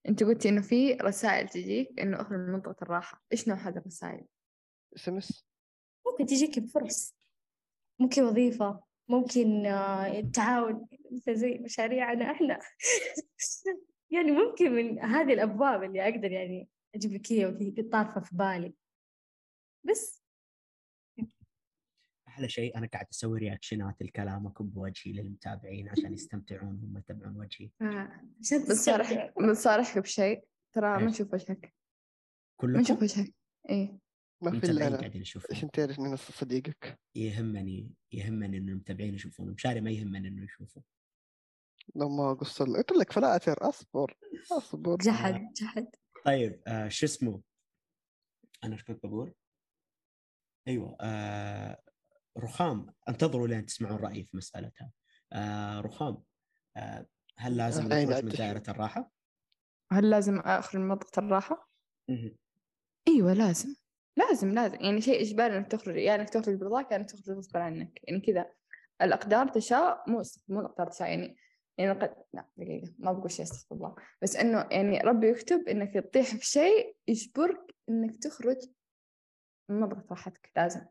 أنت 0.09 0.23
قلتي 0.23 0.49
إنه 0.49 0.63
في 0.63 0.93
رسائل 0.93 1.49
تجيك 1.49 2.01
إنه 2.01 2.21
أخرج 2.21 2.39
من 2.39 2.53
منطقة 2.53 2.77
الراحة. 2.83 3.23
إيش 3.33 3.49
نوع 3.49 3.57
هذه 3.57 3.77
الرسائل؟ 3.77 4.25
SMS. 4.97 5.47
ممكن 6.07 6.27
تجيك 6.27 6.59
بفرص. 6.59 7.15
ممكن 7.99 8.23
وظيفة. 8.23 8.83
ممكن 9.09 9.67
آه، 9.67 10.21
تعاون. 10.21 10.87
مثل 11.13 11.35
زي 11.35 11.59
مشاريعنا 11.59 12.31
إحنا. 12.31 12.59
يعني 14.11 14.31
ممكن 14.31 14.73
من 14.73 14.99
هذه 14.99 15.33
الأبواب 15.33 15.83
اللي 15.83 16.09
أقدر 16.09 16.33
يعني 16.33 16.69
أجيب 16.95 17.13
لك 17.13 17.33
هي 17.33 17.47
وهي 17.47 17.71
طارفة 17.71 18.21
في 18.21 18.37
بالي. 18.37 18.75
بس 19.85 20.18
أحلى 22.39 22.49
شيء 22.49 22.77
أنا 22.77 22.87
قاعد 22.87 23.07
أسوي 23.13 23.39
رياكشنات 23.39 24.03
لكلامكم 24.03 24.69
بوجهي 24.69 25.13
للمتابعين 25.13 25.89
عشان 25.89 26.13
يستمتعون 26.13 26.81
هم 26.83 26.99
يتابعون 26.99 27.37
وجهي. 27.37 27.71
آه. 27.83 27.85
عشان 28.41 28.65
تستمتع 28.65 29.31
بتصارحك 29.41 29.99
بشيء؟ 29.99 30.45
ترى 30.75 30.99
ما؟ 30.99 31.05
نشوف 31.05 31.35
وجهك. 31.35 31.65
ما 31.65 31.71
كلكم 32.57 32.81
نشوف 32.81 33.03
وجهك. 33.03 33.35
إيه. 33.71 33.99
ما 34.43 34.61
في 34.61 34.67
إلا 34.67 34.97
قاعدين 34.97 35.23
يشوفون. 35.23 35.57
عشان 35.57 35.71
تعرف 35.71 36.01
نص 36.01 36.31
صديقك. 36.31 37.01
يهمني 37.15 37.91
يهمني 38.13 38.59
ان 38.59 38.69
المتابعين 38.69 39.15
يشوفون. 39.15 39.51
مشاري 39.51 39.81
ما 39.81 39.91
يهمني 39.91 40.29
إنه 40.29 40.45
يشوفوا 40.45 40.83
لو 41.97 42.09
ما 42.09 42.35
قص 42.35 42.63
قلت 42.63 42.93
لك 42.93 43.13
فلاتر 43.13 43.69
أصبر. 43.69 44.17
أصبر. 44.53 44.97
جحد 44.97 45.53
جحد. 45.53 45.89
طيب 46.25 46.63
آه 46.67 46.89
شو 46.89 47.07
اسمه؟ 47.07 47.43
أنا 48.65 48.73
إيش 48.73 48.85
كنت 48.85 49.07
بقول؟ 49.07 49.35
أيوه 50.69 50.97
آه 51.01 51.83
رخام 52.39 52.95
انتظروا 53.09 53.49
لين 53.49 53.67
تسمعون 53.67 53.97
رأيي 53.97 54.25
في 54.25 54.37
مسالتها 54.37 54.91
آه 55.33 55.81
رخام 55.81 56.23
آه 56.77 57.07
هل 57.39 57.57
لازم 57.57 57.89
نخرج 57.89 58.25
من. 58.25 58.31
دائرة 58.31 58.63
الراحة؟ 58.69 59.11
هل 59.93 60.11
لازم 60.11 60.39
أخرج 60.39 60.81
من 60.81 60.89
منطقة 60.89 61.21
الراحة؟ 61.21 61.69
مهم. 62.09 62.37
أيوه 63.09 63.33
لازم. 63.33 63.75
لازم 64.17 64.55
لازم. 64.55 64.75
يعني 64.81 65.01
شيء 65.01 65.23
إجباري 65.23 65.57
إنك 65.57 65.67
تخرج 65.71 65.97
يا 65.97 66.03
يعني 66.03 66.23
إنك 66.23 66.31
تخرج 66.31 66.55
برضاك 66.55 66.93
يا 66.93 66.97
إنك 66.97 67.11
تخرج 67.11 67.31
غصبا 67.31 67.61
عنك. 67.61 68.01
يعني 68.03 68.21
كذا. 68.21 68.53
الأقدار 69.03 69.49
تشاء 69.49 70.11
مو 70.11 70.23
مو 70.49 70.61
الأقدار 70.61 70.87
تشاء. 70.87 71.09
يعني 71.09 71.37
يعني 71.79 72.01
قد 72.01 72.15
لا 72.35 72.49
دقيقة 72.57 72.95
ما 72.99 73.13
بقول 73.13 73.31
شيء 73.31 73.45
أستغفر 73.45 73.75
الله. 73.75 73.95
بس 74.23 74.37
إنه 74.37 74.69
يعني 74.71 75.01
ربي 75.01 75.29
يكتب 75.29 75.69
إنك 75.69 75.95
تطيح 75.95 76.37
في 76.37 76.47
شيء 76.47 76.97
يجبرك 77.09 77.75
إنك 77.89 78.17
تخرج 78.17 78.57
من 79.69 79.81
منطقة 79.81 80.07
راحتك. 80.11 80.51
لازم. 80.57 80.87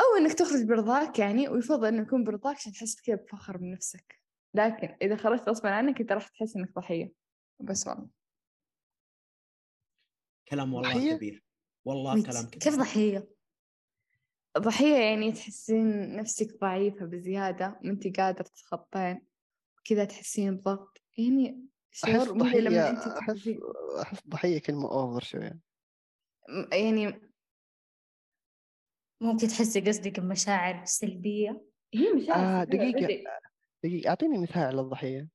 أو 0.00 0.16
إنك 0.18 0.32
تخرج 0.32 0.62
برضاك 0.62 1.18
يعني 1.18 1.48
ويفضل 1.48 1.88
إنه 1.88 2.02
يكون 2.02 2.24
برضاك 2.24 2.56
عشان 2.56 2.72
تحس 2.72 3.00
كذا 3.00 3.16
بفخر 3.16 3.58
من 3.58 3.70
نفسك. 3.70 4.20
لكن 4.54 4.96
إذا 5.02 5.16
خرجت 5.16 5.48
غصبا 5.48 5.70
عنك 5.70 6.00
أنت 6.00 6.12
راح 6.12 6.28
تحس 6.28 6.56
إنك 6.56 6.74
ضحية. 6.74 7.12
بس 7.60 7.86
والله. 7.86 8.08
كلام 10.48 10.74
والله 10.74 10.94
ضحية؟ 10.94 11.14
كبير. 11.14 11.44
والله 11.84 12.22
كلام 12.22 12.44
كبير. 12.44 12.58
كيف 12.58 12.74
ضحية؟ 12.74 13.28
ضحية 14.58 14.96
يعني 14.96 15.32
تحسين 15.32 16.16
نفسك 16.16 16.60
ضعيفة 16.60 17.06
بزيادة 17.06 17.78
ما 17.82 17.90
انت 17.90 18.20
قادرة 18.20 18.42
تتخطين 18.42 19.26
كذا 19.84 20.04
تحسين 20.04 20.56
بضغط. 20.56 21.02
يعني 21.18 21.66
شعور 21.92 22.34
مو 22.34 22.48
زي 22.48 22.60
لما 22.60 22.94
تحبين 22.94 23.60
أحس 24.02 24.18
ضحية 24.28 24.58
كلمة 24.60 24.90
اوفر 24.90 25.22
شوية. 25.22 25.58
م- 26.48 26.74
يعني 26.74 27.20
ممكن 29.20 29.48
تحسي 29.48 29.80
قصدك 29.80 30.20
بمشاعر 30.20 30.84
سلبية 30.84 31.64
هي 31.94 32.12
مشاعر 32.12 32.60
آه 32.60 32.64
سلبية 32.64 32.78
دقيقة 32.90 33.06
already. 33.06 33.40
دقيقة 33.84 34.08
أعطيني 34.08 34.38
مثال 34.38 34.62
على 34.62 34.80
الضحية 34.80 35.28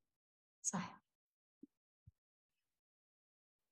صح 0.62 1.02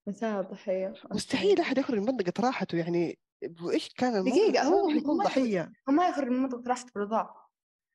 مثال 0.08 0.48
ضحية 0.52 0.94
مستحيل 1.12 1.60
أحد 1.60 1.78
يخرج 1.78 2.00
من 2.00 2.06
منطقة 2.06 2.42
راحته 2.48 2.78
يعني 2.78 3.20
وإيش 3.64 3.90
كان 3.94 4.24
دقيقة، 4.24 4.64
هو- 4.64 4.90
يكون. 4.90 5.18
ضحية 5.24 5.72
هو 5.90 5.94
ما 5.94 6.08
يخرج 6.08 6.28
من 6.28 6.40
منطقة 6.44 6.64
راحته 6.68 6.92
برضاه 6.96 7.36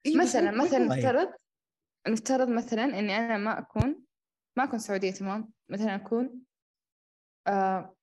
إيه 0.07 0.16
مثلا 0.16 0.51
مثلا. 0.51 0.78
نفترض 0.86 1.32
نفترض 2.09 2.49
مثلا 2.49 2.84
إني 2.84 3.16
أنا 3.18 3.36
ما 3.39 3.59
أكون 3.59 4.05
ما 4.57 4.64
أكون 4.64 4.78
سعودية 4.78 5.11
تمام 5.11 5.53
مثلا 5.68 5.95
أكون 5.95 6.41
آه 7.47 7.97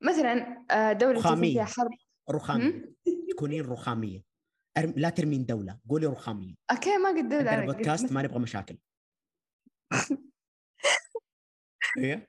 مثلا 0.00 0.64
آه 0.70 0.92
دولة. 0.92 1.22
فيها 1.40 1.64
حرب 1.64 1.90
رخامية. 2.30 2.94
تكونين 3.30 3.64
رخامية. 3.64 4.22
لا 4.96 5.08
ترمين 5.08 5.44
دولة 5.46 5.78
قولي 5.88 6.06
رخامية. 6.06 6.54
أوكي 6.70 6.98
ما 6.98 7.08
قد 7.08 7.28
دولة 7.28 7.36
عندنا 7.36 7.54
أنا 7.54 7.66
بودكاست 7.66 8.12
ما 8.12 8.22
نبغى 8.22 8.38
مشاكل. 8.38 8.78
هي 11.98 12.26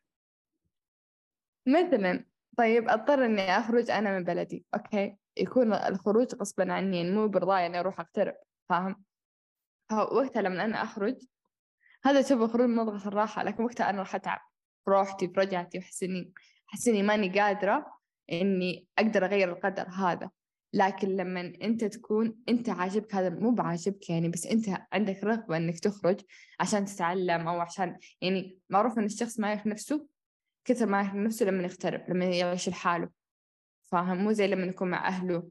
مثلا 1.67 2.25
طيب 2.57 2.89
أضطر 2.89 3.25
إني 3.25 3.41
أخرج 3.41 3.91
أنا 3.91 4.17
من 4.17 4.23
بلدي. 4.23 4.65
أوكي 4.75 5.17
يكون 5.37 5.73
الخروج 5.73 6.35
غصبا 6.35 6.73
عني 6.73 6.97
يعني 6.97 7.11
مو 7.11 7.27
برضاي 7.27 7.65
إني 7.65 7.79
أروح 7.79 7.99
اغترب 7.99 8.35
فاهم؟ 8.69 9.03
فوقتها 9.89 10.41
لما 10.41 10.65
أنا 10.65 10.83
أخرج 10.83 11.15
هذا 12.03 12.19
يعتبر 12.19 12.47
خروج 12.47 12.69
مضغط 12.69 13.07
الراحة 13.07 13.43
لكن 13.43 13.63
وقتها 13.63 13.89
أنا 13.89 13.99
راح 13.99 14.15
أتعب. 14.15 14.39
بروحتي 14.87 15.27
برجعتي 15.27 15.79
احس 15.79 16.87
اني 16.87 17.03
ماني 17.03 17.39
قادرة. 17.39 17.94
إني 18.31 18.87
أقدر 18.97 19.25
أغير 19.25 19.51
القدر 19.51 19.89
هذا. 19.89 20.29
لكن 20.73 21.07
لما 21.15 21.53
أنت 21.61 21.83
تكون 21.83 22.35
أنت 22.49 22.69
عاجبك 22.69 23.15
هذا 23.15 23.29
مو 23.29 23.51
بعاجبك 23.51 24.09
يعني 24.09 24.29
بس 24.29 24.47
أنت 24.47 24.65
عندك 24.93 25.23
رغبة 25.23 25.57
إنك 25.57 25.79
تخرج 25.79 26.21
عشان 26.59 26.85
تتعلم 26.85 27.47
أو 27.47 27.59
عشان 27.59 27.97
يعني 28.21 28.57
معروف 28.69 28.99
إن 28.99 29.03
الشخص 29.03 29.39
ما 29.39 29.47
يعرف 29.47 29.67
نفسه 29.67 30.07
كثر 30.65 30.85
ما 30.85 31.01
يعرف 31.01 31.15
نفسه 31.15 31.45
لما 31.45 31.63
يغترب 31.63 32.09
لما 32.09 32.25
يعيش 32.25 32.69
لحاله 32.69 33.09
فاهم؟ 33.91 34.17
مو 34.17 34.31
زي 34.31 34.47
لما 34.47 34.65
يكون 34.65 34.89
مع 34.89 35.07
أهله. 35.07 35.49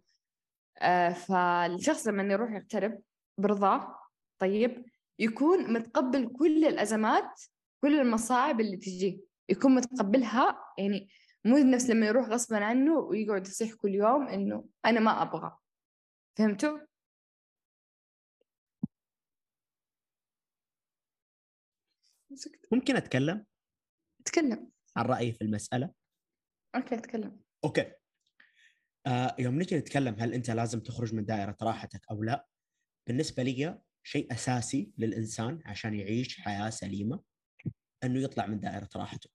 آه 0.79 1.11
فالشخص 1.11 2.07
لما 2.09 2.33
يروح 2.33 2.53
يغترب 2.53 3.01
برضاه 3.39 3.97
طيب 4.39 4.85
يكون 5.18 5.72
متقبل 5.72 6.29
كل 6.39 6.64
الأزمات 6.64 7.41
كل 7.83 8.01
المصاعب 8.01 8.61
اللي 8.61 8.77
تجيه 8.77 9.20
يكون 9.49 9.75
متقبلها 9.75 10.59
يعني 10.79 11.09
مو 11.45 11.59
نفس 11.59 11.90
لما 11.90 12.07
يروح 12.07 12.28
غصبا 12.28 12.64
عنه 12.64 12.99
ويقعد 12.99 13.47
يصيح 13.47 13.74
كل 13.74 13.95
يوم 13.95 14.28
إنه 14.28 14.68
أنا 14.86 15.01
ما 15.01 15.22
أبغى. 15.22 15.59
فهمتوا؟ 16.38 16.78
ممكن 22.72 22.97
أتكلم؟ 22.97 23.47
تكلم. 24.24 24.70
عن 24.97 25.05
رأيي 25.05 25.32
في 25.32 25.45
المسألة؟ 25.45 25.90
أوكي 26.76 26.97
تكلم. 26.97 27.40
أوكي. 27.64 27.92
آه 29.07 29.36
يوم 29.38 29.59
نجي 29.59 29.76
نتكلم 29.76 30.14
هل 30.18 30.34
أنت 30.34 30.51
لازم 30.51 30.80
تخرج 30.80 31.14
من 31.14 31.24
دائرة 31.24 31.57
راحتك 31.62 32.01
أو 32.11 32.22
لا؟ 32.22 32.47
بالنسبة 33.07 33.42
لي 33.42 33.80
شيء 34.03 34.32
أساسي 34.32 34.92
للإنسان 34.99 35.62
عشان 35.64 35.95
يعيش 35.95 36.40
حياة 36.40 36.70
سليمة 36.70 37.22
إنه 38.05 38.20
يطلع 38.20 38.47
من 38.47 38.61
دائرة 38.61 38.88
راحته. 38.97 39.30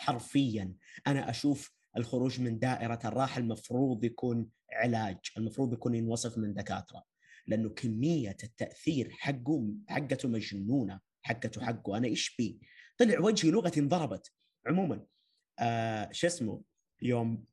حرفيا. 0.00 0.74
أنا 1.06 1.30
أشوف 1.30 1.72
الخروج 1.96 2.40
من 2.40 2.58
دائرة 2.58 2.98
الراحة 3.04 3.38
المفروض 3.38 4.04
يكون 4.04 4.48
علاج 4.72 5.18
المفروض 5.36 5.72
يكون 5.72 5.94
ينوصف 5.94 6.38
من 6.38 6.54
دكاترة. 6.54 7.04
لأنه 7.46 7.68
كمية 7.68 8.36
التأثير 8.44 9.10
حقه 9.10 9.74
حقته 9.88 10.28
مجنونة 10.28 11.00
حقته 11.22 11.66
حقه. 11.66 11.96
أنا 11.96 12.06
إيش 12.06 12.36
بي؟ 12.36 12.60
طلع 12.98 13.20
وجهي 13.20 13.50
لغتي 13.50 13.80
انضربت. 13.80 14.32
عموما 14.66 15.06
آه 15.58 16.12
شو 16.12 16.26
اسمه؟ 16.26 16.62
يوم 17.02 17.44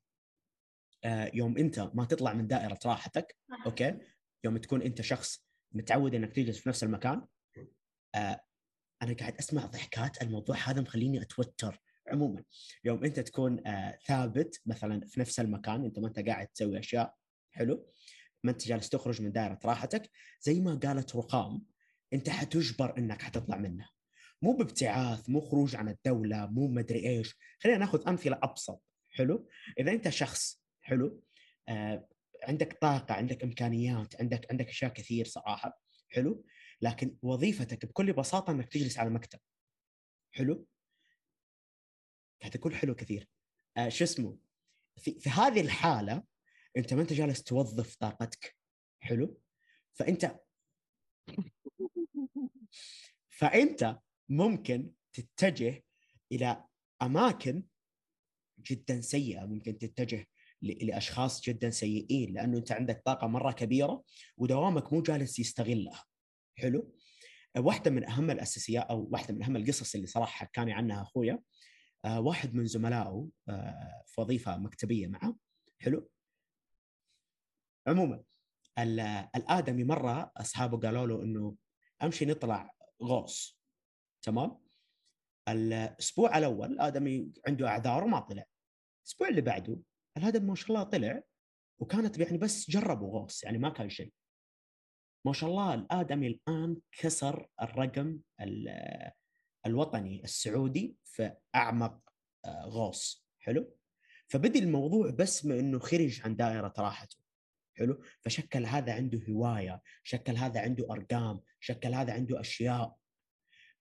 آه 1.04 1.30
يوم 1.34 1.58
أنت 1.58 1.90
ما 1.94 2.04
تطلع 2.04 2.32
من 2.32 2.46
دائرة 2.46 2.78
راحتك 2.86 3.36
أوكي؟ 3.66 3.98
يوم 4.44 4.56
تكون 4.56 4.82
أنت 4.82 5.02
شخص 5.02 5.46
متعود 5.72 6.14
إنك 6.14 6.32
تجلس 6.32 6.58
في 6.58 6.68
نفس 6.68 6.84
المكان 6.84 7.26
آه 8.14 8.40
أنا 9.02 9.12
قاعد 9.12 9.36
أسمع 9.36 9.66
ضحكات. 9.66 10.22
الموضوع 10.22 10.56
هذا 10.56 10.80
مخليني 10.80 11.22
أتوتر. 11.22 11.80
عموما. 12.08 12.44
يوم 12.84 13.04
أنت 13.04 13.20
تكون 13.20 13.66
آه 13.66 13.98
ثابت 14.06 14.60
مثلا 14.66 15.06
في 15.06 15.20
نفس 15.20 15.40
المكان 15.40 15.84
أنت 15.84 15.98
ما 15.98 16.08
أنت 16.08 16.18
قاعد 16.18 16.46
تسوي 16.46 16.78
أشياء 16.78 17.14
حلو؟ 17.50 17.86
ما 18.44 18.50
أنت 18.50 18.68
جالس 18.68 18.88
تخرج 18.88 19.22
من 19.22 19.32
دائره 19.32 19.58
راحتك 19.64 20.10
زي 20.40 20.60
ما 20.60 20.74
قالت 20.74 21.16
رقام 21.16 21.64
أنت 22.12 22.28
حتجبر 22.28 22.98
إنك 22.98 23.22
حتطلع 23.22 23.56
منها 23.56 23.90
مو 24.42 24.52
بابتعاث 24.52 25.30
مو 25.30 25.40
خروج 25.40 25.76
عن 25.76 25.88
الدولة 25.88 26.46
مو 26.46 26.68
مدري 26.68 27.08
إيش. 27.08 27.34
خلينا 27.60 27.78
ناخذ 27.78 28.08
أمثلة 28.08 28.38
أبسط 28.42 28.82
حلو؟ 29.08 29.48
إذا 29.78 29.92
أنت 29.92 30.08
شخص 30.08 30.62
حلو؟ 30.80 31.22
آه 31.68 32.08
عندك 32.42 32.78
طاقة 32.80 33.14
عندك 33.14 33.44
إمكانيات 33.44 34.20
عندك 34.20 34.50
عندك 34.50 34.68
أشياء 34.68 34.92
كثير 34.92 35.26
صراحة 35.26 35.80
حلو؟ 36.08 36.44
لكن 36.80 37.16
وظيفتك 37.22 37.86
بكل 37.86 38.12
بساطة 38.12 38.50
إنك 38.50 38.68
تجلس 38.68 38.98
على 38.98 39.10
مكتب 39.10 39.38
حلو؟ 40.32 40.66
أقول 42.44 42.74
حلو 42.74 42.94
كثير. 42.94 43.28
آه 43.76 43.88
شو 43.88 44.04
اسمه؟ 44.04 44.38
في, 44.96 45.20
في 45.20 45.30
هذه 45.30 45.60
الحالة 45.60 46.22
أنت 46.76 46.94
ما 46.94 47.02
أنت 47.02 47.12
جالس 47.12 47.42
توظف 47.42 47.96
طاقتك. 47.96 48.56
حلو؟ 49.00 49.40
فأنت 49.92 50.40
فأنت 53.38 53.98
ممكن 54.28 54.92
تتجه 55.12 55.84
إلى 56.32 56.64
أماكن 57.02 57.64
جدا 58.58 59.00
سيئة. 59.00 59.44
ممكن 59.44 59.78
تتجه 59.78 60.26
لأشخاص 60.62 61.40
جدا 61.40 61.70
سيئين 61.70 62.34
لأنه 62.34 62.58
أنت 62.58 62.72
عندك 62.72 63.02
طاقة 63.04 63.26
مرة 63.26 63.52
كبيرة 63.52 64.04
ودوامك 64.36 64.92
مو 64.92 65.02
جالس 65.02 65.38
يستغلها. 65.38 66.04
حلو؟ 66.58 66.94
واحدة 67.56 67.90
من 67.90 68.08
أهم 68.08 68.30
الأساسيات 68.30 68.84
أو 68.84 69.08
واحدة 69.12 69.34
من 69.34 69.42
أهم 69.42 69.56
القصص 69.56 69.94
اللي 69.94 70.06
صراحة 70.06 70.46
حكاني 70.46 70.72
عنها 70.72 71.02
أخويا 71.02 71.32
آه، 71.32 71.42
واحد 72.04 72.54
من 72.54 72.66
زملائه 72.66 73.28
آه، 73.48 74.02
في 74.06 74.20
وظيفة 74.20 74.56
مكتبية 74.56 75.06
معه. 75.06 75.36
حلو. 75.80 76.10
عموما 77.86 78.24
الآدمي 79.36 79.84
مرة 79.84 80.32
أصحابه 80.36 80.78
قالوا 80.78 81.06
له 81.06 81.22
إنه 81.22 81.56
أمشي 82.02 82.24
نطلع 82.24 82.74
غوص. 83.02 83.60
تمام؟ 84.22 84.58
الأسبوع 85.48 86.38
الأول 86.38 86.72
الآدمي 86.72 87.32
عنده 87.46 87.68
أعذار 87.68 88.04
وما 88.04 88.20
طلع. 88.20 88.44
الأسبوع 89.02 89.28
اللي 89.28 89.40
بعده 89.40 89.80
الهدم 90.16 90.46
ما 90.46 90.54
شاء 90.54 90.68
الله 90.68 90.82
طلع 90.82 91.22
وكانت 91.80 92.18
يعني 92.18 92.38
بس 92.38 92.70
جربوا 92.70 93.12
غوص 93.12 93.44
يعني 93.44 93.58
ما 93.58 93.68
كان 93.68 93.88
شيء. 93.88 94.12
ما 95.26 95.32
شاء 95.32 95.50
الله 95.50 95.74
الآدمي 95.74 96.26
الآن 96.26 96.76
كسر 96.92 97.48
الرقم 97.62 98.20
الوطني 99.66 100.24
السعودي 100.24 100.96
في 101.04 101.32
أعمق 101.54 102.00
آه، 102.44 102.64
غوص. 102.64 103.28
حلو؟ 103.38 103.76
فبدي 104.28 104.58
الموضوع 104.58 105.10
بس 105.10 105.44
من 105.44 105.58
إنه 105.58 105.78
خرج 105.78 106.20
عن 106.24 106.36
دائرة 106.36 106.72
راحته. 106.78 107.16
حلو؟ 107.76 108.02
فشكل 108.20 108.66
هذا 108.66 108.92
عنده 108.92 109.20
هواية 109.28 109.82
شكل 110.02 110.36
هذا 110.36 110.60
عنده 110.60 110.92
أرقام 110.92 111.40
شكل 111.60 111.94
هذا 111.94 112.12
عنده 112.12 112.40
أشياء. 112.40 112.96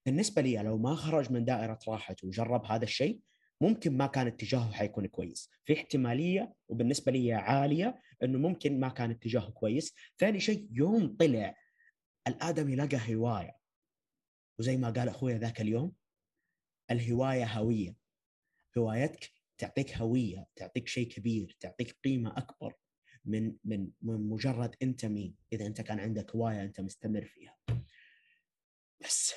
بالنسبة 0.05 0.41
لي 0.41 0.57
لو 0.57 0.77
ما 0.77 0.95
خرج 0.95 1.31
من 1.31 1.45
دائرة 1.45 1.79
راحته 1.87 2.27
وجرب 2.27 2.65
هذا 2.65 2.83
الشيء 2.83 3.21
ممكن 3.61 3.97
ما 3.97 4.07
كان 4.07 4.27
اتجاهه 4.27 4.71
حيكون 4.71 5.07
كويس. 5.07 5.49
في 5.65 5.73
احتمالية 5.73 6.53
وبالنسبة 6.67 7.11
لي 7.11 7.33
عالية 7.33 8.01
إنه 8.23 8.37
ممكن 8.37 8.79
ما 8.79 8.89
كان 8.89 9.11
اتجاهه 9.11 9.49
كويس. 9.49 9.93
ثاني 10.19 10.39
شيء 10.39 10.67
يوم 10.71 11.15
طلع 11.19 11.55
الآدمي 12.27 12.75
لقى 12.75 13.15
هواية. 13.15 13.56
وزي 14.59 14.77
ما 14.77 14.89
قال 14.89 15.09
أخوي 15.09 15.33
ذاك 15.33 15.61
اليوم 15.61 15.95
الهواية 16.91 17.45
هوية. 17.45 17.95
هوايتك 18.77 19.31
تعطيك 19.57 19.97
هوية 19.97 20.47
تعطيك 20.55 20.87
شيء 20.87 21.07
كبير 21.09 21.57
تعطيك 21.59 21.97
قيمة 22.03 22.37
أكبر 22.37 22.73
من 23.25 23.55
من 23.63 23.91
من 24.01 24.29
مجرد 24.29 24.75
أنت 24.81 25.05
مين. 25.05 25.35
إذا 25.53 25.65
أنت 25.67 25.81
كان 25.81 25.99
عندك 25.99 26.35
هواية 26.35 26.63
أنت 26.63 26.81
مستمر 26.81 27.25
فيها. 27.25 27.57
بس. 29.03 29.33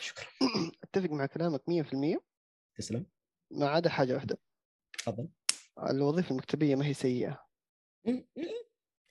شكرا. 0.00 0.26
أتفق 0.84 1.10
مع 1.10 1.26
كلامك 1.26 1.62
100% 1.68 2.24
تسلم. 2.78 3.06
ما 3.50 3.68
عدا 3.68 3.90
حاجة 3.90 4.14
واحدة. 4.14 4.38
تفضل. 4.98 5.28
الوظيفة 5.90 6.30
المكتبية 6.30 6.74
ما 6.76 6.86
هي 6.86 6.94
سيئة. 6.94 7.46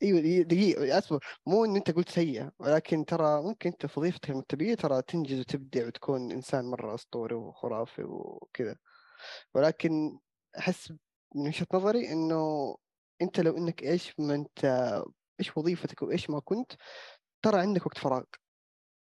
إيوه 0.04 0.44
دقيقة 0.44 0.98
أصبر. 0.98 1.26
مو 1.46 1.66
إن 1.66 1.76
أنت 1.76 1.92
قلت 1.92 2.10
سيئة 2.10 2.52
ولكن 2.60 3.06
ترى 3.06 3.42
ممكن 3.42 3.70
انت 3.70 3.86
في 3.86 4.00
وظيفتك 4.00 4.30
المكتبية 4.30 4.76
ترى 4.76 5.02
تنجز 5.02 5.40
وتبدع 5.40 5.88
وتكون 5.88 6.32
إنسان 6.32 6.66
مرة 6.66 6.96
أسطوري 6.96 7.36
وخرافي 7.36 8.04
وكذا. 8.04 8.76
ولكن 9.56 10.20
أحس 10.60 10.92
من 11.36 11.48
وجهة 11.48 11.68
نظري 11.74 12.12
إنه 12.12 12.76
أنت 13.22 13.40
لو 13.40 13.58
إنك 13.58 13.84
إيش 13.84 14.20
ما 14.20 14.36
أنت 14.36 14.66
إيش 15.40 15.58
وظيفتك 15.58 16.02
وإيش 16.02 16.30
ما 16.30 16.40
كنت 16.40 16.72
ترى 17.44 17.60
عندك 17.62 17.86
وقت 17.86 17.98
فراغ. 17.98 18.24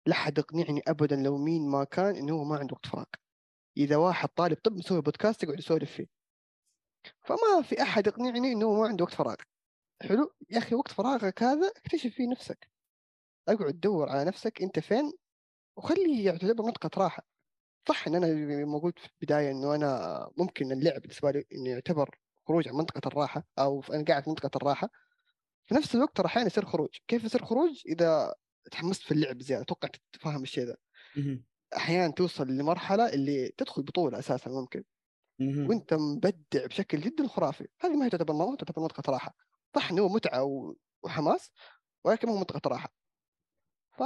لا 0.08 0.16
حد 0.16 0.38
يقنعني 0.38 0.82
ابدا 0.88 1.16
لو 1.16 1.38
مين 1.38 1.70
ما 1.70 1.84
كان 1.84 2.16
إنه 2.16 2.34
هو 2.36 2.44
ما 2.44 2.58
عنده 2.58 2.74
وقت 2.74 2.86
فراغ. 2.86 3.06
إذا 3.78 3.96
واحد 3.98 4.30
طالب 4.30 4.58
طب 4.64 4.74
مسوي 4.76 5.02
بودكاست 5.02 5.44
يقعد 5.44 5.60
يسولف 5.60 5.92
فيه. 5.92 6.08
فما 7.22 7.62
في 7.64 7.82
أحد 7.82 8.08
يقنعني 8.08 8.52
إنه 8.52 8.74
ما 8.74 8.88
عنده 8.88 9.04
وقت 9.04 9.14
فراغ. 9.14 9.36
حلو. 10.02 10.34
يا 10.50 10.58
أخي 10.58 10.76
وقت 10.76 10.92
فراغك 10.92 11.44
هذا 11.44 11.68
اكتشف 11.68 12.14
فيه 12.14 12.28
نفسك. 12.28 12.70
أقعد 13.48 13.80
دور 13.80 14.10
على 14.10 14.26
نفسك 14.26 14.62
أنت 14.62 14.80
فين 14.80 15.12
وخليه 15.78 16.26
يعتبر 16.26 16.64
منطقه 16.64 17.02
راحة. 17.04 17.28
صح 17.88 18.08
إن 18.08 18.16
أنا 18.16 18.28
ما 18.66 18.80
قلت 18.80 19.00
في 19.00 19.10
البداية 19.22 19.52
إنه 19.52 19.76
أنا 19.76 20.30
ممكن 20.38 20.72
اللعب 20.72 21.02
بالنسبة 21.02 21.32
لي 21.32 21.46
إنه 21.54 21.70
يعتبر 21.70 22.20
خروج 22.48 22.68
عن 22.68 22.76
منطقة 22.76 23.08
الراحة 23.08 23.48
أو 23.60 23.84
أنا 23.94 24.04
قاعد 24.04 24.24
في 24.24 24.30
منطقة 24.30 24.58
الراحة. 24.58 24.90
في 25.66 25.76
نفس 25.76 25.96
الوقت 25.96 26.18
ترى 26.18 26.26
أحيانا 26.26 26.48
يصير 26.48 26.66
خروج. 26.66 26.90
كيف 27.08 27.24
يصير 27.24 27.46
خروج؟ 27.46 27.82
إذا 27.88 28.34
تحمست 28.72 29.02
في 29.04 29.12
اللعب 29.12 29.42
زياده 29.42 29.64
أتوقع 29.64 29.90
تتفهم 30.14 30.44
الشيء 30.44 30.64
ذا. 30.66 30.76
أحيانا 31.78 32.14
توصل 32.14 32.48
لمرحلة 32.48 33.10
اللي 33.14 33.50
تدخل 33.58 33.84
بطولة 33.84 34.20
أساسا 34.20 34.50
ممكن. 34.52 34.84
وأنت 35.70 35.94
مبدع 35.94 36.66
بشكل 36.66 37.02
جدا 37.02 37.28
خرافي. 37.28 37.68
هذه 37.82 37.96
ما 37.96 38.06
هي 38.06 38.10
تعتبر 38.10 38.34
نظام 38.34 38.56
تعتبر 38.56 38.82
منطقه 38.82 39.12
راحة. 39.12 39.36
صح 39.76 39.92
انه 39.92 40.02
هو 40.02 40.10
متعه 40.10 40.44
و- 40.44 40.76
وحماس 41.04 41.52
ولكن 42.06 42.28
مو 42.28 42.38
منطقة 42.38 42.68
راحة. 42.68 42.94
ف 43.98 44.04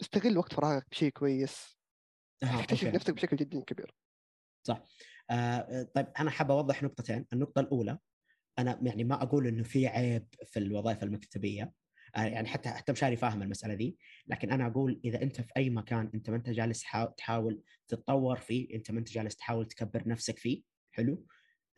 استغل 0.00 0.38
وقت 0.38 0.54
فراغك 0.54 0.86
بشيء 0.90 1.10
كويس. 1.10 1.78
آه، 2.42 2.62
تكتشف 2.62 2.84
أوكي. 2.84 2.96
نفسك 2.96 3.14
بشكل 3.14 3.36
جدا 3.36 3.60
كبير. 3.64 3.94
آه، 5.30 5.82
طيب 5.94 6.06
أنا 6.18 6.30
حاب 6.30 6.50
أوضح 6.50 6.82
نقطتين، 6.82 7.26
النقطة 7.32 7.60
الأولى 7.60 7.98
أنا 8.58 8.80
يعني 8.82 9.04
ما 9.04 9.22
أقول 9.22 9.46
إنه 9.46 9.62
في 9.62 9.86
عيب 9.86 10.28
في 10.46 10.58
الوظائف 10.58 11.02
المكتبية 11.02 11.72
آه، 12.16 12.20
يعني 12.22 12.48
حتى 12.48 12.68
حتى 12.68 12.92
مشاري 12.92 13.16
فاهم 13.16 13.42
المسألة 13.42 13.74
دي، 13.74 13.98
لكن 14.26 14.50
أنا 14.50 14.66
أقول 14.66 15.00
إذا 15.04 15.22
أنت 15.22 15.40
في 15.40 15.52
أي 15.56 15.70
مكان 15.70 16.10
أنت 16.14 16.30
ما 16.30 16.36
أنت 16.36 16.50
جالس 16.50 16.84
حا- 16.84 17.14
تحاول 17.16 17.62
تتطور 17.88 18.36
فيه، 18.36 18.74
أنت 18.74 18.90
ما 18.90 18.98
أنت 18.98 19.10
جالس 19.10 19.36
تحاول 19.36 19.66
تكبر 19.66 20.08
نفسك 20.08 20.38
فيه، 20.38 20.62
حلو؟ 20.92 21.26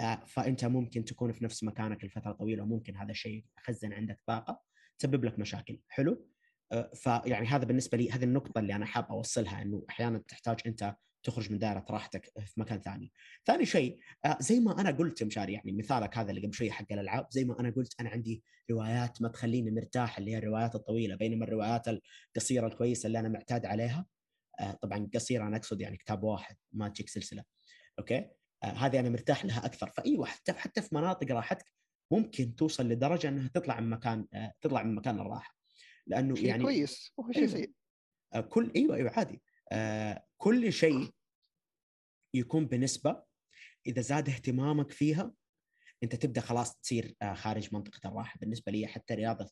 آه، 0.01 0.25
فأنت 0.27 0.65
ممكن 0.65 1.05
تكون 1.05 1.33
في 1.33 1.45
نفس 1.45 1.65
مكانك 1.65 2.05
لفترة 2.05 2.33
طويلة 2.33 2.63
وممكن 2.63 2.97
هذا 2.97 3.11
الشيء 3.11 3.45
يخزن 3.59 3.93
عندك 3.93 4.21
طاقة 4.27 4.63
تسبب 4.99 5.25
لك 5.25 5.39
مشاكل، 5.39 5.79
حلو؟ 5.89 6.29
آه، 6.73 6.91
فيعني 6.95 7.47
هذا 7.47 7.65
بالنسبة 7.65 7.99
لي 7.99 8.11
هذه 8.11 8.25
النقطة 8.25 8.59
اللي 8.59 8.75
أنا 8.75 8.87
حاب 8.87 9.05
أوصلها 9.05 9.63
إنه 9.63 9.85
أحيانا 9.91 10.19
تحتاج 10.29 10.61
أنت 10.67 10.97
تخرج 11.23 11.53
من 11.53 11.59
دائرة 11.59 11.85
راحتك 11.91 12.25
في 12.25 12.61
مكان 12.61 12.81
ثاني. 12.81 13.13
ثاني 13.47 13.67
شيء 13.67 13.99
آه، 14.25 14.39
زي 14.41 14.61
ما 14.61 14.81
أنا 14.81 14.91
قلت 14.91 15.23
مشاري 15.23 15.53
يعني 15.53 15.73
مثالك 15.73 16.19
هذا 16.19 16.31
اللي 16.31 16.41
قبل 16.43 16.55
شوي 16.55 16.71
حق 16.71 16.93
الألعاب 16.93 17.27
زي 17.31 17.45
ما 17.45 17.61
أنا 17.61 17.71
قلت 17.71 18.01
أنا 18.01 18.11
عندي 18.11 18.43
روايات 18.71 19.23
ما 19.23 19.29
تخليني 19.29 19.71
مرتاح 19.71 20.19
اللي 20.19 20.31
هي 20.33 20.39
الروايات 20.39 20.75
الطويلة 20.75 21.17
بينما 21.17 21.45
الروايات 21.45 21.89
القصيرة 21.89 22.67
الكويسة 22.67 23.07
اللي 23.07 23.19
أنا 23.19 23.29
معتاد 23.29 23.67
عليها 23.67 24.07
طبعا 24.83 25.09
قصيرة 25.15 25.47
أنا 25.47 25.57
أقصد 25.57 25.81
يعني 25.81 25.97
كتاب 25.97 26.23
واحد 26.23 26.57
ما 26.73 26.89
تجيك 26.89 27.09
سلسلة 27.09 27.45
أوكي 27.99 28.31
هذه 28.63 29.01
أنا 29.01 29.09
مرتاح 29.09 29.45
لها 29.45 29.67
أكثر. 29.67 29.91
فايوه 29.91 30.27
حتى 30.27 30.53
حتى 30.53 30.83
في 30.83 30.95
مناطق 30.95 31.33
راحتك 31.33 31.73
ممكن 32.11 32.57
توصل 32.57 32.89
لدرجة 32.89 33.29
إنها 33.29 33.49
تطلع 33.49 33.81
من 33.81 33.91
مكان 33.91 34.27
تطلع 34.61 34.83
من 34.83 34.95
مكان 34.95 35.21
الراحة. 35.21 35.57
لأنه 36.07 36.35
شيء 36.35 36.47
يعني 36.47 36.63
كويس 36.63 37.13
وهو 37.17 37.33
شيء 37.33 37.43
أيوة. 37.43 37.53
سيء. 37.53 37.73
آه، 38.35 38.41
كل 38.41 38.73
إيوه 38.77 38.97
إيوه 38.97 39.11
عادي. 39.11 39.43
آه، 39.73 40.25
كل 40.37 40.73
شيء 40.73 41.11
يكون 42.35 42.67
بنسبة 42.67 43.23
إذا 43.87 44.03
زاد 44.03 44.29
اهتمامك 44.29 44.91
فيها 44.91 45.33
أنت 46.03 46.15
تبدأ 46.15 46.41
خلاص 46.41 46.77
تصير 46.77 47.15
آه، 47.23 47.35
خارج 47.35 47.75
منطقة 47.75 48.09
الراحة 48.09 48.39
بالنسبة 48.41 48.73
لي 48.73 48.87
حتى 48.87 49.15
رياضه 49.15 49.51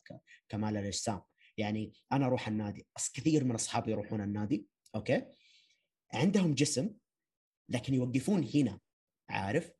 كمال 0.49 0.77
الأجسام. 0.77 1.21
يعني 1.57 1.93
أنا 2.13 2.27
أروح 2.27 2.49
النادي 2.49 2.87
بس 2.97 3.13
كثير 3.13 3.45
من 3.45 3.55
أصحابي 3.55 3.91
يروحون 3.91 4.21
النادي 4.21 4.67
أوكي؟ 4.95 5.27
عندهم 6.13 6.55
جسم 6.55 6.91
لكن 7.69 7.95
يوقفون 7.95 8.51
هنا. 8.55 8.81
عارف؟ 9.31 9.71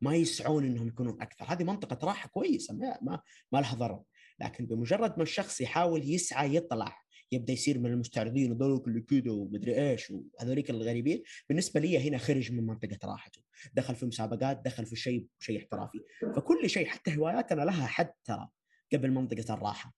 ما 0.00 0.14
يسعون 0.14 0.64
إنهم 0.64 0.88
يكونون 0.88 1.22
أكثر. 1.22 1.44
هذه 1.44 1.64
منطقة 1.64 2.06
راحة 2.06 2.28
كويسة 2.28 2.74
ما 2.74 2.98
ما, 3.02 3.20
ما 3.52 3.58
لها 3.58 3.74
ضرر. 3.74 4.02
لكن 4.40 4.66
بمجرد 4.66 5.16
ما 5.16 5.22
الشخص 5.22 5.60
يحاول 5.60 6.10
يسعى 6.10 6.54
يطلع 6.54 7.04
يبدأ 7.32 7.52
يصير 7.52 7.78
من 7.78 7.92
المستعرضين 7.92 8.52
وذولك 8.52 8.88
اللي 8.88 9.00
كذا 9.00 9.32
ومدري 9.32 9.90
إيش 9.90 10.10
وهذوليك 10.10 10.70
الغريبين 10.70 11.22
بالنسبة 11.48 11.80
لي 11.80 12.08
هنا 12.08 12.18
خرج 12.18 12.52
من 12.52 12.66
منطقة 12.66 12.98
راحته. 13.04 13.42
دخل 13.72 13.94
في 13.94 14.06
مسابقات 14.06 14.62
دخل 14.64 14.86
في 14.86 14.96
شيء 14.96 15.26
شيء 15.38 15.58
احترافي. 15.58 16.00
فكل 16.36 16.70
شيء 16.70 16.86
حتى 16.86 17.16
هواياتنا 17.16 17.62
لها 17.62 17.86
حد 17.86 18.12
ترى 18.24 18.48
قبل 18.92 19.10
منطقة 19.10 19.54
الراحة. 19.54 19.94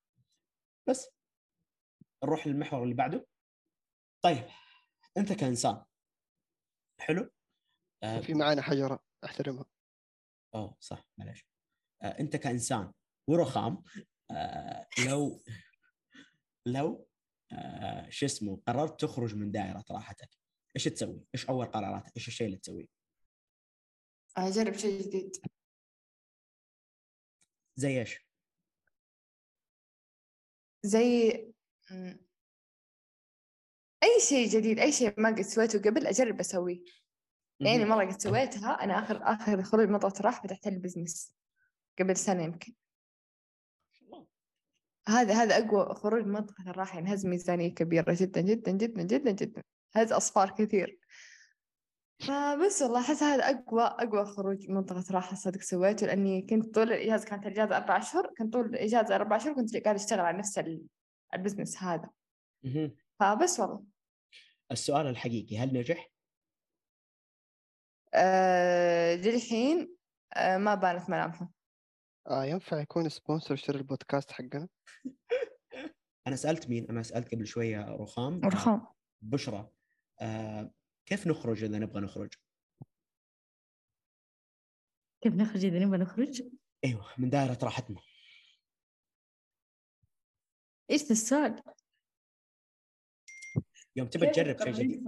بس. 0.89 1.09
نروح 2.25 2.47
للمحور 2.47 2.83
اللي 2.83 2.95
بعده. 2.95 3.27
طيب. 4.23 4.45
أنت 5.17 5.33
كإنسان. 5.33 5.83
حلو. 7.01 7.31
آه، 8.03 8.21
في 8.21 8.35
معانا 8.35 8.63
حجره 8.63 9.05
أحترمها 9.25 9.65
أوه 10.55 10.77
صح 10.81 11.09
معلش 11.19 11.47
آه، 12.03 12.21
أنت 12.21 12.37
كإنسان 12.37 12.93
ورخام 13.29 13.83
آه، 14.31 14.87
لو 15.07 15.43
لو 16.67 17.09
آه، 17.53 18.11
شو 18.11 18.27
اسمه 18.27 18.63
قررت 18.67 19.01
تخرج 19.01 19.35
من 19.35 19.51
دائرة 19.51 19.85
راحتك 19.91 20.29
إيش 20.77 20.85
تسوي؟ 20.85 21.25
إيش 21.35 21.47
أول 21.47 21.67
قراراتك؟ 21.67 22.17
إيش 22.17 22.29
الشيء 22.29 22.47
اللي 22.47 22.59
تسويه؟ 22.59 22.87
أجرب 24.37 24.73
شيء 24.73 25.03
جديد 25.03 25.37
زي 27.77 28.01
إيش؟ 28.01 28.27
زي. 30.83 31.31
أي 34.03 34.21
شيء 34.29 34.49
جديد 34.49 34.79
أي 34.79 34.93
شيء 34.93 35.21
ما 35.21 35.29
قد 35.29 35.41
سويته 35.41 35.79
قبل 35.79 36.07
أجرب 36.07 36.41
أسويه 36.41 36.85
يعني. 37.61 37.85
مرة 37.85 38.05
قد 38.05 38.21
سويتها 38.21 38.71
أنا 38.85 38.99
آخر 38.99 39.21
آخر 39.23 39.63
خروج 39.63 39.89
منطقة 39.89 40.23
راحة 40.23 40.43
فتحت 40.43 40.69
لي 40.69 40.79
بزنس 40.79 41.35
قبل 41.99 42.17
سنة 42.17 42.43
يمكن 42.43 42.73
هذا 45.09 45.35
هذا 45.35 45.59
أقوى 45.59 45.95
خروج 45.95 46.25
منطقة 46.27 46.71
الراحة 46.71 46.99
يعني 46.99 47.15
هز 47.15 47.27
ميزانية 47.27 47.75
كبيرة 47.75 48.17
جدا 48.21 48.41
جدا 48.41 48.73
جدا 48.73 49.03
جدا 49.03 49.31
جدا 49.31 49.63
هز 49.95 50.13
أصفار 50.13 50.51
كثير 50.51 50.99
فبس 52.21 52.83
والله 52.83 53.01
أحس 53.01 53.23
هذا 53.23 53.45
أقوى 53.51 53.83
أقوى 53.83 54.25
خروج 54.25 54.71
منطقة 54.71 55.05
راحة 55.11 55.37
صدق 55.37 55.61
سويته 55.61 56.07
لأني 56.07 56.43
كنت 56.43 56.75
طول 56.75 56.93
الإجازة 56.93 57.27
كانت 57.27 57.47
الإجازة 57.47 57.77
أربع 57.77 57.99
أشهر 57.99 58.31
كنت 58.39 58.53
طول 58.53 58.67
الإجازة 58.67 59.15
أربع 59.17 59.37
أشهر 59.37 59.53
كنت 59.55 59.77
قاعدة 59.77 60.01
أشتغل 60.01 60.21
على 60.21 60.39
نفس 60.39 60.59
ال- 60.59 60.83
ال 61.35 61.40
business 61.40 61.83
هذا. 61.83 62.11
فبس 63.21 63.61
والله 63.61 63.83
السؤال 64.73 65.07
الحقيقي 65.07 65.59
هل 65.59 65.79
نجح؟ 65.79 66.11
أه 68.17 69.15
للحين 69.15 69.97
أه 70.37 70.57
ما 70.57 70.75
بانت 70.75 71.11
ملامحه 71.11 71.51
آه 72.27 72.45
ينفع 72.45 72.81
يكون 72.81 73.09
sponsor 73.09 73.55
اشتري 73.55 73.79
البودكاست 73.79 74.33
حقنا 74.33 74.69
أنا 76.27 76.37
سألت 76.37 76.69
مين؟ 76.69 76.87
أنا 76.91 77.03
سألت 77.03 77.35
قبل 77.35 77.47
شوية 77.47 77.81
رخام 77.81 78.45
آه، 78.45 78.49
رخام 78.49 78.87
بشرى 79.23 79.71
آه، 80.21 80.71
كيف 81.07 81.27
نخرج 81.27 81.65
إذا 81.65 81.79
نبغى 81.79 82.01
نخرج؟ 82.01 82.35
كيف 85.23 85.35
نخرج 85.35 85.65
إذا 85.65 85.79
نبغى 85.79 85.99
نخرج؟ 85.99 86.43
أيوه 86.85 87.07
من 87.19 87.31
دائرة 87.31 87.59
راحتنا 87.63 88.01
إيش 90.91 91.03
ذا 91.03 91.13
السؤال؟ 91.13 91.63
يوم 93.97 94.09
تبى 94.09 94.27
تجرب 94.27 94.59
شيء 94.59 94.73
جديد. 94.73 95.05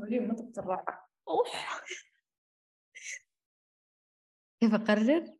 كيف 4.60 4.74
أقرر؟ 4.74 5.34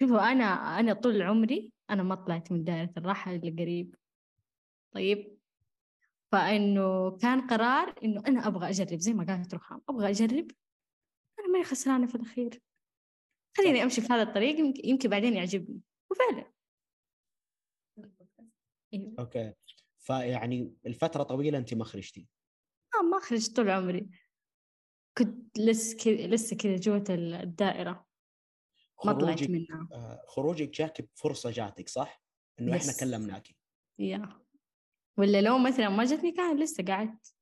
شوفوا 0.00 0.32
أنا 0.32 0.44
أنا 0.80 0.92
طول 0.92 1.22
عمري 1.22 1.72
أنا 1.90 2.02
ما 2.02 2.14
طلعت 2.14 2.52
من 2.52 2.64
دائرة 2.64 2.92
الراحة 2.96 3.30
إلا 3.30 3.62
قريب. 3.62 3.94
طيب؟ 4.94 5.36
فإنه 6.32 7.16
كان 7.16 7.46
قرار 7.46 7.94
إنه 8.04 8.22
أنا 8.26 8.46
أبغى 8.46 8.68
أجرب 8.70 8.98
زي 8.98 9.12
ما 9.12 9.24
قالت 9.24 9.54
رخام 9.54 9.82
أبغى 9.88 10.10
أجرب. 10.10 10.50
أنا 11.38 11.48
ماني 11.48 11.64
خسرانة 11.64 12.06
في 12.06 12.14
الأخير. 12.14 12.62
خليني 13.56 13.82
أمشي 13.82 14.00
في 14.00 14.12
هذا 14.12 14.22
الطريق 14.22 14.58
يمكن, 14.58 14.80
يمكن 14.84 15.08
بعدين 15.08 15.34
يعجبني. 15.34 15.80
وفعلا. 16.10 16.52
أيوه. 18.94 19.14
أوكي. 19.18 19.54
فيعني 19.98 20.74
الفترة 20.86 21.22
طويلة 21.22 21.58
انت 21.58 21.74
ما 21.74 21.84
خرجتي. 21.84 22.26
آه 22.94 23.02
ما 23.02 23.20
خرجت 23.20 23.56
طول 23.56 23.70
عمري. 23.70 24.08
كنت 25.18 25.58
لسه 25.58 25.96
كذا 25.96 26.26
لسه 26.26 26.56
كذا 26.56 26.76
جوة 26.76 27.04
الدائرة. 27.10 28.06
ما 29.04 29.12
طلعت 29.12 29.42
منها. 29.42 29.88
آه، 29.92 30.24
خروجك 30.28 30.68
جاك 30.70 31.02
بفرصة 31.02 31.50
جاتك 31.50 31.88
صح؟ 31.88 32.22
إنه 32.60 32.76
إحنا 32.76 32.92
Yes. 32.92 33.00
كلمناك. 33.00 33.48
يا. 33.98 34.40
ولا 35.18 35.40
لو 35.40 35.58
مثلا 35.58 35.88
ما 35.88 36.04
جتني 36.04 36.32
كان 36.32 36.62
لسه 36.62 36.84
قعدت. 36.84 37.34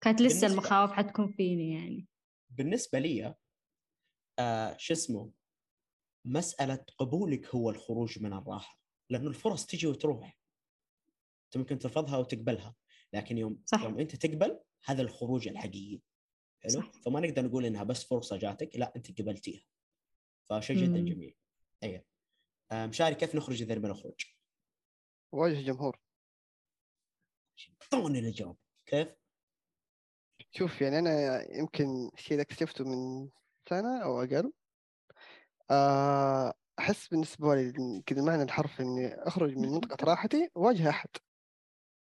كانت 0.00 0.20
لسه 0.20 0.40
بالنسبة- 0.48 0.50
المخاوف 0.50 0.92
حتكون 0.92 1.28
فيني 1.32 1.72
يعني. 1.74 2.06
بالنسبة 2.50 2.98
لي 2.98 3.34
آه 4.38 4.76
شو 4.76 4.92
اسمه؟ 4.94 5.32
مسألة 6.24 6.84
قبولك 6.98 7.54
هو 7.54 7.70
الخروج 7.70 8.18
من 8.22 8.32
الراحة. 8.32 8.78
لأنه 9.10 9.28
الفرص 9.28 9.66
تجي 9.66 9.86
وتروح. 9.86 10.38
أنت 11.44 11.56
ممكن 11.56 11.78
ترفضها 11.78 12.16
أو 12.16 12.24
تقبلها 12.24 12.74
لكن 13.12 13.38
يوم 13.38 13.62
صح. 13.66 13.82
يوم 13.82 13.98
أنت 14.00 14.16
تقبل 14.16 14.60
هذا 14.84 15.02
الخروج 15.02 15.48
الحقيقي. 15.48 16.00
حلو؟ 16.64 16.72
صح. 16.72 16.90
فما 17.04 17.20
نقدر 17.20 17.44
نقول 17.44 17.66
إنها 17.66 17.84
بس 17.84 18.04
فرصة 18.04 18.36
جاتك 18.36 18.76
لا 18.76 18.92
أنت 18.96 19.20
قبلتيها. 19.20 19.64
فشيء 20.50 20.76
جدا. 20.76 20.98
جميل. 20.98 21.36
أيوه 21.82 22.04
آه 22.72 22.86
مشاري 22.86 23.14
كيف 23.14 23.34
نخرج 23.34 23.62
إذا 23.62 23.74
نبي 23.74 23.88
نخرج؟ 23.88 24.24
واجه 25.32 25.58
الجمهور 25.58 25.98
اعطوني 27.82 28.18
الجواب. 28.18 28.56
كيف؟ 28.86 29.08
شوف 30.52 30.80
يعني 30.80 30.98
أنا 30.98 31.42
يمكن 31.58 32.10
الشيء 32.14 32.36
ذا 32.36 32.42
اكتشفته 32.42 32.84
من 32.84 33.28
سنة 33.68 34.02
أو 34.02 34.22
أقل. 34.22 34.52
آه، 35.70 36.52
أحس 36.78 37.08
بالنسبة 37.08 37.54
لي 37.54 38.02
كذا 38.06 38.22
معنى 38.22 38.42
الحرف 38.42 38.80
إني 38.80 39.14
أخرج 39.14 39.56
من 39.56 39.68
منطقه 39.68 40.04
راحتي 40.10 40.50
واجه 40.54 40.90
أحد. 40.90 41.08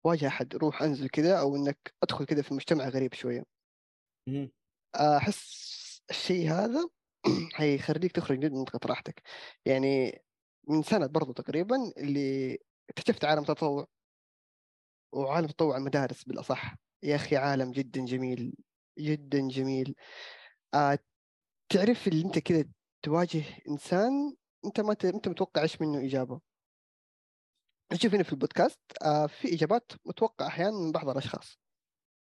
واجه 0.04 0.26
أحد. 0.26 0.56
روح 0.56 0.82
أنزل 0.82 1.08
كذا 1.08 1.40
أو 1.40 1.56
إنك 1.56 1.94
أدخل 2.02 2.24
كذا 2.24 2.42
في 2.42 2.54
مجتمع 2.54 2.88
غريب 2.88 3.14
شوية. 3.14 3.44
أحس 4.94 6.02
الشيء 6.10 6.50
هذا 6.50 6.88
حيخليك 7.54 8.12
تخرج 8.12 8.44
من 8.44 8.52
منطقه 8.52 8.86
راحتك. 8.86 9.22
يعني 9.66 10.22
من 10.68 10.82
سنة 10.82 11.06
برضو 11.06 11.32
تقريبا 11.32 11.76
اللي 11.96 12.58
اكتشفت 12.90 13.24
عالم 13.24 13.40
التطوع 13.42 13.86
وعالم 15.12 15.46
تطوع 15.46 15.76
المدارس 15.76 16.24
بالأصح. 16.24 16.76
يا 17.02 17.16
أخي 17.16 17.36
عالم 17.36 17.72
جدا 17.72 18.04
جميل 18.04 18.54
جدا 18.98 19.48
جميل. 19.48 19.94
آه 20.74 20.98
تعرف 21.68 22.08
اللي 22.08 22.24
أنت 22.26 22.38
كذا 22.38 22.64
تواجه 23.02 23.44
إنسان 23.68 24.34
أنت 24.64 24.80
ما 24.80 24.94
ت... 24.94 25.04
أنت 25.04 25.28
متوقع 25.28 25.62
إيش 25.62 25.80
منه 25.80 26.06
إجابة. 26.06 26.40
نشوف 27.92 28.14
هنا 28.14 28.22
في 28.22 28.32
البودكاست 28.32 28.80
آه 29.02 29.26
في 29.26 29.54
إجابات 29.54 29.92
متوقعة 30.06 30.46
أحيانا 30.46 30.78
من 30.78 30.92
بعض 30.92 31.08
الأشخاص. 31.08 31.58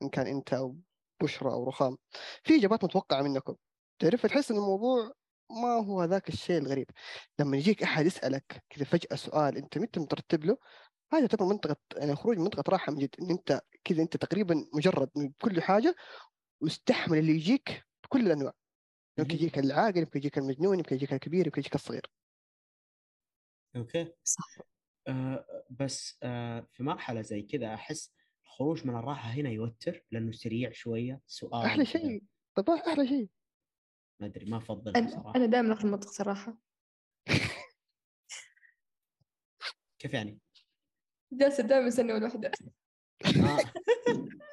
إن 0.04 0.10
كان 0.10 0.28
أنت 0.28 0.54
أو 0.54 0.78
بشرى 1.24 1.52
أو 1.52 1.64
رخام. 1.70 1.98
في 2.44 2.56
إجابات 2.56 2.84
متوقعة 2.84 3.22
منكم. 3.22 3.56
تعرف 4.00 4.26
تحس 4.26 4.52
إن 4.52 4.58
الموضوع 4.58 5.12
ما 5.52 5.86
هو 5.86 6.04
ذاك 6.04 6.30
الشيء 6.30 6.58
الغريب. 6.58 6.90
لما 7.40 7.58
يجيك 7.58 7.84
أحد 7.84 8.06
يسألك 8.06 8.64
كذا 8.70 8.86
فجأة 8.86 9.16
سؤال 9.16 9.58
أنت 9.58 9.78
متى 9.78 10.00
مترتب 10.00 10.46
له 10.46 10.58
هذا 11.14 11.28
تعتبر 11.28 11.46
منطقة 11.46 11.76
يعني 11.98 12.16
خروج 12.16 12.38
من 12.38 12.44
منطقة 12.44 12.72
راحة 12.72 12.92
من 12.92 13.00
جد. 13.00 13.16
إن 13.22 13.30
أنت 13.32 13.62
كذا 13.84 14.02
أنت 14.04 14.18
تقريبا 14.18 14.66
مجرد 14.74 15.10
من 15.16 15.32
كل 15.42 15.62
حاجة 15.62 15.96
واستحمل 16.62 17.18
اللي 17.18 17.32
يجيك 17.32 17.86
بكل 18.04 18.26
الأنواع. 18.26 18.54
يمكن. 19.18 19.36
يجيك 19.36 19.60
العاقل 19.60 19.98
يمكن 19.98 20.20
يجيك 20.20 20.38
المجنون 20.38 20.78
يمكن 20.78 20.96
يجيك 20.96 21.14
الكبير 21.14 21.46
يمكن 21.46 21.62
يجيك 21.62 21.76
الصغير. 21.76 22.12
أوكي. 23.76 24.14
صح. 24.24 24.58
آه 25.08 25.46
بس 25.70 26.18
آه 26.24 26.68
في 26.72 26.84
مرحلة 26.84 27.22
زي 27.22 27.42
كذا 27.42 27.74
أحس 27.74 28.12
الخروج 28.52 28.88
من 28.88 28.96
الراحة 28.96 29.30
هنا 29.30 29.50
يوتر 29.50 30.04
لأنه 30.12 30.32
سريع 30.32 30.72
شوية 30.72 31.22
سؤال 31.28 31.66
أحلى. 31.66 31.86
شيء. 31.86 32.24
طب 32.56 32.70
أحلى 32.70 33.08
شيء. 33.08 33.30
ما 34.20 34.28
أدري 34.28 34.46
ما 34.46 34.58
أفضل 34.58 34.96
أنا, 34.96 35.08
بصراحة. 35.08 35.36
أنا 35.36 35.46
دائما 35.46 35.76
في 35.76 35.84
المنطقة 35.84 36.12
صراحة. 36.12 36.58
كيف 40.00 40.14
يعني؟ 40.14 40.40
جالسة 41.34 41.64
دائما 41.64 41.88
استنى 41.88 42.18
الوحدة 42.18 42.52
آه. 43.26 43.58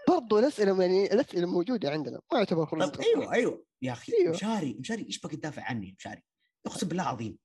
برضو 0.09 0.39
الأسئلة 0.39 0.83
يعني 0.83 1.05
الأسئلة 1.13 1.47
موجودة 1.47 1.91
عندنا 1.91 2.21
ما 2.33 2.39
يعتبر 2.39 2.67
خروج 2.67 2.85
طب 2.85 3.01
أيوه 3.01 3.33
أيوه. 3.33 3.65
يا 3.83 3.93
أخي 3.93 4.13
أيوة. 4.21 4.31
مشاري 4.35 4.75
مشاري 4.81 5.07
إيش 5.07 5.21
بك 5.21 5.31
تدافع 5.35 5.63
عني؟ 5.63 5.95
مشاري. 5.99 6.23
أقسم 6.67 6.89
بالله 6.89 7.03
العظيم. 7.03 7.39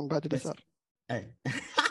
من 0.00 0.08
بعد 0.08 0.26
اليسار 0.26 0.66
اي 1.10 1.34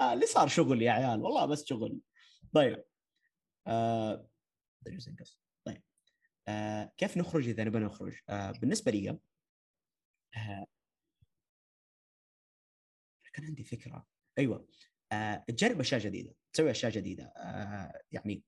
آه 0.00 0.12
اللي 0.12 0.26
صار 0.26 0.48
شغل 0.48 0.82
يا 0.82 0.92
عيال 0.92 1.20
والله 1.22 1.46
بس 1.46 1.64
شغل. 1.64 2.00
طيب 2.54 2.84
آه. 3.66 4.28
طيب 5.64 5.82
آه 6.48 6.92
كيف 6.96 7.16
نخرج 7.16 7.48
إذا 7.48 7.64
نبغى 7.64 7.82
نخرج؟ 7.82 8.14
آه 8.28 8.50
بالنسبة 8.50 8.92
لي 8.92 9.10
آه 10.36 10.66
كان 13.34 13.44
عندي 13.44 13.64
فكرة. 13.64 14.06
أيوه 14.38 14.68
آه 15.12 15.44
تجرب 15.48 15.80
أشياء 15.80 16.00
جديدة 16.00 16.34
تسوي 16.52 16.70
أشياء 16.70 16.92
جديدة. 16.92 17.24
آه 17.24 18.02
يعني 18.12 18.44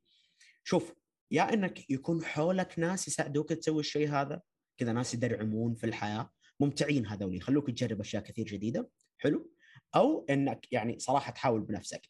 شوف 0.65 0.95
يا 1.31 1.53
إنك 1.55 1.91
يكون 1.91 2.25
حولك 2.25 2.79
ناس 2.79 3.09
يساعدوك 3.09 3.53
تسوي 3.53 3.81
الشيء 3.81 4.09
هذا 4.09 4.43
كذا 4.79 4.93
ناس 4.93 5.15
يدرعمون 5.15 5.75
في 5.75 5.85
الحياة 5.85 6.31
ممتعين 6.61 7.07
هذول 7.07 7.37
يخلوك 7.37 7.71
تجرب 7.71 8.01
أشياء 8.01 8.23
كثير 8.23 8.47
جديدة. 8.47 8.91
حلو؟ 9.19 9.53
أو 9.97 10.27
إنك 10.31 10.67
يعني 10.73 10.99
صراحة 10.99 11.33
تحاول 11.33 11.61
بنفسك. 11.61 12.09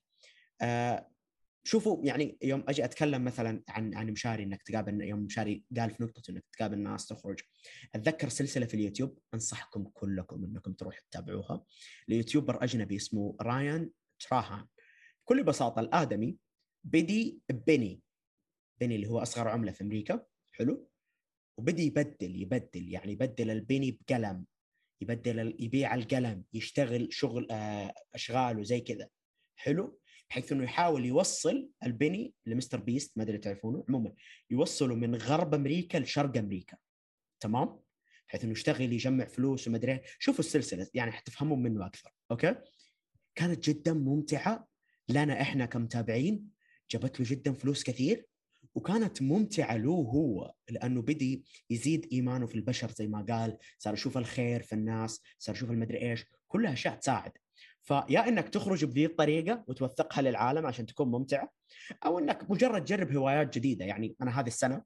آه 0.62 1.10
شوفوا 1.64 2.06
يعني 2.06 2.38
يوم 2.42 2.64
أجي 2.68 2.84
أتكلم 2.84 3.24
مثلا 3.24 3.62
عن 3.68 3.94
عن 3.94 4.10
مشاري 4.10 4.42
إنك 4.42 4.62
تقابل 4.62 5.02
يوم 5.02 5.20
مشاري 5.20 5.64
قال 5.78 5.90
في 5.90 6.02
نقطة 6.02 6.22
إنك 6.30 6.44
تقابل 6.52 6.78
ناس 6.78 7.06
تخرج 7.06 7.40
أتذكر 7.94 8.28
سلسلة 8.28 8.66
في 8.66 8.74
اليوتيوب 8.74 9.18
أنصحكم 9.34 9.84
كلكم 9.84 10.44
إنكم 10.44 10.72
تروحوا 10.72 11.00
تتابعوها. 11.10 11.64
ليوتيوبر 12.08 12.64
أجنبي 12.64 12.96
اسمه 12.96 13.36
رايان 13.40 13.90
تراهان. 14.20 14.66
بكل 15.24 15.44
بساطة 15.44 15.80
الآدمي 15.80 16.36
بدي 16.84 17.40
ب 17.50 17.59
penny 17.59 18.00
penny 18.80 18.96
اللي 18.96 19.08
هو 19.08 19.22
أصغر 19.22 19.48
عملة 19.48 19.72
في 19.72 19.84
أمريكا 19.84 20.26
حلو؟ 20.52 20.88
وبدي 21.58 21.86
يبدل 21.86 22.42
يبدل 22.42 22.92
يعني 22.92 23.12
يبدل 23.12 23.50
ال 23.50 23.59
penny 23.59 23.98
بقلم. 24.00 24.46
يبدل 25.01 25.57
يبيع 25.59 25.94
القلم 25.94 26.44
يشتغل 26.53 27.09
شغل 27.11 27.49
آه، 27.51 27.94
أشغال 28.14 28.59
وزي 28.59 28.80
كذا. 28.80 29.09
حلو؟ 29.57 29.99
بحيث 30.30 30.53
إنه 30.53 30.64
يحاول 30.64 31.05
يوصل 31.05 31.70
ال 31.82 31.91
penny 31.91 32.34
لمستر 32.46 32.80
بيست 32.80 33.18
ما 33.18 33.22
أدري 33.22 33.38
تعرفونه؟ 33.38 33.84
عموما 33.88 34.12
يوصله 34.51 34.94
من 34.94 35.14
غرب 35.14 35.55
أمريكا 35.55 35.99
لشرق 35.99 36.36
أمريكا. 36.36 36.76
تمام؟ 37.40 37.80
بحيث 38.28 38.44
إنه 38.44 38.53
يشتغل 38.53 38.92
يجمع 38.92 39.24
فلوس 39.24 39.68
وما 39.68 39.76
أدري 39.76 39.92
إيه. 39.92 40.03
شوفوا 40.18 40.40
السلسلة 40.40 40.88
يعني 40.94 41.12
حتفهمون 41.12 41.62
منه 41.62 41.86
أكثر. 41.86 42.12
okay؟ 42.30 42.54
كانت 43.34 43.70
جدا 43.70 43.92
ممتعة 43.92 44.68
لنا 45.09 45.40
إحنا 45.40 45.66
كمتابعين. 45.66 46.59
جابت 46.90 47.20
له 47.20 47.26
جدا 47.28 47.53
فلوس 47.53 47.82
كثير. 47.82 48.26
وكانت 48.74 49.22
ممتعة 49.22 49.76
له 49.76 49.90
هو 49.90 50.52
لأنه 50.70 51.02
بدي 51.02 51.44
يزيد 51.70 52.08
إيمانه 52.12 52.46
في 52.46 52.54
البشر 52.54 52.90
زي 52.90 53.06
ما 53.06 53.26
قال 53.28 53.58
صار 53.78 53.94
يشوف 53.94 54.18
الخير 54.18 54.62
في 54.62 54.72
الناس 54.72 55.22
صار 55.38 55.54
يشوف 55.54 55.70
المدري 55.70 56.10
إيش 56.10 56.24
كلها 56.48 56.72
أشياء 56.72 56.94
تساعد. 56.94 57.32
فيا 57.82 58.28
إنك 58.28 58.48
تخرج 58.48 58.84
بذي 58.84 59.06
الطريقة 59.06 59.64
وتوثقها 59.66 60.22
للعالم 60.22 60.66
عشان 60.66 60.86
تكون 60.86 61.10
ممتعة 61.10 61.50
أو 62.06 62.18
إنك 62.18 62.50
مجرد 62.50 62.84
تجرب 62.84 63.12
هوايات 63.12 63.58
جديدة. 63.58 63.84
يعني 63.84 64.16
أنا 64.22 64.40
هذه 64.40 64.46
السنة 64.46 64.82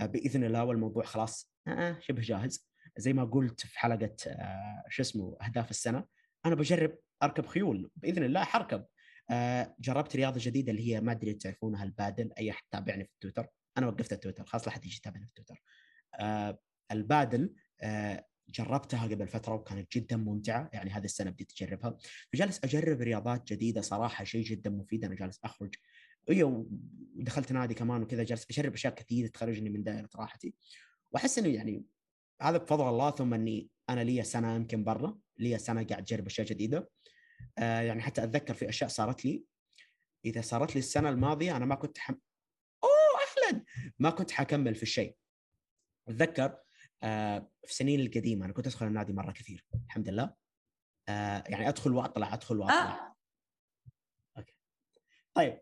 آه، 0.00 0.06
بإذن 0.06 0.44
الله 0.44 0.64
والموضوع 0.64 1.04
خلاص 1.04 1.52
آه 1.68 1.98
شبه 2.00 2.22
جاهز. 2.22 2.68
زي 2.96 3.12
ما 3.12 3.24
قلت 3.24 3.60
في 3.60 3.78
حلقة 3.78 4.16
آه 4.26 4.84
شو 4.88 5.02
اسمه 5.02 5.36
أهداف 5.42 5.70
السنة 5.70 6.04
أنا 6.46 6.54
بجرب 6.54 6.98
أركب 7.22 7.46
خيول 7.46 7.90
بإذن 7.96 8.24
الله 8.24 8.44
حركب. 8.44 8.78
آه 8.80 8.86
جربت 9.80 10.16
رياضة 10.16 10.40
جديدة 10.42 10.72
اللي 10.72 10.94
هي 10.94 11.00
ما 11.00 11.12
أدري 11.12 11.34
تعرفونها 11.34 11.84
البادل. 11.84 12.32
أي 12.38 12.50
أحد 12.50 12.62
تابعني 12.70 13.04
في 13.04 13.10
التويتر؟ 13.14 13.46
أنا 13.78 13.86
وقفت 13.86 14.12
التويتر 14.12 14.44
خلاص 14.44 14.68
لا 14.68 14.74
حد 14.74 14.84
يجي 14.84 14.96
يتابعني 14.96 15.24
في 15.24 15.30
التويتر. 15.30 15.62
آه 16.20 16.58
البادل 16.92 17.54
آه 17.80 18.26
جربتها 18.48 19.06
قبل 19.06 19.28
فترة 19.28 19.54
وكانت 19.54 19.92
جدا 19.96 20.16
ممتعة 20.16 20.70
يعني 20.72 20.90
هذه 20.90 21.04
السنة 21.04 21.30
بديت 21.30 21.52
أجربها. 21.62 21.96
فجالس 22.32 22.60
أجرب 22.64 23.00
رياضات 23.00 23.52
جديدة 23.52 23.80
صراحة 23.80 24.24
شيء 24.24 24.44
جدا 24.44 24.70
مفيد. 24.70 25.04
أنا 25.04 25.14
جالس 25.14 25.40
أخرج 25.44 25.74
ودخلت 26.28 27.52
نادي 27.52 27.74
كمان 27.74 28.02
وكذا 28.02 28.22
جالس 28.22 28.46
أجرب 28.50 28.72
أشياء 28.72 28.94
كثيرة 28.94 29.28
تخرجني 29.28 29.70
من 29.70 29.82
دائرة 29.82 30.08
راحتي. 30.16 30.54
وأحس 31.12 31.38
إنه 31.38 31.48
يعني 31.48 31.84
هذا 32.42 32.58
بفضل 32.58 32.88
الله 32.88 33.10
ثم 33.10 33.34
إني 33.34 33.68
أنا 33.90 34.04
لي 34.04 34.22
سنة 34.22 34.54
يمكن 34.54 34.84
برا 34.84 35.18
لي 35.38 35.58
سنة 35.58 35.84
قاعد 35.84 36.02
أجرب 36.02 36.26
أشياء 36.26 36.46
جديدة. 36.46 36.90
آه 37.58 37.80
يعني 37.80 38.02
حتى 38.02 38.24
أتذكر 38.24 38.54
في 38.54 38.68
أشياء 38.68 38.90
صارت 38.90 39.24
لي. 39.24 39.44
إذا 40.24 40.40
صارت 40.40 40.74
لي 40.74 40.78
السنة 40.78 41.08
الماضية 41.08 41.56
أنا 41.56 41.64
ما 41.64 41.74
كنت 41.74 41.98
حم... 41.98 42.14
أوه 42.84 42.90
أهلا 43.50 43.64
ما 43.98 44.10
كنت 44.10 44.30
حكمل 44.30 44.74
في 44.74 44.82
الشيء. 44.82 45.16
أتذكر 46.08 46.58
آه 47.02 47.50
في 47.66 47.74
سنين 47.74 48.00
القديمة 48.00 48.44
أنا 48.44 48.52
كنت 48.52 48.66
أدخل 48.66 48.86
النادي 48.86 49.12
مرة 49.12 49.32
كثير 49.32 49.66
الحمد 49.86 50.08
لله. 50.08 50.34
آه 51.08 51.44
يعني 51.48 51.68
أدخل 51.68 51.92
وأطلع 51.92 52.34
أدخل 52.34 52.56
وأطلع. 52.56 53.14
آه. 54.36 54.44
طيب 55.34 55.60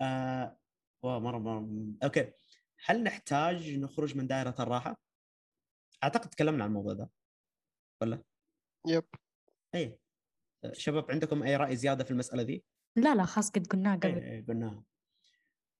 آه 0.00 0.58
مرة 1.04 1.38
مرة 1.38 1.68
okay. 2.04 2.32
هل 2.84 3.02
نحتاج 3.02 3.70
نخرج 3.78 4.16
من 4.16 4.26
دائرة 4.26 4.54
الراحة؟ 4.60 5.00
أعتقد 6.04 6.30
تكلمنا 6.30 6.64
عن 6.64 6.70
الموضوع 6.70 6.92
ده. 6.92 7.10
ولا؟ 8.02 8.22
yep. 8.86 9.04
اي 9.74 9.98
شباب 10.72 11.10
عندكم 11.10 11.42
أي 11.42 11.56
رأي 11.56 11.76
زيادة 11.76 12.04
في 12.04 12.10
المسألة 12.10 12.42
ذي؟ 12.42 12.64
لا 12.96 13.14
لا 13.14 13.24
خلاص 13.24 13.50
قد 13.50 13.66
قلناه 13.66 13.96
قبل. 13.96 14.14
اي 14.14 14.36
اي 14.36 14.40
قلناها. 14.48 14.84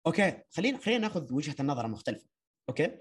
okay 0.07 0.43
خلينا 0.51 0.78
خلينا 0.78 1.01
ناخذ 1.01 1.33
وجهة 1.33 1.57
النظر 1.61 1.85
المختلفة 1.87 2.28
okay؟ 2.68 2.99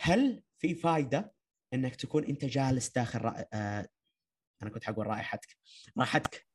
هل 0.00 0.42
في 0.58 0.74
فائدة 0.74 1.34
إنك 1.74 1.96
تكون 1.96 2.24
أنت 2.24 2.44
جالس 2.44 2.88
داخل 2.88 3.20
رأ... 3.20 3.44
آه... 3.52 3.88
أنا 4.62 4.70
كنت 4.70 4.84
حقول 4.84 5.06
رائحتك. 5.06 5.58
راحتك. 5.98 6.46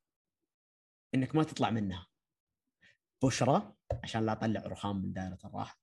إنك 1.16 1.36
ما 1.36 1.44
تطلع 1.44 1.70
منها. 1.70 2.08
بشرى 3.24 3.76
عشان 4.04 4.26
لا 4.26 4.32
أطلع 4.32 4.62
رخام 4.62 5.02
من 5.02 5.14
دائرة 5.14 5.40
الراحة. 5.46 5.80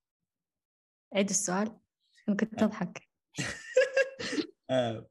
عيد 1.14 1.28
السؤال. 1.28 1.78
كنت 2.26 2.44
تضحك. 2.44 3.08
آه، 4.70 5.06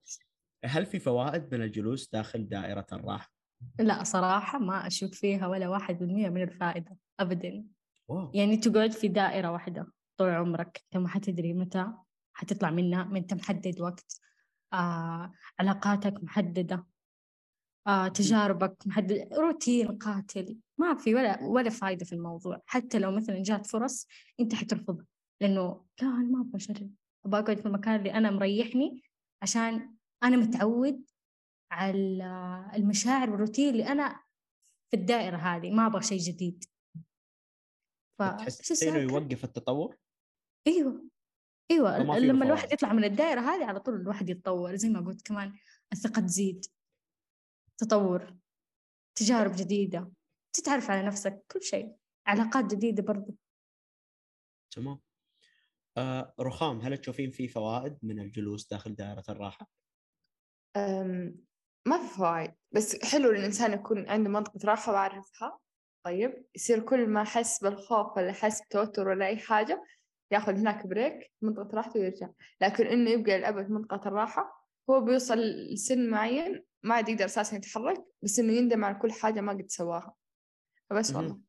هل 0.66 0.86
في 0.86 1.00
فوائد 1.00 1.56
من 1.56 1.62
الجلوس 1.62 2.10
داخل 2.10 2.48
دائرة 2.48 2.86
الراحة؟ 2.94 3.32
لا 3.80 4.04
صراحة 4.04 4.60
ما 4.60 4.88
أشوف 4.88 5.12
فيها 5.12 5.48
ولا 5.48 5.68
واحد 5.68 6.00
بالمية 6.00 6.30
من 6.30 6.42
الفائدة 6.42 6.98
أبدا. 7.20 7.66
واو. 8.08 8.32
يعني 8.34 8.58
تقعد 8.58 8.92
في 8.92 9.08
دائرة 9.08 9.52
واحدة 9.52 9.94
طول 10.18 10.30
عمرك 10.30 10.82
أنت 10.86 11.04
ما 11.04 11.08
حتدري 11.10 11.54
متى 11.54 11.88
حتطلع 12.34 12.70
منها 12.70 13.04
ما 13.04 13.18
أنت 13.18 13.34
محدد 13.34 13.82
وقت. 13.82 14.20
آه 14.74 15.32
علاقاتك 15.60 16.24
محددة. 16.24 16.86
آه 17.88 18.08
تجاربك 18.08 18.76
محدد. 18.86 19.30
روتين 19.34 19.98
قاتل. 19.98 20.58
ما 20.78 20.96
في 20.96 21.16
ولا 21.16 21.44
ولا 21.44 21.70
فايدة 21.70 22.06
في 22.06 22.14
الموضوع. 22.14 22.62
حتى 22.66 23.00
لو 23.00 23.12
مثلا 23.12 23.44
جات 23.44 23.68
فرص 23.68 24.08
أنت 24.40 24.56
حترفضها 24.56 25.06
لأنه 25.42 25.86
لا 26.02 26.08
أنا 26.08 26.30
ما 26.30 26.42
أبغى 26.42 26.56
أجرب 26.56 26.92
أبغى 27.26 27.40
أقعد 27.40 27.58
في 27.60 27.66
المكان 27.66 27.96
اللي 27.96 28.14
أنا 28.14 28.32
مريحني 28.32 29.02
عشان 29.42 29.96
أنا 30.24 30.38
متعود 30.38 31.06
على 31.72 32.72
المشاعر 32.76 33.30
والروتين 33.30 33.70
اللي 33.70 33.88
أنا 33.88 34.24
في 34.92 34.98
الدائرة 34.98 35.38
هذه 35.38 35.72
ما 35.72 35.88
أبغى 35.88 36.02
شيء 36.02 36.20
جديد. 36.20 36.64
ف 38.20 38.24
تحس 38.24 38.84
إنه 38.84 38.98
يوقف 38.98 39.44
التطور؟ 39.44 39.98
إيوه 40.68 41.10
إيوه 41.72 41.98
لما 41.98 42.46
الواحد 42.46 42.62
فوائد. 42.62 42.74
يطلع 42.74 42.94
من 42.94 43.04
الدائرة 43.04 43.42
هذه 43.42 43.66
على 43.66 43.80
طول 43.80 43.96
الواحد 43.96 44.30
يتطور 44.30 44.76
زي 44.76 44.90
ما 44.90 45.00
قلت 45.06 45.28
كمان 45.28 45.60
الثقة 45.94 46.22
تزيد 46.22 46.66
تطور 47.78 48.38
تجارب 49.16 49.52
جديدة 49.56 50.12
تتعرف 50.54 50.92
على 50.92 51.08
نفسك 51.08 51.46
كل 51.52 51.62
شيء 51.62 51.96
علاقات 52.28 52.76
جديدة 52.76 53.04
برضو. 53.04 53.36
تمام. 54.76 55.00
آه 55.98 56.34
رخام 56.40 56.82
هل 56.82 56.98
تشوفين 56.98 57.32
في 57.32 57.48
فوائد 57.48 57.98
من 58.04 58.20
الجلوس 58.20 58.68
داخل 58.68 58.96
دائرة 58.96 59.24
الراحة؟ 59.30 59.81
ما 61.86 61.98
في 62.08 62.16
فوائد 62.18 62.54
بس 62.72 63.06
حلو 63.06 63.32
الإنسان 63.32 63.74
يكون 63.74 64.10
عنده 64.10 64.30
منطقة 64.30 64.60
راحة 64.64 64.92
ويعرفها 64.92 65.60
طيب 66.06 66.46
يصير 66.56 66.80
كل 66.80 67.08
ما 67.08 67.24
حس 67.24 67.64
بالخوف 67.64 68.18
ولا 68.18 68.34
حس 68.34 68.62
بتوتر 68.62 69.08
ولا 69.08 69.28
أي 69.28 69.38
حاجة 69.38 69.84
ياخذ 70.32 70.54
هناك 70.54 70.88
بريك 70.88 71.32
منطقة 71.42 71.76
راحته 71.76 72.00
ويرجع. 72.00 72.30
لكن 72.62 72.88
إنه 72.88 73.10
يبقى 73.10 73.38
للأبد 73.38 73.70
منطقة 73.70 74.08
الراحة 74.08 74.68
هو 74.90 75.02
بيوصل 75.02 75.38
لسن 75.74 76.10
معين 76.10 76.64
ما 76.84 76.96
عاد 76.96 77.10
يقدر 77.10 77.26
أساسا 77.26 77.56
يتحرك 77.56 78.04
بس 78.24 78.40
إنه 78.40 78.54
يندم 78.54 78.86
على 78.86 78.96
كل 78.96 79.12
حاجة 79.12 79.42
ما 79.42 79.54
قد 79.54 79.66
سواها. 79.68 80.16
فبس. 80.90 81.16
والله. 81.16 81.42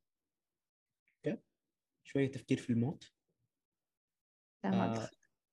شوية 2.05 2.31
تفكير 2.31 2.59
في 2.59 2.71
الموت. 2.71 3.13
لا 4.65 4.71
ما 4.71 5.05
آه. 5.05 5.11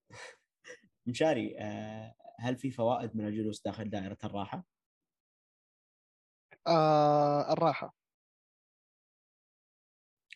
مشاري 1.07 1.59
آه 1.59 2.13
هل 2.39 2.57
في 2.57 2.71
فوائد 2.71 3.15
من 3.15 3.27
الجلوس 3.27 3.61
داخل 3.61 3.89
دائرة 3.89 4.17
الراحة؟ 4.23 4.65
آه 6.67 7.53
الراحة. 7.53 7.95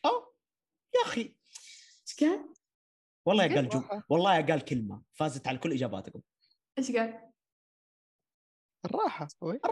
أو 0.06 0.36
يا 0.96 1.02
أخي 1.02 1.22
إيش 1.22 2.16
قال؟ 2.20 2.54
والله 3.26 3.44
يا 3.44 3.56
قال؟ 3.56 3.70
جو 3.70 3.82
والله 4.10 4.36
يا 4.36 4.42
قال 4.42 4.66
كلمة 4.66 5.04
فازت 5.14 5.48
على 5.48 5.58
كل 5.58 5.74
إجاباتكم. 5.74 6.22
إيش 6.78 6.92
قال؟ 6.92 7.32
الراحة. 8.86 9.28
وي. 9.42 9.60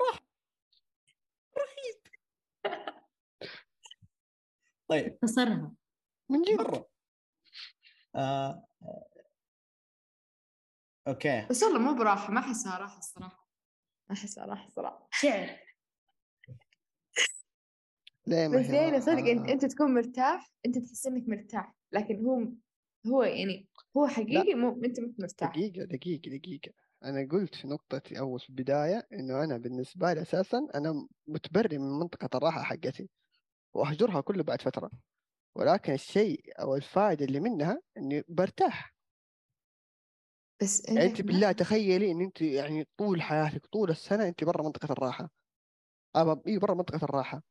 طيب. 4.87 5.17
اختصرها 5.23 5.71
من 6.29 6.41
جد. 6.41 6.57
مرة. 6.57 6.89
آه 8.15 8.67
آه، 8.83 9.07
أوكي. 11.07 11.47
بس 11.49 11.63
والله 11.63 11.79
مو 11.79 11.93
براحة 11.93 12.33
ما 12.33 12.39
احسها 12.39 12.77
راحة 12.77 12.97
الصراحة. 12.97 13.47
ما 14.09 14.15
احسها 14.15 14.45
راحة 14.45 14.67
الصراحة. 14.67 15.07
شعر 15.11 15.59
ليه 18.27 18.47
بس 18.47 18.65
ليه 18.69 18.99
صدق 18.99 19.29
أنت 19.29 19.49
أنت 19.49 19.65
تكون 19.65 19.93
مرتاح 19.93 20.51
أنت 20.65 20.77
تحس 20.77 21.07
إنك 21.07 21.29
مرتاح. 21.29 21.75
لكن 21.91 22.25
هو 22.25 22.47
هو 23.07 23.23
يعني 23.23 23.67
هو 23.97 24.07
حقيقي 24.07 24.53
مو 24.53 24.81
أنت 24.85 24.99
مو 24.99 25.13
مرتاح. 25.19 25.49
دقيقة 25.49 25.83
دقيقة 25.85 26.37
دقيقة. 26.37 26.71
أنا 27.03 27.27
قلت 27.31 27.65
نقطتي 27.65 28.19
اول 28.19 28.39
في 28.39 28.49
البداية 28.49 29.07
إنه 29.13 29.43
أنا 29.43 29.57
بالنسبة 29.57 30.13
لي 30.13 30.21
أساسا 30.21 30.67
أنا 30.75 31.07
متبري 31.27 31.77
من 31.77 31.99
منطقة 31.99 32.37
الراحة 32.37 32.63
حقتي. 32.63 33.09
وأهجرها 33.73 34.21
كله 34.21 34.43
بعد 34.43 34.61
فترة. 34.61 34.91
ولكن 35.55 35.93
الشيء 35.93 36.41
أو 36.59 36.75
الفائدة 36.75 37.25
اللي 37.25 37.39
منها 37.39 37.81
إني 37.97 38.23
برتاح. 38.27 38.90
بس 40.61 40.89
يعني 40.89 41.05
انت 41.05 41.21
بالله 41.21 41.51
تخيلي 41.51 42.11
إن 42.11 42.21
أنت 42.21 42.41
يعني 42.41 42.87
طول 42.97 43.21
حياتك 43.21 43.65
طول 43.65 43.89
السنة 43.89 44.27
أنت 44.27 44.43
برا 44.43 44.63
منطقة 44.63 44.91
الراحة. 44.91 45.29
أبا 46.15 46.41
إي 46.47 46.57
برا 46.57 46.73
منطقة 46.73 47.05
الراحة. 47.05 47.41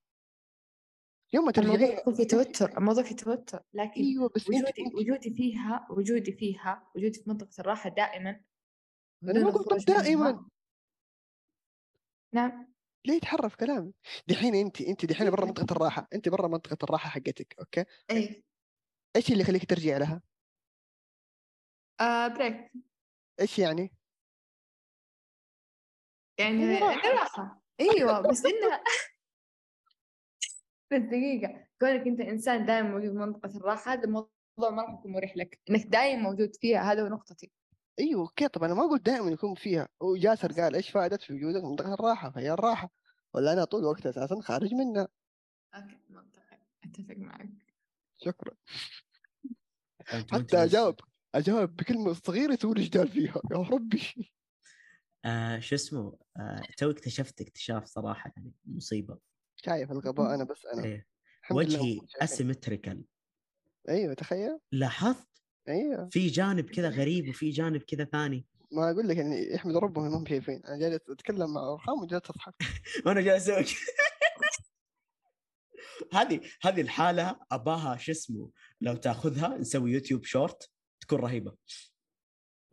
يوم 1.33 1.45
ما 1.45 1.53
الموضوع 1.59 1.77
ترجعين 1.77 1.99
يكون 1.99 2.15
في 2.15 2.25
توتر 2.25 2.79
الموضوع 2.79 3.03
في 3.03 3.15
توتر. 3.15 3.63
لكن 3.75 4.01
إيوه 4.01 4.31
بس 4.37 4.47
انت 4.51 4.79
وجودي 4.79 4.95
وجودي 4.95 5.35
فيها 5.35 5.87
وجودي 5.91 6.33
فيها 6.33 6.91
وجودي 6.97 7.19
في 7.19 7.31
منطقة 7.31 7.61
الراحة 7.61 7.91
دائما 7.91 8.41
أنا 9.25 9.41
ما 9.41 9.51
قلت. 9.51 9.87
دائما. 9.89 10.49
نعم. 12.35 12.75
ليه 13.07 13.21
تحرف 13.21 13.55
كلامي 13.57 13.93
دحين 14.29 14.55
انت 14.55 14.81
انت 14.81 15.07
دحين 15.07 15.31
برا 15.31 15.45
منطقة 15.47 15.73
الراحة. 15.73 16.09
انت 16.15 16.29
برا 16.29 16.49
منطقة 16.49 16.85
الراحة 16.85 17.11
حقتك 17.11 17.55
okay؟ 17.61 17.85
اي 18.11 18.43
إيش 19.17 19.33
اللي 19.33 19.43
يخليك 19.43 19.65
ترجع 19.65 19.97
لها؟ 19.97 20.23
آه 22.01 22.29
break 22.29 22.73
إيش 23.41 23.59
يعني؟ 23.59 23.93
يعني 26.38 26.78
راحة 26.78 27.62
أيوه 27.80 28.20
بس 28.30 28.45
انها 28.47 28.82
بس 30.93 30.99
دقيقة. 30.99 31.66
كونك 31.80 32.07
أنت 32.07 32.20
إنسان 32.20 32.66
دائما 32.66 32.88
موجود 32.88 33.11
في 33.11 33.16
منطقة 33.16 33.57
الراحة 33.57 33.93
هذا 33.93 34.05
الموضوع 34.05 34.30
ما 34.70 34.82
راح 34.82 34.95
يكون 34.99 35.12
مريح 35.12 35.36
لك 35.36 35.61
إنك 35.70 35.86
دائما 35.86 36.22
موجود 36.22 36.57
فيها. 36.57 36.93
هذا 36.93 37.03
هو 37.03 37.07
نقطتي. 37.09 37.51
أيوه 38.01 38.20
okay. 38.23 38.49
طب 38.49 38.64
أنا 38.64 38.74
ما 38.74 38.82
قلت 38.82 39.03
دائما 39.07 39.30
يكون 39.30 39.55
فيها. 39.55 39.88
وجاسر 40.01 40.53
قال 40.53 40.74
إيش 40.74 40.91
فائدة 40.91 41.16
في 41.16 41.32
وجودك 41.32 41.61
في 41.61 41.66
منطقة 41.66 41.95
الراحة؟ 41.95 42.30
فهي 42.30 42.51
الراحة. 42.53 42.91
ولا 43.34 43.53
أنا 43.53 43.64
طول 43.64 43.80
الوقت 43.80 44.07
أساسا 44.07 44.41
خارج 44.41 44.74
منها. 44.74 45.09
okay 45.75 45.99
منطقي. 46.09 46.59
أتفق 46.84 47.16
معك. 47.16 47.49
شكرا. 48.16 48.55
حتى 50.07 50.45
بس- 50.45 50.55
أجاوب. 50.55 51.01
أجاوب 51.35 51.76
بكلمة 51.76 52.12
صغيرة 52.12 52.53
يسوي 52.53 52.74
لي 52.74 52.83
جدال 52.85 53.09
فيها. 53.09 53.41
يا 53.51 53.57
ربي. 53.57 54.33
آه 55.24 55.59
شو 55.59 55.74
اسمه؟ 55.74 56.18
آه 56.37 56.62
تو 56.76 56.91
اكتشفت 56.91 57.41
اكتشاف 57.41 57.85
صراحة 57.85 58.33
يعني 58.37 58.53
مصيبة. 58.64 59.18
شايف 59.57 59.93
الغباء 59.93 60.35
أنا 60.35 60.45
بس 60.45 60.66
أنا. 60.74 60.85
إيه. 60.85 61.07
وجهي. 61.51 62.01
asymmetrical 62.23 63.05
أيوه 63.89 64.14
تخيل. 64.14 64.59
لاحظت؟ 64.72 65.28
أيوه. 65.68 66.09
في 66.09 66.26
جانب 66.26 66.70
كذا 66.70 66.89
غريب 66.89 67.28
وفي 67.28 67.51
جانب 67.51 67.83
كذا 67.83 68.05
ثاني. 68.05 68.47
ما 68.72 68.91
أقول 68.91 69.09
لك 69.09 69.16
يعني 69.16 69.55
يحمد 69.55 69.76
ربهم 69.76 70.05
انهم 70.05 70.26
شايفين. 70.26 70.62
أنا 70.66 70.78
جالس 70.78 71.11
أتكلم 71.11 71.55
مع 71.55 71.72
ارخام 71.72 72.03
وجالس 72.03 72.31
أضحك. 72.31 72.55
وأنا 73.07 73.20
جالس 73.20 73.49
أسوي. 73.49 73.64
هذه 76.12 76.41
هذه 76.62 76.81
الحالة 76.81 77.41
أباها 77.53 77.97
شو 77.97 78.12
اسمه؟ 78.12 78.51
لو 78.81 78.97
تأخذها 78.97 79.59
نسوي 79.59 79.93
يوتيوب 79.93 80.24
شورت. 80.24 80.70
تكون 81.01 81.19
رهيبة. 81.21 81.57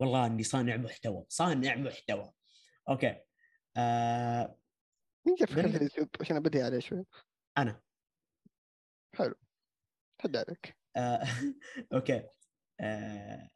والله 0.00 0.26
إني 0.26 0.42
صانع 0.42 0.76
محتوى 0.76 1.24
صانع 1.28 1.76
محتوى. 1.76 2.32
okay. 2.88 3.20
آه 3.76 4.58
مين 5.26 5.36
جاب 5.36 5.48
فكرة 5.48 5.76
اليوتيوب؟ 5.76 6.08
عشان 6.20 6.36
أبدي 6.36 6.62
عليه 6.62 6.78
شوي. 6.78 7.04
أنا. 7.58 7.82
حلو. 9.16 9.34
حد 10.20 10.36
عليك. 10.36 10.76
آه 10.96 11.22
okay. 11.94 12.28
آه 12.80 13.48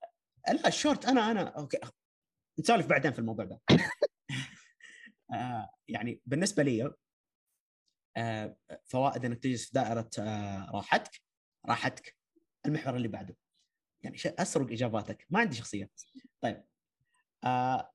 لا 0.48 0.68
الشورت 0.68 1.06
أنا 1.06 1.30
أنا 1.30 1.48
okay. 1.48 1.78
نسولف 2.58 2.86
بعدين 2.86 3.12
في 3.12 3.18
الموضوع 3.18 3.44
ده. 3.44 3.60
آه 5.34 5.70
يعني 5.88 6.20
بالنسبة 6.26 6.62
لي 6.62 6.94
آه 8.16 8.56
فوائد 8.84 9.24
إنك 9.24 9.38
تجلس 9.38 9.66
في 9.66 9.72
دائرة 9.74 10.10
آه 10.18 10.70
راحتك 10.74 11.20
راحتك 11.66 12.16
المحور 12.66 12.96
اللي 12.96 13.08
بعده. 13.08 13.36
يعني 14.02 14.16
ش- 14.18 14.26
أسرق 14.26 14.70
إجاباتك. 14.72 15.26
ما 15.30 15.38
عندي 15.40 15.56
شخصية. 15.56 15.90
طيب. 16.40 16.64
آه 17.44 17.90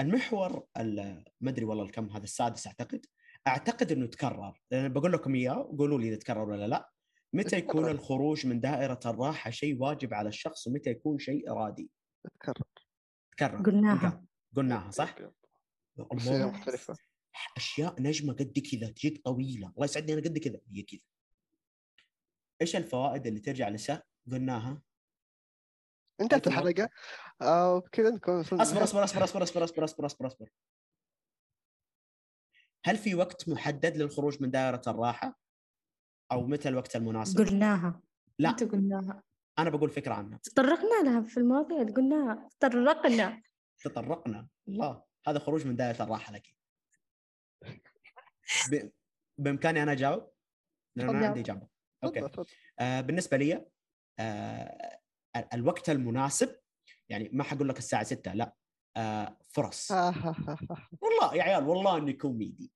المحور 0.00 0.66
ال- 0.76 1.24
ما 1.40 1.50
أدري 1.50 1.64
والله 1.64 1.84
الكم 1.84 2.10
هذا 2.10 2.24
السادس 2.24 2.66
أعتقد. 2.66 3.06
أعتقد 3.46 3.92
إنه 3.92 4.06
تكرر. 4.06 4.60
لأن 4.70 4.92
بقول 4.92 5.12
لكم 5.12 5.34
إياه 5.34 5.58
وقولوا 5.58 5.98
لي 6.00 6.08
إذا 6.08 6.16
تكرر 6.16 6.50
ولا 6.50 6.66
لا. 6.66 6.90
متى 7.32 7.56
يكون. 7.58 7.88
الخروج 7.88 8.46
من 8.46 8.60
دائرة 8.60 9.00
الراحة 9.06 9.50
شيء 9.50 9.82
واجب 9.82 10.14
على 10.14 10.28
الشخص 10.28 10.66
ومتى 10.66 10.90
يكون 10.90 11.18
شيء 11.18 11.50
إرادي؟ 11.50 11.90
تكرر. 12.40 12.62
تكرر. 13.32 13.62
قلناها. 13.62 14.24
قلناها 14.56 14.90
صح؟ 14.90 15.14
هي 16.20 16.46
مختلفة. 16.46 16.96
أشياء 17.56 18.02
نجمة 18.02 18.32
قد 18.32 18.58
كذا 18.72 18.90
تجيك 18.90 19.24
طويلة. 19.24 19.68
الله 19.68 19.84
يسعدني 19.84 20.12
أنا 20.12 20.20
قد 20.22 20.38
كذا. 20.38 20.60
هي 20.72 20.82
كذا. 20.82 21.00
إيش 22.62 22.76
الفوائد 22.76 23.26
اللي 23.26 23.40
ترجع 23.40 23.68
لسه 23.68 24.02
قلناها. 24.32 24.82
انتهت 26.20 26.48
آه 27.42 27.74
وبكذا 27.74 28.10
نكون 28.10 28.34
وصلنا 28.38 28.62
أصبر 28.62 28.82
أصبر 28.82 29.04
أصبر 29.04 29.24
أصبر 29.24 29.42
أصبر 29.42 29.64
أصبر 29.64 29.84
أصبر 29.84 30.06
أصبر 30.06 30.26
أصبر. 30.26 30.48
هل 32.84 32.96
في 32.96 33.14
وقت 33.14 33.48
محدد 33.48 33.96
للخروج 33.96 34.42
من 34.42 34.50
دائرة 34.50 34.82
الراحة؟ 34.86 35.40
أو 36.32 36.46
متى 36.46 36.68
الوقت 36.68 36.96
المناسب؟ 36.96 37.38
قلناها. 37.38 38.02
لا. 38.38 38.50
أنت 38.50 38.64
قلناها. 38.64 39.22
أنا 39.58 39.70
بقول 39.70 39.90
فكرة 39.90 40.14
عنها 40.14 40.40
تطرقنا 40.42 41.02
لها 41.04 41.22
في 41.22 41.36
المواضيع 41.36 41.80
اللي 41.80 41.92
قلناها. 41.92 42.48
تطرقنا. 42.60 43.42
تطرقنا؟ 43.84 44.48
الله 44.68 45.02
هذا 45.26 45.38
خروج 45.38 45.66
من 45.66 45.76
دائرة 45.76 46.02
الراحة 46.02 46.32
لك. 46.32 46.56
ب... 48.70 48.90
بإمكاني 49.38 49.82
أنا 49.82 49.92
أجاوب؟ 49.92 50.30
لأن 50.96 51.08
أنا 51.08 51.18
تفضل. 51.18 51.26
عندي 51.26 51.40
إجابة. 51.40 51.68
okay. 52.04 52.20
تفضل 52.20 52.32
تفضل. 52.32 52.46
آه 52.78 53.00
بالنسبة 53.00 53.36
لي 53.36 53.66
آه 54.18 55.00
الوقت 55.54 55.90
المناسب 55.90 56.56
يعني 57.08 57.30
ما 57.32 57.44
حقول 57.44 57.68
لك 57.68 57.78
الساعة 57.78 58.02
6 58.02 58.34
لا 58.34 58.54
آه 58.96 59.38
فرص. 59.50 59.92
آه، 59.92 60.36
والله 61.00 61.34
يا 61.34 61.42
عيال 61.42 61.64
والله 61.64 61.96
اني 61.96 62.12
كوميدي 62.12 62.72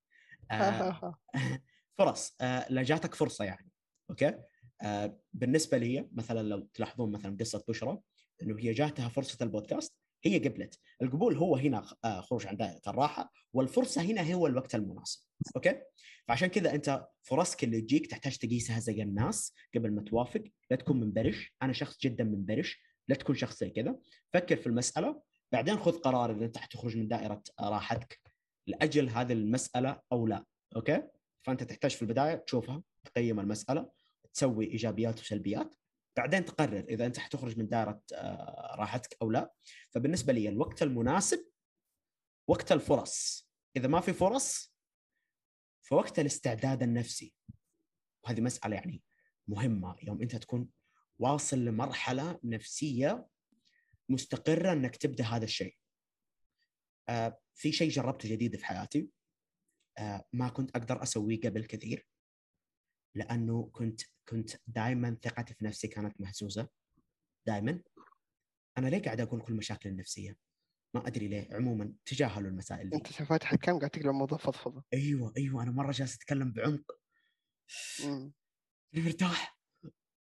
آه. 0.50 1.18
فرص. 1.98 2.36
آه 2.40 2.66
لا 2.70 2.82
جاتك 2.82 3.14
فرصة 3.14 3.44
يعني 3.44 3.70
okay؟ 4.10 4.34
آه 4.82 5.20
بالنسبة 5.32 5.78
لي 5.78 6.08
مثلا 6.12 6.48
لو 6.48 6.68
تلاحظون 6.74 7.12
مثلا 7.12 7.36
قصة 7.40 7.64
بشرى 7.68 7.98
إنه 8.42 8.58
هي 8.58 8.72
جاتها 8.72 9.08
فرصة 9.08 9.44
البودكاست 9.44 9.94
هي 10.24 10.38
قبلت. 10.38 10.78
القبول 11.02 11.36
هو 11.36 11.56
هنا 11.56 11.86
آه 12.04 12.20
خروج 12.20 12.46
عن 12.46 12.56
دائرة 12.56 12.80
الراحة 12.88 13.32
والفرصة 13.52 14.02
هنا 14.02 14.34
هو 14.34 14.46
الوقت 14.46 14.74
المناسب. 14.74 15.20
okay؟ 15.56 15.80
فعشان 16.28 16.48
كذا 16.48 16.74
أنت 16.74 17.08
فرصك 17.22 17.64
اللي 17.64 17.80
تجيك 17.80 18.06
تحتاج 18.06 18.36
تقيسها 18.36 18.78
زي 18.78 19.02
الناس 19.02 19.54
قبل 19.74 19.92
ما 19.92 20.02
توافق. 20.02 20.42
لا 20.70 20.76
تكون 20.76 21.00
منبرش. 21.00 21.54
أنا 21.62 21.72
شخص 21.72 21.98
جدا 22.00 22.24
منبرش. 22.24 22.80
لا 23.08 23.14
تكون 23.14 23.34
شخص 23.34 23.60
زي 23.60 23.70
كذا. 23.70 23.98
فكر 24.32 24.56
في 24.56 24.66
المسألة. 24.66 25.22
بعدين 25.52 25.76
خذ 25.78 25.92
قرار 25.98 26.32
إذا 26.32 26.44
أنت 26.44 26.58
حتخرج 26.58 26.96
من 26.96 27.08
دائرة 27.08 27.42
راحتك. 27.60 28.20
لأجل 28.66 29.08
هذه 29.08 29.32
المسألة 29.32 30.00
أو 30.12 30.26
لا. 30.26 30.44
أوكي؟ 30.76 31.02
فأنت 31.42 31.62
تحتاج 31.62 31.90
في 31.90 32.02
البداية 32.02 32.34
تشوفها 32.34 32.82
تقيم 33.04 33.40
المسألة 33.40 33.90
تسوي 34.34 34.66
إيجابيات 34.66 35.20
وسلبيات. 35.20 35.74
بعدين 36.18 36.44
تقرر 36.44 36.84
إذا 36.88 37.06
أنت 37.06 37.18
حتخرج 37.18 37.58
من 37.58 37.68
دائرة 37.68 38.02
آه، 38.14 38.74
راحتك 38.78 39.16
أو 39.22 39.30
لا. 39.30 39.52
فبالنسبة 39.90 40.32
لي 40.32 40.48
الوقت 40.48 40.82
المناسب 40.82 41.48
وقت 42.48 42.72
الفرص. 42.72 43.48
إذا 43.76 43.88
ما 43.88 44.00
في 44.00 44.12
فرص 44.12 44.74
فوقت 45.82 46.18
الاستعداد 46.18 46.82
النفسي. 46.82 47.34
وهذه 48.24 48.40
مسألة 48.40 48.74
يعني 48.76 49.02
مهمة. 49.48 49.96
يوم 50.02 50.22
أنت 50.22 50.36
تكون 50.36 50.68
واصل 51.18 51.58
لمرحلة 51.58 52.40
نفسية 52.44 53.28
مستقرة 54.08 54.72
إنك 54.72 54.96
تبدأ 54.96 55.24
هذا 55.24 55.44
الشيء. 55.44 55.76
آه، 57.08 57.40
في 57.54 57.72
شيء 57.72 57.90
جربته 57.90 58.28
جديد 58.28 58.56
في 58.56 58.66
حياتي 58.66 59.08
آه، 59.98 60.24
ما 60.32 60.48
كنت 60.48 60.76
أقدر 60.76 61.02
أسويه 61.02 61.40
قبل 61.40 61.64
كثير. 61.64 62.06
لأنه 63.18 63.70
كنت 63.72 64.00
كنت 64.28 64.50
دائما 64.66 65.16
ثقتي 65.22 65.54
في 65.54 65.64
نفسي 65.64 65.88
كانت 65.88 66.20
مهزوزة. 66.20 66.68
دائما 67.46 67.82
أنا 68.78 68.88
ليه 68.88 69.02
قاعد 69.02 69.20
أقول 69.20 69.40
كل 69.40 69.54
مشاكل 69.54 69.88
النفسية؟ 69.88 70.36
ما 70.94 71.06
أدري 71.06 71.28
ليه. 71.28 71.48
عموما 71.52 71.94
تجاهلوا 72.04 72.50
المسائل 72.50 72.90
دي. 72.90 72.96
أنت 72.96 73.06
فاتح 73.06 73.52
الكام 73.52 73.78
قاعد 73.78 73.90
تقلب 73.90 74.14
موضوع 74.14 74.38
فضفضة. 74.38 74.84
أيوه 74.94 75.32
أيوه. 75.36 75.62
أنا 75.62 75.70
مرة 75.70 75.92
جالس 75.92 76.14
أتكلم 76.14 76.52
بعمق. 76.52 77.00
مرتاح؟ 78.92 79.58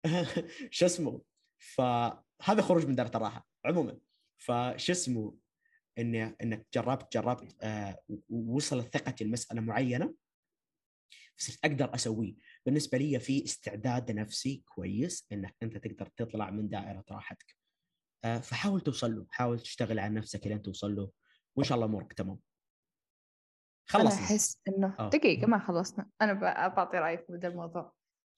شو 0.71 0.85
اسمه؟ 0.85 1.21
فهذا 1.57 2.61
خروج 2.61 2.85
من 2.85 2.95
دائرة 2.95 3.17
الراحة. 3.17 3.47
عموما. 3.65 3.99
فشو 4.37 4.91
اسمه؟ 4.91 5.37
اني 5.97 6.23
إنك 6.23 6.67
جربت 6.73 7.13
جربت 7.13 7.55
آه 7.61 8.03
ووصلت 8.29 8.97
ثقتي 8.97 9.23
لمسألة 9.23 9.61
معينة 9.61 10.15
صرت 11.37 11.59
أقدر 11.65 11.95
أسويه. 11.95 12.35
بالنسبة 12.65 12.97
لي 12.97 13.19
في 13.19 13.43
استعداد 13.43 14.11
نفسي 14.11 14.63
كويس 14.65 15.27
إنك 15.31 15.55
أنت 15.63 15.77
تقدر 15.77 16.09
تطلع 16.17 16.49
من 16.49 16.69
دائرة 16.69 17.03
راحتك. 17.11 17.55
آه 18.23 18.39
فحاول 18.39 18.81
توصل 18.81 19.15
له 19.15 19.25
حاول 19.29 19.59
تشتغل 19.59 19.99
على 19.99 20.13
نفسك 20.13 20.47
لين 20.47 20.61
توصل 20.61 20.95
له 20.95 21.11
وإن 21.55 21.65
شاء 21.65 21.75
الله 21.75 21.87
أمورك 21.87 22.13
تمام. 22.13 22.39
أنا 23.95 24.03
خلصنا. 24.03 24.25
أحس 24.25 24.57
إنه 24.67 24.95
آه. 24.99 25.09
دقيقة 25.09 25.47
ما 25.47 25.59
خلصنا. 25.59 26.09
أنا 26.21 26.33
بعطي 26.67 26.97
رايي 26.97 27.17
في 27.17 27.33
هذا 27.33 27.47
الموضوع. 27.47 27.81
آه، 27.81 27.93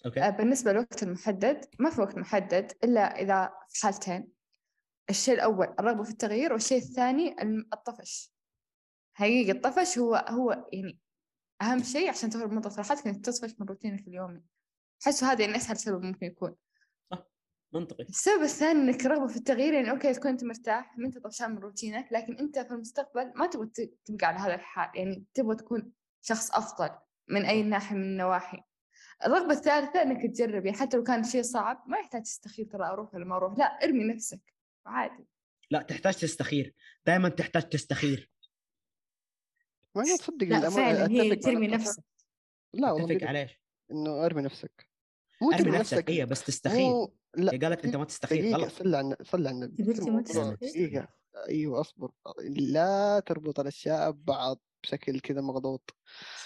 أوكي 0.06 0.32
بالنسبة 0.32 0.72
للوقت 0.72 1.04
المحدد 1.04 1.66
ما 1.80 1.90
في 1.90 2.02
وقت 2.02 2.18
محدد 2.18 2.72
إلا 2.84 3.02
إذا 3.02 3.54
في 3.70 3.82
حالتين. 3.82 4.28
الشيء 5.10 5.34
الأول 5.34 5.76
الرغبة 5.80 6.04
في 6.04 6.10
التغيير 6.10 6.54
والشيء 6.54 6.78
الثاني 6.78 7.36
الطفش. 7.74 8.34
حقيقي 9.14 9.52
الطفش 9.52 9.98
هو 9.98 10.16
هو 10.16 10.68
يعني 10.74 11.00
أهم 11.62 11.84
شيء 11.84 12.10
عشان 12.10 12.30
تخرج 12.30 12.52
من 12.52 12.62
راحتك 12.78 13.08
إنك 13.08 13.26
تطفش 13.26 13.56
من 13.60 13.68
روتينك 13.68 14.08
اليومي. 14.08 14.42
أحس 15.04 15.24
هذا 15.24 15.42
يعني 15.42 15.56
أسهل 15.56 15.78
سبب 15.78 16.04
ممكن 16.04 16.26
يكون. 16.26 16.56
منطقي. 17.74 18.04
السبب 18.04 18.42
الثاني 18.44 18.80
إنك 18.80 19.06
رغبة 19.06 19.28
في 19.28 19.38
التغيير 19.38 19.74
يعني 19.74 19.92
okay 19.92 20.14
تكون 20.14 20.32
أنت 20.32 20.44
مرتاح 20.44 20.98
ما 20.98 21.08
انت 21.08 21.18
طفشان 21.18 21.52
من 21.52 21.58
روتينك 21.58 22.08
لكن 22.12 22.38
أنت 22.38 22.60
في 22.60 22.72
المستقبل 22.72 23.32
ما 23.36 23.48
تبغى 23.48 23.70
تبقى 24.06 24.28
على 24.28 24.38
هذا 24.40 24.56
الحال. 24.56 24.90
يعني 24.96 25.24
تبغى 25.34 25.56
تكون 25.56 25.92
شخص 26.22 26.52
أفضل 26.52 26.90
من 27.28 27.46
أي 27.46 27.64
ناحية 27.64 27.96
من 27.96 28.04
النواحي. 28.04 28.62
الرغبة 29.26 29.52
الثالثة 29.52 30.02
إنك 30.02 30.32
تجرب 30.36 30.66
يعني 30.66 30.78
حتى 30.78 30.98
لو 30.98 31.04
كان 31.04 31.24
شيء 31.24 31.42
صعب 31.42 31.84
ما 31.88 31.98
يحتاج 31.98 32.22
تستخير 32.22 32.66
ترى 32.66 32.86
أروح 32.86 33.16
ولا 33.16 33.26
ما 33.26 33.36
أروح. 33.36 33.58
لا 33.58 33.66
ارمي 33.66 34.04
نفسك. 34.04 34.54
عادي. 34.86 35.28
لا 35.72 35.82
تحتاج 35.82 36.16
تستخير. 36.16 36.76
دائما 37.06 37.30
تحتاج 37.30 37.70
تستخير. 37.70 38.32
ما 39.96 40.04
أنا 40.04 40.18
تصدق 40.18 40.48
لا 40.48 40.70
فعلا 40.70 41.12
هي 41.12 41.36
ترمي. 41.36 41.68
نفسك 41.68 42.04
لا 42.74 42.92
والله 42.92 43.06
اتفق 43.06 43.16
بجد 43.18 43.28
عليه 43.28 43.58
إنه 43.92 44.26
أرمي 44.26 44.42
نفسك. 44.42 44.90
مو 45.42 45.52
أرمي 45.52 45.64
ترمي 45.64 45.78
نفسك 45.78 46.10
اي 46.10 46.26
بس 46.26 46.44
تستخير 46.44 46.90
مو 46.90 47.14
لا 47.38 47.54
هي 47.54 47.58
قالت 47.58 47.86
أنت 47.86 47.96
ما 47.96 48.06
تستخير 48.06 48.42
دقيقة 48.42 48.58
غلط. 48.58 48.72
صلي 48.72 48.98
على 48.98 49.16
صلي 49.24 49.50
على 49.50 49.56
النبي. 49.56 49.84
ما 50.12 51.08
أيوه 51.50 51.82
أصبر. 51.82 52.12
لا 52.50 53.20
تربط 53.26 53.60
الأشياء 53.60 54.12
ببعض 54.12 54.60
بشكل 54.84 55.20
كذا 55.20 55.42
مغلوط. 55.42 55.96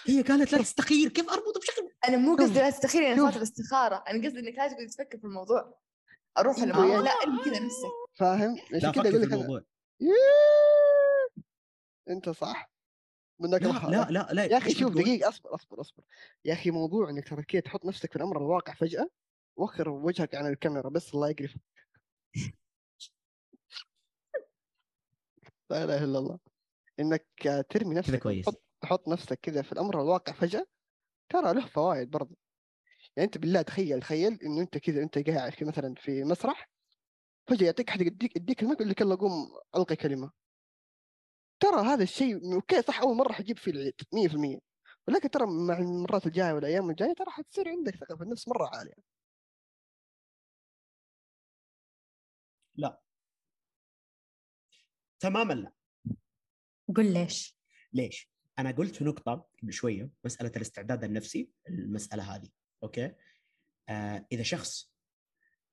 هي 0.06 0.22
قالت 0.22 0.52
لا 0.52 0.58
تستخير 0.58 1.10
كيف 1.10 1.30
اربط 1.30 1.58
بشكل؟ 1.58 1.90
أنا 2.08 2.18
مو 2.18 2.36
قصدي 2.36 2.60
لا 2.60 2.70
تستخير 2.70 3.02
يعني 3.02 3.16
شوف. 3.16 3.24
صارت 3.26 3.38
الاستخارة. 3.38 4.04
أنا 4.08 4.28
قصدي 4.28 4.40
إنك 4.40 4.58
لا 4.58 4.68
تقعد 4.68 4.88
تفكر 4.88 5.18
في 5.18 5.24
الموضوع. 5.24 5.80
أروح 6.38 6.58
أروح 6.60 6.78
يعني- 6.78 7.04
لا 7.04 7.12
أرمي 7.12 7.44
كذا 7.46 7.60
نفسك. 7.60 7.90
فاهم؟ 8.14 8.56
لا 8.56 8.78
عشان 8.78 8.92
كذا 8.92 9.04
فكر 9.04 9.10
أقول 9.10 9.30
في 9.30 9.36
الموضوع! 9.36 9.62
انت 12.10 12.30
صح 12.30 12.72
منك 13.40 13.62
لا. 13.62 13.70
لا 13.70 14.12
لا 14.12 14.28
لا 14.34 14.46
يا 14.46 14.58
أخي 14.58 14.72
شوف؟ 14.72 14.94
دقيقة 14.94 15.30
أصبر 15.30 15.56
أصبر 15.56 15.82
أصبر. 15.82 16.04
يا 16.46 16.54
أخي 16.54 16.72
موضوع 16.72 17.10
إنك 17.10 17.30
ترى 17.30 17.44
كذا 17.44 17.62
تحط 17.62 17.86
نفسك 17.86 18.10
في 18.10 18.16
الأمر 18.16 18.38
الواقع 18.38 18.74
فجأة 18.74 19.10
وخر 19.56 19.90
وجهك 19.90 20.36
عن 20.36 20.48
الكاميرا 20.48 20.90
بس 20.90 21.14
الله 21.14 21.30
يقرفك 21.30 21.62
لا 25.70 25.84
إله 25.84 26.04
إلا 26.04 26.20
الله. 26.20 26.40
إنك 27.00 27.26
ترمي 27.70 27.96
كذا 27.96 28.00
نفسك 28.00 28.20
كويس. 28.20 28.46
تحط, 28.82 29.08
نفسك 29.08 29.40
كذا 29.42 29.62
في 29.62 29.72
الأمر 29.72 30.02
الواقع 30.02 30.34
فجأة 30.34 30.66
ترى 31.30 31.54
له 31.54 31.66
فوائد 31.66 32.10
برضه. 32.10 32.36
يعني 33.16 33.26
أنت 33.26 33.38
بالله 33.38 33.62
تخيل 33.62 34.00
تخيل 34.00 34.40
إنه 34.44 34.62
أنت 34.62 34.78
كذا 34.78 35.04
أنت 35.04 35.30
قاعد 35.30 35.64
مثلا 35.64 35.96
في 35.98 36.24
مسرح 36.24 36.70
فجأة 37.48 37.66
يعطيك 37.66 37.90
أحد 37.90 38.02
يديك 38.02 38.36
يديك 38.36 38.64
يقول 38.64 38.90
لك 38.90 39.02
يلا 39.02 39.16
قوم 39.16 39.32
ألقي 39.76 39.96
كلمة. 39.96 40.32
ترى 41.60 41.82
هذا 41.86 42.04
الشيء 42.04 42.54
أوكي 42.56 42.82
صح 42.82 43.00
أول 43.02 43.16
مرة 43.18 43.34
حتجيب 43.34 43.58
فيه 43.58 43.72
العيد 43.72 43.94
100% 44.58 44.60
ولكن 45.08 45.30
ترى 45.30 45.46
مع 45.48 45.78
المرات 45.78 46.28
الجاية 46.28 46.54
والايام 46.54 46.90
الجاية 46.90 47.14
ترى 47.14 47.32
حتصير 47.32 47.70
عندك 47.70 47.96
ثقه 47.96 48.16
في 48.16 48.24
النفس 48.24 48.48
مرة 48.48 48.70
عالية. 48.76 49.20
تماما 55.20 55.54
لا. 55.54 55.74
قل 56.96 57.14
ليش؟ 57.14 57.58
ليش؟ 57.94 58.30
أنا 58.60 58.72
قلت 58.72 59.02
نقطة 59.02 59.48
قبل 59.62 59.74
شوية 59.74 60.10
مسألة 60.26 60.52
الاستعداد 60.56 61.04
النفسي 61.04 61.50
المسألة 61.70 62.36
هذه 62.36 62.50
okay؟ 62.84 63.16
آه 63.90 64.28
إذا 64.32 64.44
شخص 64.44 64.92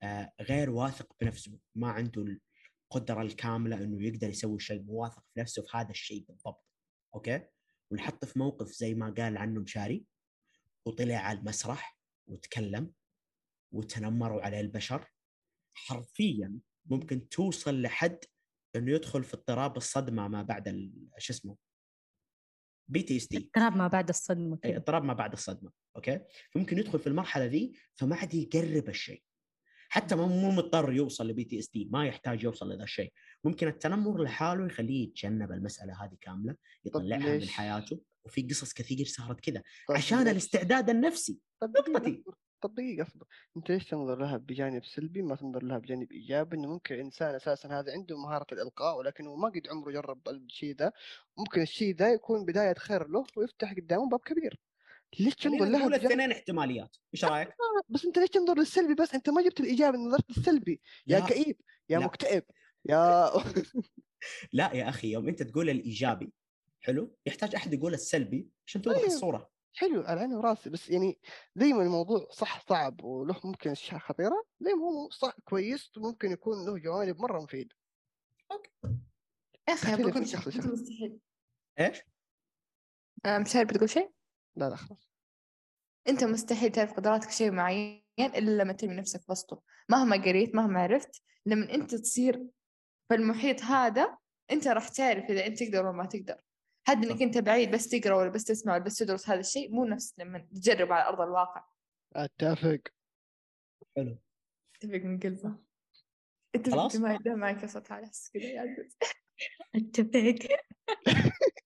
آه 0.03 0.32
غير 0.41 0.70
واثق 0.70 1.16
بنفسه 1.20 1.59
ما 1.74 1.91
عنده 1.91 2.41
القدره 2.87 3.22
الكامله 3.22 3.76
انه 3.84 4.07
يقدر 4.07 4.28
يسوي 4.28 4.61
شيء 4.61 4.82
مو 4.82 4.93
واثق 5.03 5.24
في 5.34 5.41
نفسه 5.41 5.62
في 5.62 5.68
هذا 5.76 5.91
الشيء 5.91 6.24
بالضبط 6.28 6.64
okay؟ 7.14 7.46
ونحط 7.91 8.24
في 8.24 8.39
موقف 8.39 8.68
زي 8.68 8.95
ما 8.95 9.11
قال 9.11 9.37
عنه 9.37 9.61
مشاري 9.61 10.05
وطلع 10.87 11.14
على 11.16 11.39
المسرح 11.39 11.99
وتكلم 12.26 12.93
وتنمروا 13.72 14.43
عليه 14.43 14.61
البشر 14.61 15.12
حرفيا 15.74 16.59
ممكن 16.87 17.28
توصل 17.28 17.82
لحد 17.82 18.18
إنه 18.76 18.93
يدخل 18.93 19.24
في 19.24 19.34
اضطراب 19.34 19.76
الصدمة 19.76 20.28
ما 20.28 20.43
بعد 20.43 20.68
ال- 20.68 21.09
شو 21.18 21.32
اسمه؟ 21.32 21.57
PTSD 22.88 23.36
اضطراب 23.37 23.76
ما 23.76 23.89
بعد 23.89 24.09
الصدمة. 24.09 24.59
اي 24.64 24.70
كذا 24.70 24.76
اضطراب 24.76 25.05
ما 25.05 25.12
بعد 25.14 25.32
الصدمة 25.32 25.72
okay؟ 25.96 26.20
فممكن 26.53 26.78
يدخل 26.78 26.99
في 26.99 27.07
المرحلة 27.07 27.45
ذي 27.45 27.72
فما 27.95 28.16
عاد 28.16 28.34
يقرب 28.34 28.89
الشيء. 28.89 29.22
حتى 29.97 30.14
مو 30.14 30.51
مضطر 30.51 30.92
يوصل 30.92 31.28
ل 31.28 31.44
PTSD 31.44 31.88
ما 31.90 32.07
يحتاج 32.07 32.44
يوصل 32.44 32.72
لذا 32.72 32.82
الشيء. 32.82 33.12
ممكن 33.44 33.68
التنمر 33.68 34.22
لحاله 34.22 34.66
يخليه 34.66 35.03
يتجنب 35.03 35.53
المسألة 35.53 36.05
هذه 36.05 36.16
كاملة 36.20 36.57
يطلعها 36.84 37.18
من 37.18 37.38
ليش؟ 37.38 37.51
حياته 37.51 38.01
وفي 38.24 38.42
قصص 38.42 38.72
كثير 38.72 39.07
صارت 39.07 39.40
كذا 39.40 39.62
طب 39.88 39.94
عشان 39.94 40.18
ليش؟ 40.18 40.28
الاستعداد 40.28 40.90
النفسي. 40.90 41.38
دقيقة 41.62 41.90
نقطتي. 41.90 42.24
طب 42.61 42.74
دقيقة 42.74 43.03
اصبر 43.03 43.26
أنت 43.57 43.70
ليش 43.70 43.84
تنظر 43.84 44.18
لها 44.18 44.36
بجانب 44.36 44.84
سلبي 44.84 45.22
ما 45.22 45.36
تنظر 45.36 45.62
لها 45.62 45.78
بجانب 45.78 46.12
إيجابي؟ 46.12 46.57
إنه 46.57 46.68
ممكن 46.68 46.94
الإنسان 46.94 47.34
أساسا 47.34 47.68
هذا 47.68 47.92
عنده 47.92 48.18
مهارة 48.18 48.47
الإلقاء 48.53 48.99
ولكنه 48.99 49.36
ما 49.36 49.49
قد 49.49 49.68
عمره 49.70 49.92
جرب 49.92 50.28
الشيء 50.28 50.76
ذا. 50.76 50.92
ممكن 51.38 51.62
الشيء 51.62 51.94
ذا 51.97 52.12
يكون 52.12 52.44
بداية 52.44 52.74
خير 52.74 53.09
له 53.09 53.24
ويفتح 53.36 53.72
قدامه 53.72 54.09
باب 54.09 54.20
كبير. 54.20 54.61
ليش 55.20 55.34
خلينا 55.34 55.59
تنظر 55.59 55.70
لها 55.70 55.80
نقول 55.80 55.94
الاثنين 55.94 56.32
احتماليات 56.32 56.96
إيش 57.14 57.24
رأيك؟ 57.24 57.48
بس 57.88 58.04
أنت 58.04 58.18
ليش 58.18 58.28
تنظر 58.28 58.59
للسلبي 58.59 58.94
بس 58.94 59.14
أنت 59.14 59.30
ما 59.30 59.42
جبت 59.42 59.61
الإيجابي 59.61 59.98
نظرت 59.98 60.38
للسلبي 60.38 60.80
يا 61.07 61.18
لا. 61.18 61.26
كئيب 61.26 61.61
يا 61.88 61.98
لا. 61.98 62.04
مكتئب 62.04 62.44
يا 62.84 63.30
لا 64.52 64.72
يا 64.72 64.88
أخي 64.88 65.12
يوم 65.12 65.28
أنت 65.28 65.42
تقول 65.42 65.70
الإيجابي 65.70 66.32
حلو 66.80 67.16
يحتاج 67.26 67.54
أحد 67.54 67.74
يقول 67.74 67.94
السلبي 67.94 68.48
عشان 68.66 68.82
توضح 68.82 68.96
أيوه. 68.96 69.09
الصورة 69.09 69.50
حلو 69.74 70.02
على 70.02 70.20
عيني 70.20 70.34
وراسي 70.34 70.70
بس 70.70 70.90
يعني 70.90 71.18
زي 71.57 71.72
ما 71.72 71.82
الموضوع 71.82 72.28
صح 72.30 72.66
صعب 72.68 73.04
وله 73.04 73.40
ممكن 73.44 73.70
اشياء 73.70 74.00
خطيرة 74.00 74.44
زي 74.61 74.72
ما 74.72 74.82
هو 74.82 75.11
صح 75.11 75.36
كويس 75.44 75.96
وممكن 75.96 76.30
يكون 76.32 76.66
له 76.66 76.78
جوانب 76.78 77.20
مرة 77.20 77.40
مفيد 77.40 77.72
يا 79.68 79.74
أخي 79.74 79.96
بقول 79.96 80.28
شيء 80.28 80.40
شخص. 80.40 80.57
مستحيل 80.57 81.18
إيش؟ 81.80 82.02
آه، 83.26 83.38
مشاري 83.38 83.64
بتقول 83.64 83.90
شيء؟ 83.90 84.11
لا 84.57 84.70
لا 84.70 84.76
خلاص. 84.76 85.11
أنت 86.09 86.24
مستحيل 86.24 86.72
تعرف 86.72 86.92
قدراتك 86.92 87.30
شيء 87.30 87.50
معين 87.50 88.02
إلا 88.20 88.62
لما 88.62 88.72
ترمي 88.72 88.94
نفسك 88.94 89.30
وسطه. 89.30 89.62
مهما 89.88 90.16
قريت 90.16 90.54
مهما 90.54 90.82
عرفت 90.82 91.22
لما 91.46 91.74
أنت 91.74 91.94
تصير 91.94 92.46
في 93.09 93.14
المحيط 93.14 93.62
هذا 93.62 94.18
أنت 94.50 94.68
راح 94.68 94.88
تعرف 94.88 95.24
إذا 95.24 95.46
أنت 95.46 95.62
تقدر 95.62 95.86
ولا 95.86 95.96
ما 95.96 96.07
تقدر. 96.07 96.40
حد 96.88 97.04
إنك 97.04 97.22
أنت 97.22 97.38
بعيد 97.38 97.70
بس 97.70 97.88
تقرأ 97.88 98.14
ولا 98.14 98.30
بس 98.30 98.44
تسمع 98.44 98.74
ولا 98.74 98.84
بس 98.84 98.96
تدرس 98.96 99.28
هذا 99.28 99.40
الشيء 99.40 99.70
مو 99.72 99.84
نفس 99.84 100.14
لما 100.18 100.38
تجرب 100.38 100.92
على 100.92 101.09
أرض 101.09 101.20
الواقع. 101.20 101.64
أتفق. 102.16 102.80
حلو. 103.96 104.18
أتفق 104.74 105.04
من 105.04 105.20
قلبه. 105.20 105.59
أتفق 106.54 106.72
خلاص؟ 106.72 106.96
ما 106.96 107.18
معك 107.26 107.66
صوت 107.66 107.92
على 107.92 108.11
كذا 108.34 108.42
يا 108.44 108.61
عزيز. 108.61 108.96
أتفق. 109.74 110.57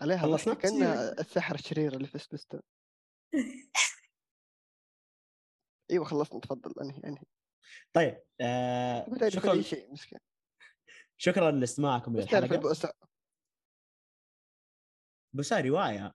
عليها 0.00 0.18
خلصنا؟ 0.18 0.54
كأنها 0.54 1.20
السحر 1.20 1.54
الشرير 1.54 1.92
اللي 1.96 2.06
في 2.06 2.18
سبيستون 2.18 2.60
أيوه 5.90 6.04
خلصنا 6.04 6.40
تفضل 6.40 6.82
أنهي 6.82 7.00
أنهي. 7.04 7.24
طيب 7.92 8.22
آه 8.40 9.28
شكرا 9.28 9.62
شيء 9.62 9.92
مسكين. 9.92 10.18
شكرا 11.16 11.50
لإستماعكم 11.50 12.16
للحلقه 12.16 12.94
هاي 15.52 15.68
رواية. 15.68 16.14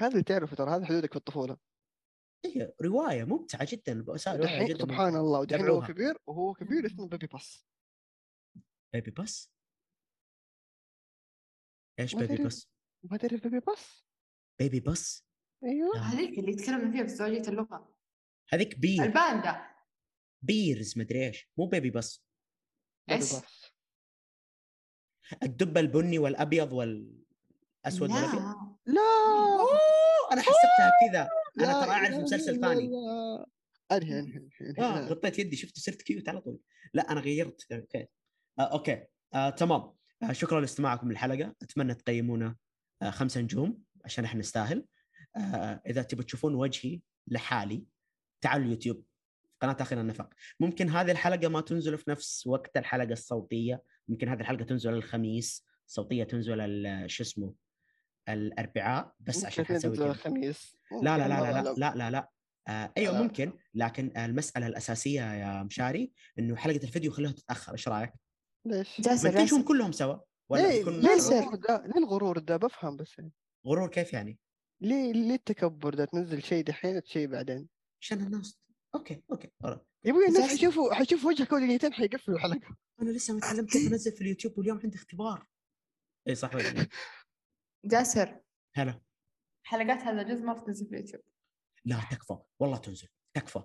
هذا 0.00 0.12
اللي 0.12 0.22
تعرفه 0.22 0.56
ترى 0.56 0.70
هذا 0.70 0.86
حدودك 0.86 1.10
في 1.10 1.16
الطفولة. 1.16 1.56
هي 2.44 2.72
رواية 2.82 3.24
ممتعة 3.24 3.66
جدا 3.70 3.92
البؤساء 3.92 4.36
رواية 4.36 4.46
دحين 4.46 4.66
جدا 4.66 4.78
سبحان 4.78 5.06
ممتعة. 5.06 5.20
الله 5.20 5.40
ودحين 5.40 5.68
هو. 5.68 5.82
كبير 5.82 6.18
وهو 6.26 6.54
كبير 6.54 6.86
اسمه 6.86 7.08
بيبي 7.08 7.26
باس. 7.26 7.66
بيبي 8.92 9.10
باس؟ 9.10 9.55
إيش 12.00 12.14
بيبي. 12.14 12.36
باس؟ 12.36 12.68
ما 13.02 13.16
تعرف 13.16 13.42
بيبي 13.42 13.60
باس 13.60 14.06
بيبي 14.58 14.80
باس 14.80 15.26
أيوه. 15.64 15.94
لا. 15.94 16.00
هذيك 16.00 16.38
اللي 16.38 16.52
يتكلمنا 16.52 16.92
فيها 16.92 17.02
في 17.02 17.08
زوجية 17.08 17.48
اللغة. 17.48 17.96
هذيك 18.48 18.78
بير 18.78 19.02
الباندا. 19.02 19.66
بيرز 20.42 20.98
مدري 20.98 21.26
إيش. 21.26 21.50
مو 21.58 21.66
بيبي 21.66 21.90
بيبي 21.90 22.06
إيش؟ 23.10 23.32
الدب 25.42 25.78
البني 25.78 26.18
والأبيض 26.18 26.72
والأسود 26.72 28.10
لا. 28.10 28.76
لا. 28.86 29.00
أوه! 29.60 30.32
أنا 30.32 30.40
حسبتها 30.40 30.92
كذا. 31.08 31.28
أنا 31.60 31.84
ترى 31.84 31.90
أعرف 31.90 32.14
مسلسل 32.14 32.60
ثاني. 32.60 32.90
أنهي 33.92 34.18
أنهي 34.18 34.18
أنهي 34.20 34.74
آه 34.78 34.98
انهي. 34.98 35.08
غطيت 35.08 35.38
يدي 35.38 35.56
شفت 35.56 35.78
صرت 35.78 36.02
cute 36.02 36.28
على 36.28 36.40
طول. 36.40 36.60
لا 36.94 37.12
أنا 37.12 37.20
غيرت. 37.20 37.72
okay. 37.72 38.06
آه 38.58 38.62
okay. 38.62 39.06
آه 39.34 39.50
تمام. 39.50 39.80
آه 39.80 39.95
شكرا 40.32 40.60
لاستماعكم 40.60 41.10
للحلقة 41.10 41.54
أتمنى 41.62 41.94
تقيمونا 41.94 42.56
آه 43.02 43.10
خمسة 43.10 43.40
نجوم 43.40 43.82
عشان 44.04 44.24
إحنا 44.24 44.40
نستاهل 44.40 44.84
آه 45.36 45.82
إذا 45.86 46.02
تبوا 46.02 46.24
تشوفون 46.24 46.54
وجهي 46.54 47.00
لحالي 47.28 47.84
تعالوا 48.40 48.66
اليوتيوب 48.66 49.04
قناة 49.60 49.76
اخر 49.80 50.00
النفق 50.00 50.28
ممكن 50.60 50.88
هذه 50.88 51.10
الحلقة 51.10 51.48
ما 51.48 51.60
تنزل 51.60 51.98
في 51.98 52.10
نفس 52.10 52.46
وقت 52.46 52.76
الحلقة 52.76 53.12
الصوتية 53.12 53.82
ممكن 54.08 54.28
هذه 54.28 54.40
الحلقة 54.40 54.64
تنزل 54.64 54.94
الخميس 54.94 55.64
الصوتيه 55.86 56.24
تنزل 56.24 56.58
شو 57.06 57.22
اسمه 57.22 57.54
الأربعاء 58.28 59.14
بس 59.20 59.44
عشان 59.44 59.64
تنزل 59.66 59.88
حنسوي 59.88 59.96
كذا 59.96 60.10
الخميس 60.10 60.76
لا 61.02 61.18
لا 61.18 61.28
لا 61.28 61.52
لا 61.52 61.62
لا. 61.62 61.74
لا 61.76 61.94
لا 61.94 62.10
لا 62.10 62.30
آه 62.68 62.92
أيوه 62.96 63.18
آه. 63.18 63.22
ممكن 63.22 63.52
لكن 63.74 64.16
المسألة 64.16 64.66
الأساسية 64.66 65.34
يا 65.34 65.62
مشاري 65.62 66.12
إنه 66.38 66.56
حلقة 66.56 66.84
الفيديو 66.84 67.12
خلوها 67.12 67.32
تتأخر 67.32 67.72
إيش 67.72 67.88
رأيك؟ 67.88 68.12
ليش؟ 68.66 69.00
جاسر 69.00 69.30
بنتجهم 69.30 69.62
كلهم 69.62 69.92
سوا 69.92 70.18
ولا 70.48 70.62
ليه 70.62 70.84
ليه. 70.84 71.14
الغرور 71.14 71.54
ده؟ 71.54 71.86
ليه 71.86 71.98
الغرور 71.98 72.38
ده 72.38 72.56
بفهم 72.56 72.96
بس 72.96 73.18
يعني. 73.18 73.32
غرور 73.66 73.88
كيف 73.88 74.12
يعني؟ 74.12 74.38
ليه 74.80 75.12
ليه 75.12 75.34
التكبر 75.34 75.94
ده 75.94 76.04
تنزل 76.04 76.42
شيء 76.42 76.64
دحين 76.64 77.02
شيء 77.04 77.26
بعدين 77.26 77.68
عشان 78.00 78.20
الناس 78.20 78.58
أوكي 78.94 79.22
أوكي. 79.32 79.50
يا 79.64 80.10
أبوي 80.10 80.26
الناس. 80.28 80.50
حيشوفوا 80.50 80.94
حيشوفوا 80.94 81.30
وجهك 81.30 81.52
اول 81.52 81.66
دقيقتين 81.66 81.92
حيقفلوا 81.92 82.36
الحلقة 82.36 82.76
أنا 83.02 83.10
لسه 83.10 83.34
ما 83.34 83.40
تعلمت 83.40 83.70
كيف 83.72 83.92
أنزل 83.92 84.12
في 84.12 84.20
اليوتيوب 84.20 84.58
واليوم 84.58 84.80
عندي 84.84 84.96
اختبار 84.96 85.46
اي 86.28 86.34
صح 86.34 86.54
ولا 86.54 86.68
لا؟ 86.68 86.86
جاسر 87.92 88.40
هلا 88.74 89.00
حلقات 89.62 89.98
هذا 89.98 90.22
الجزء 90.22 90.42
ما 90.44 90.64
تنزل 90.64 90.86
في 90.86 90.92
اليوتيوب 90.92 91.22
لا 91.84 92.00
تكفى 92.10 92.38
والله 92.60 92.76
تنزل 92.76 93.08
تكفى 93.36 93.62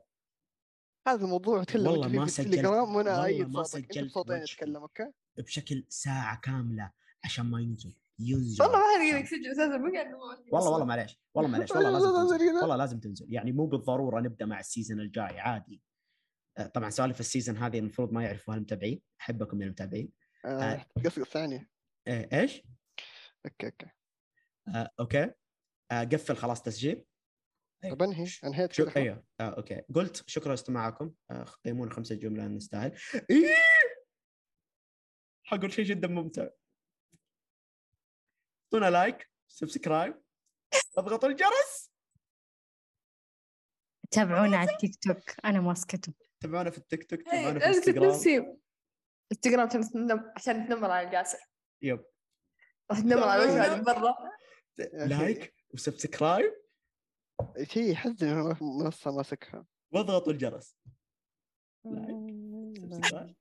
هذا 1.07 1.25
الموضوع 1.25 1.63
تكلم 1.63 1.87
والله 1.87 2.05
انت 2.07 2.13
فيه 2.15 2.25
في 2.25 2.31
سجلت. 2.31 2.47
التليجرام 2.47 2.95
وأنا 2.95 3.25
ايد 3.25 3.49
ما 3.49 3.63
صوتك 3.63 3.83
انت 3.83 3.93
سجلت 3.93 4.11
بصوتين 4.11 4.33
وجهي. 4.33 4.43
اتكلم 4.53 4.75
أوكي 4.77 5.11
بشكل 5.37 5.85
ساعة 5.89 6.39
كاملة 6.39 6.91
عشان 7.23 7.45
ما 7.45 7.59
ينزل 7.61 7.95
ينزل 8.19 8.63
والله 8.63 8.77
ما 8.79 9.15
حد 9.17 9.23
يسجل 9.23 9.51
أساسا 9.51 9.77
ما 9.77 9.91
قاعد 9.93 10.13
والله 10.53 10.69
والله 10.71 10.85
معليش 10.85 11.17
والله 11.33 11.51
معليش 11.51 11.71
والله 11.75 11.89
لازم 11.91 12.09
تنزل. 12.37 12.55
والله 12.61 12.75
لازم 12.75 12.99
تنزل 12.99 13.33
يعني 13.33 13.51
مو 13.51 13.65
بالضرورة 13.65 14.19
نبدأ 14.19 14.45
مع 14.45 14.59
السيزون 14.59 14.99
الجاي 14.99 15.39
عادي 15.39 15.81
آه، 16.57 16.67
طبعا 16.67 16.89
سوالف 16.89 17.19
السيزون 17.19 17.57
هذه 17.57 17.79
المفروض 17.79 18.11
ما 18.13 18.23
يعرفوها 18.23 18.57
المتابعين 18.57 19.01
أحبكم 19.21 19.61
يا 19.61 19.65
المتابعين 19.65 20.11
آه، 20.45 20.85
قصقص 21.05 21.29
ثانية 21.29 21.69
آه، 22.07 22.41
إيش؟ 22.41 22.61
أوكي 23.45 23.65
أوكي 23.65 23.85
آه، 24.67 24.89
أوكي 24.99 25.31
آه، 25.91 26.03
قفل 26.03 26.35
خلاص 26.35 26.61
تسجيل. 26.61 27.05
طب 27.89 28.01
أنهي؟ 28.01 28.27
انهيت 28.43 28.73
شو. 28.73 28.83
أيوه. 28.95 29.23
آه، 29.39 29.49
أوكي. 29.49 29.81
قلت 29.95 30.29
شكرا 30.29 30.49
لاستماعكم 30.49 31.13
آه، 31.31 31.43
قيمونا 31.43 31.93
خمسة 31.93 32.15
جملة 32.15 32.47
نستاهل. 32.47 32.97
إيه! 33.29 33.55
حقول 35.43 35.73
شيء 35.73 35.85
جدا 35.85 36.07
ممتع. 36.07 36.47
اعطونا 38.63 38.89
like 38.89 39.31
subscribe. 39.47 40.21
اضغطوا 40.97 41.29
الجرس. 41.29 41.91
تابعونا 44.11 44.57
على 44.57 44.71
التيك 44.71 44.95
توك. 45.03 45.45
أنا 45.45 45.59
ماسكته 45.61 46.13
تابعونا 46.39 46.69
في 46.69 46.77
التيك 46.77 47.09
توك 47.09 47.19
إيه، 47.19 47.25
تابعونا 47.25 47.59
في 47.59 47.65
الانستغرام 47.65 48.09
نفسي 48.09 48.57
إنستغرام 49.31 50.31
عشان 50.35 50.63
نتنمر 50.63 50.91
على 50.91 51.09
جاسر 51.09 51.39
yep. 51.81 52.05
راح 52.91 52.99
نتنمر 52.99 53.23
على 53.23 53.43
وجهه 53.43 53.81
برا. 53.81 54.15
like 54.93 55.55
و 55.73 55.81
subscribe. 55.81 56.60
شيء 57.63 57.91
يحزن 57.91 58.55
منصه 58.61 59.11
ماسكها. 59.11 59.65
واضغطوا 59.93 60.33
الجرس. 60.33 60.77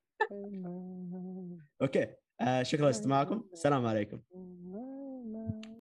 أوكي. 1.83 2.15
آه 2.41 2.63
شكرا. 2.63 2.87
لاستماعكم. 2.87 3.45
السلام 3.53 3.87
عليكم. 3.87 4.21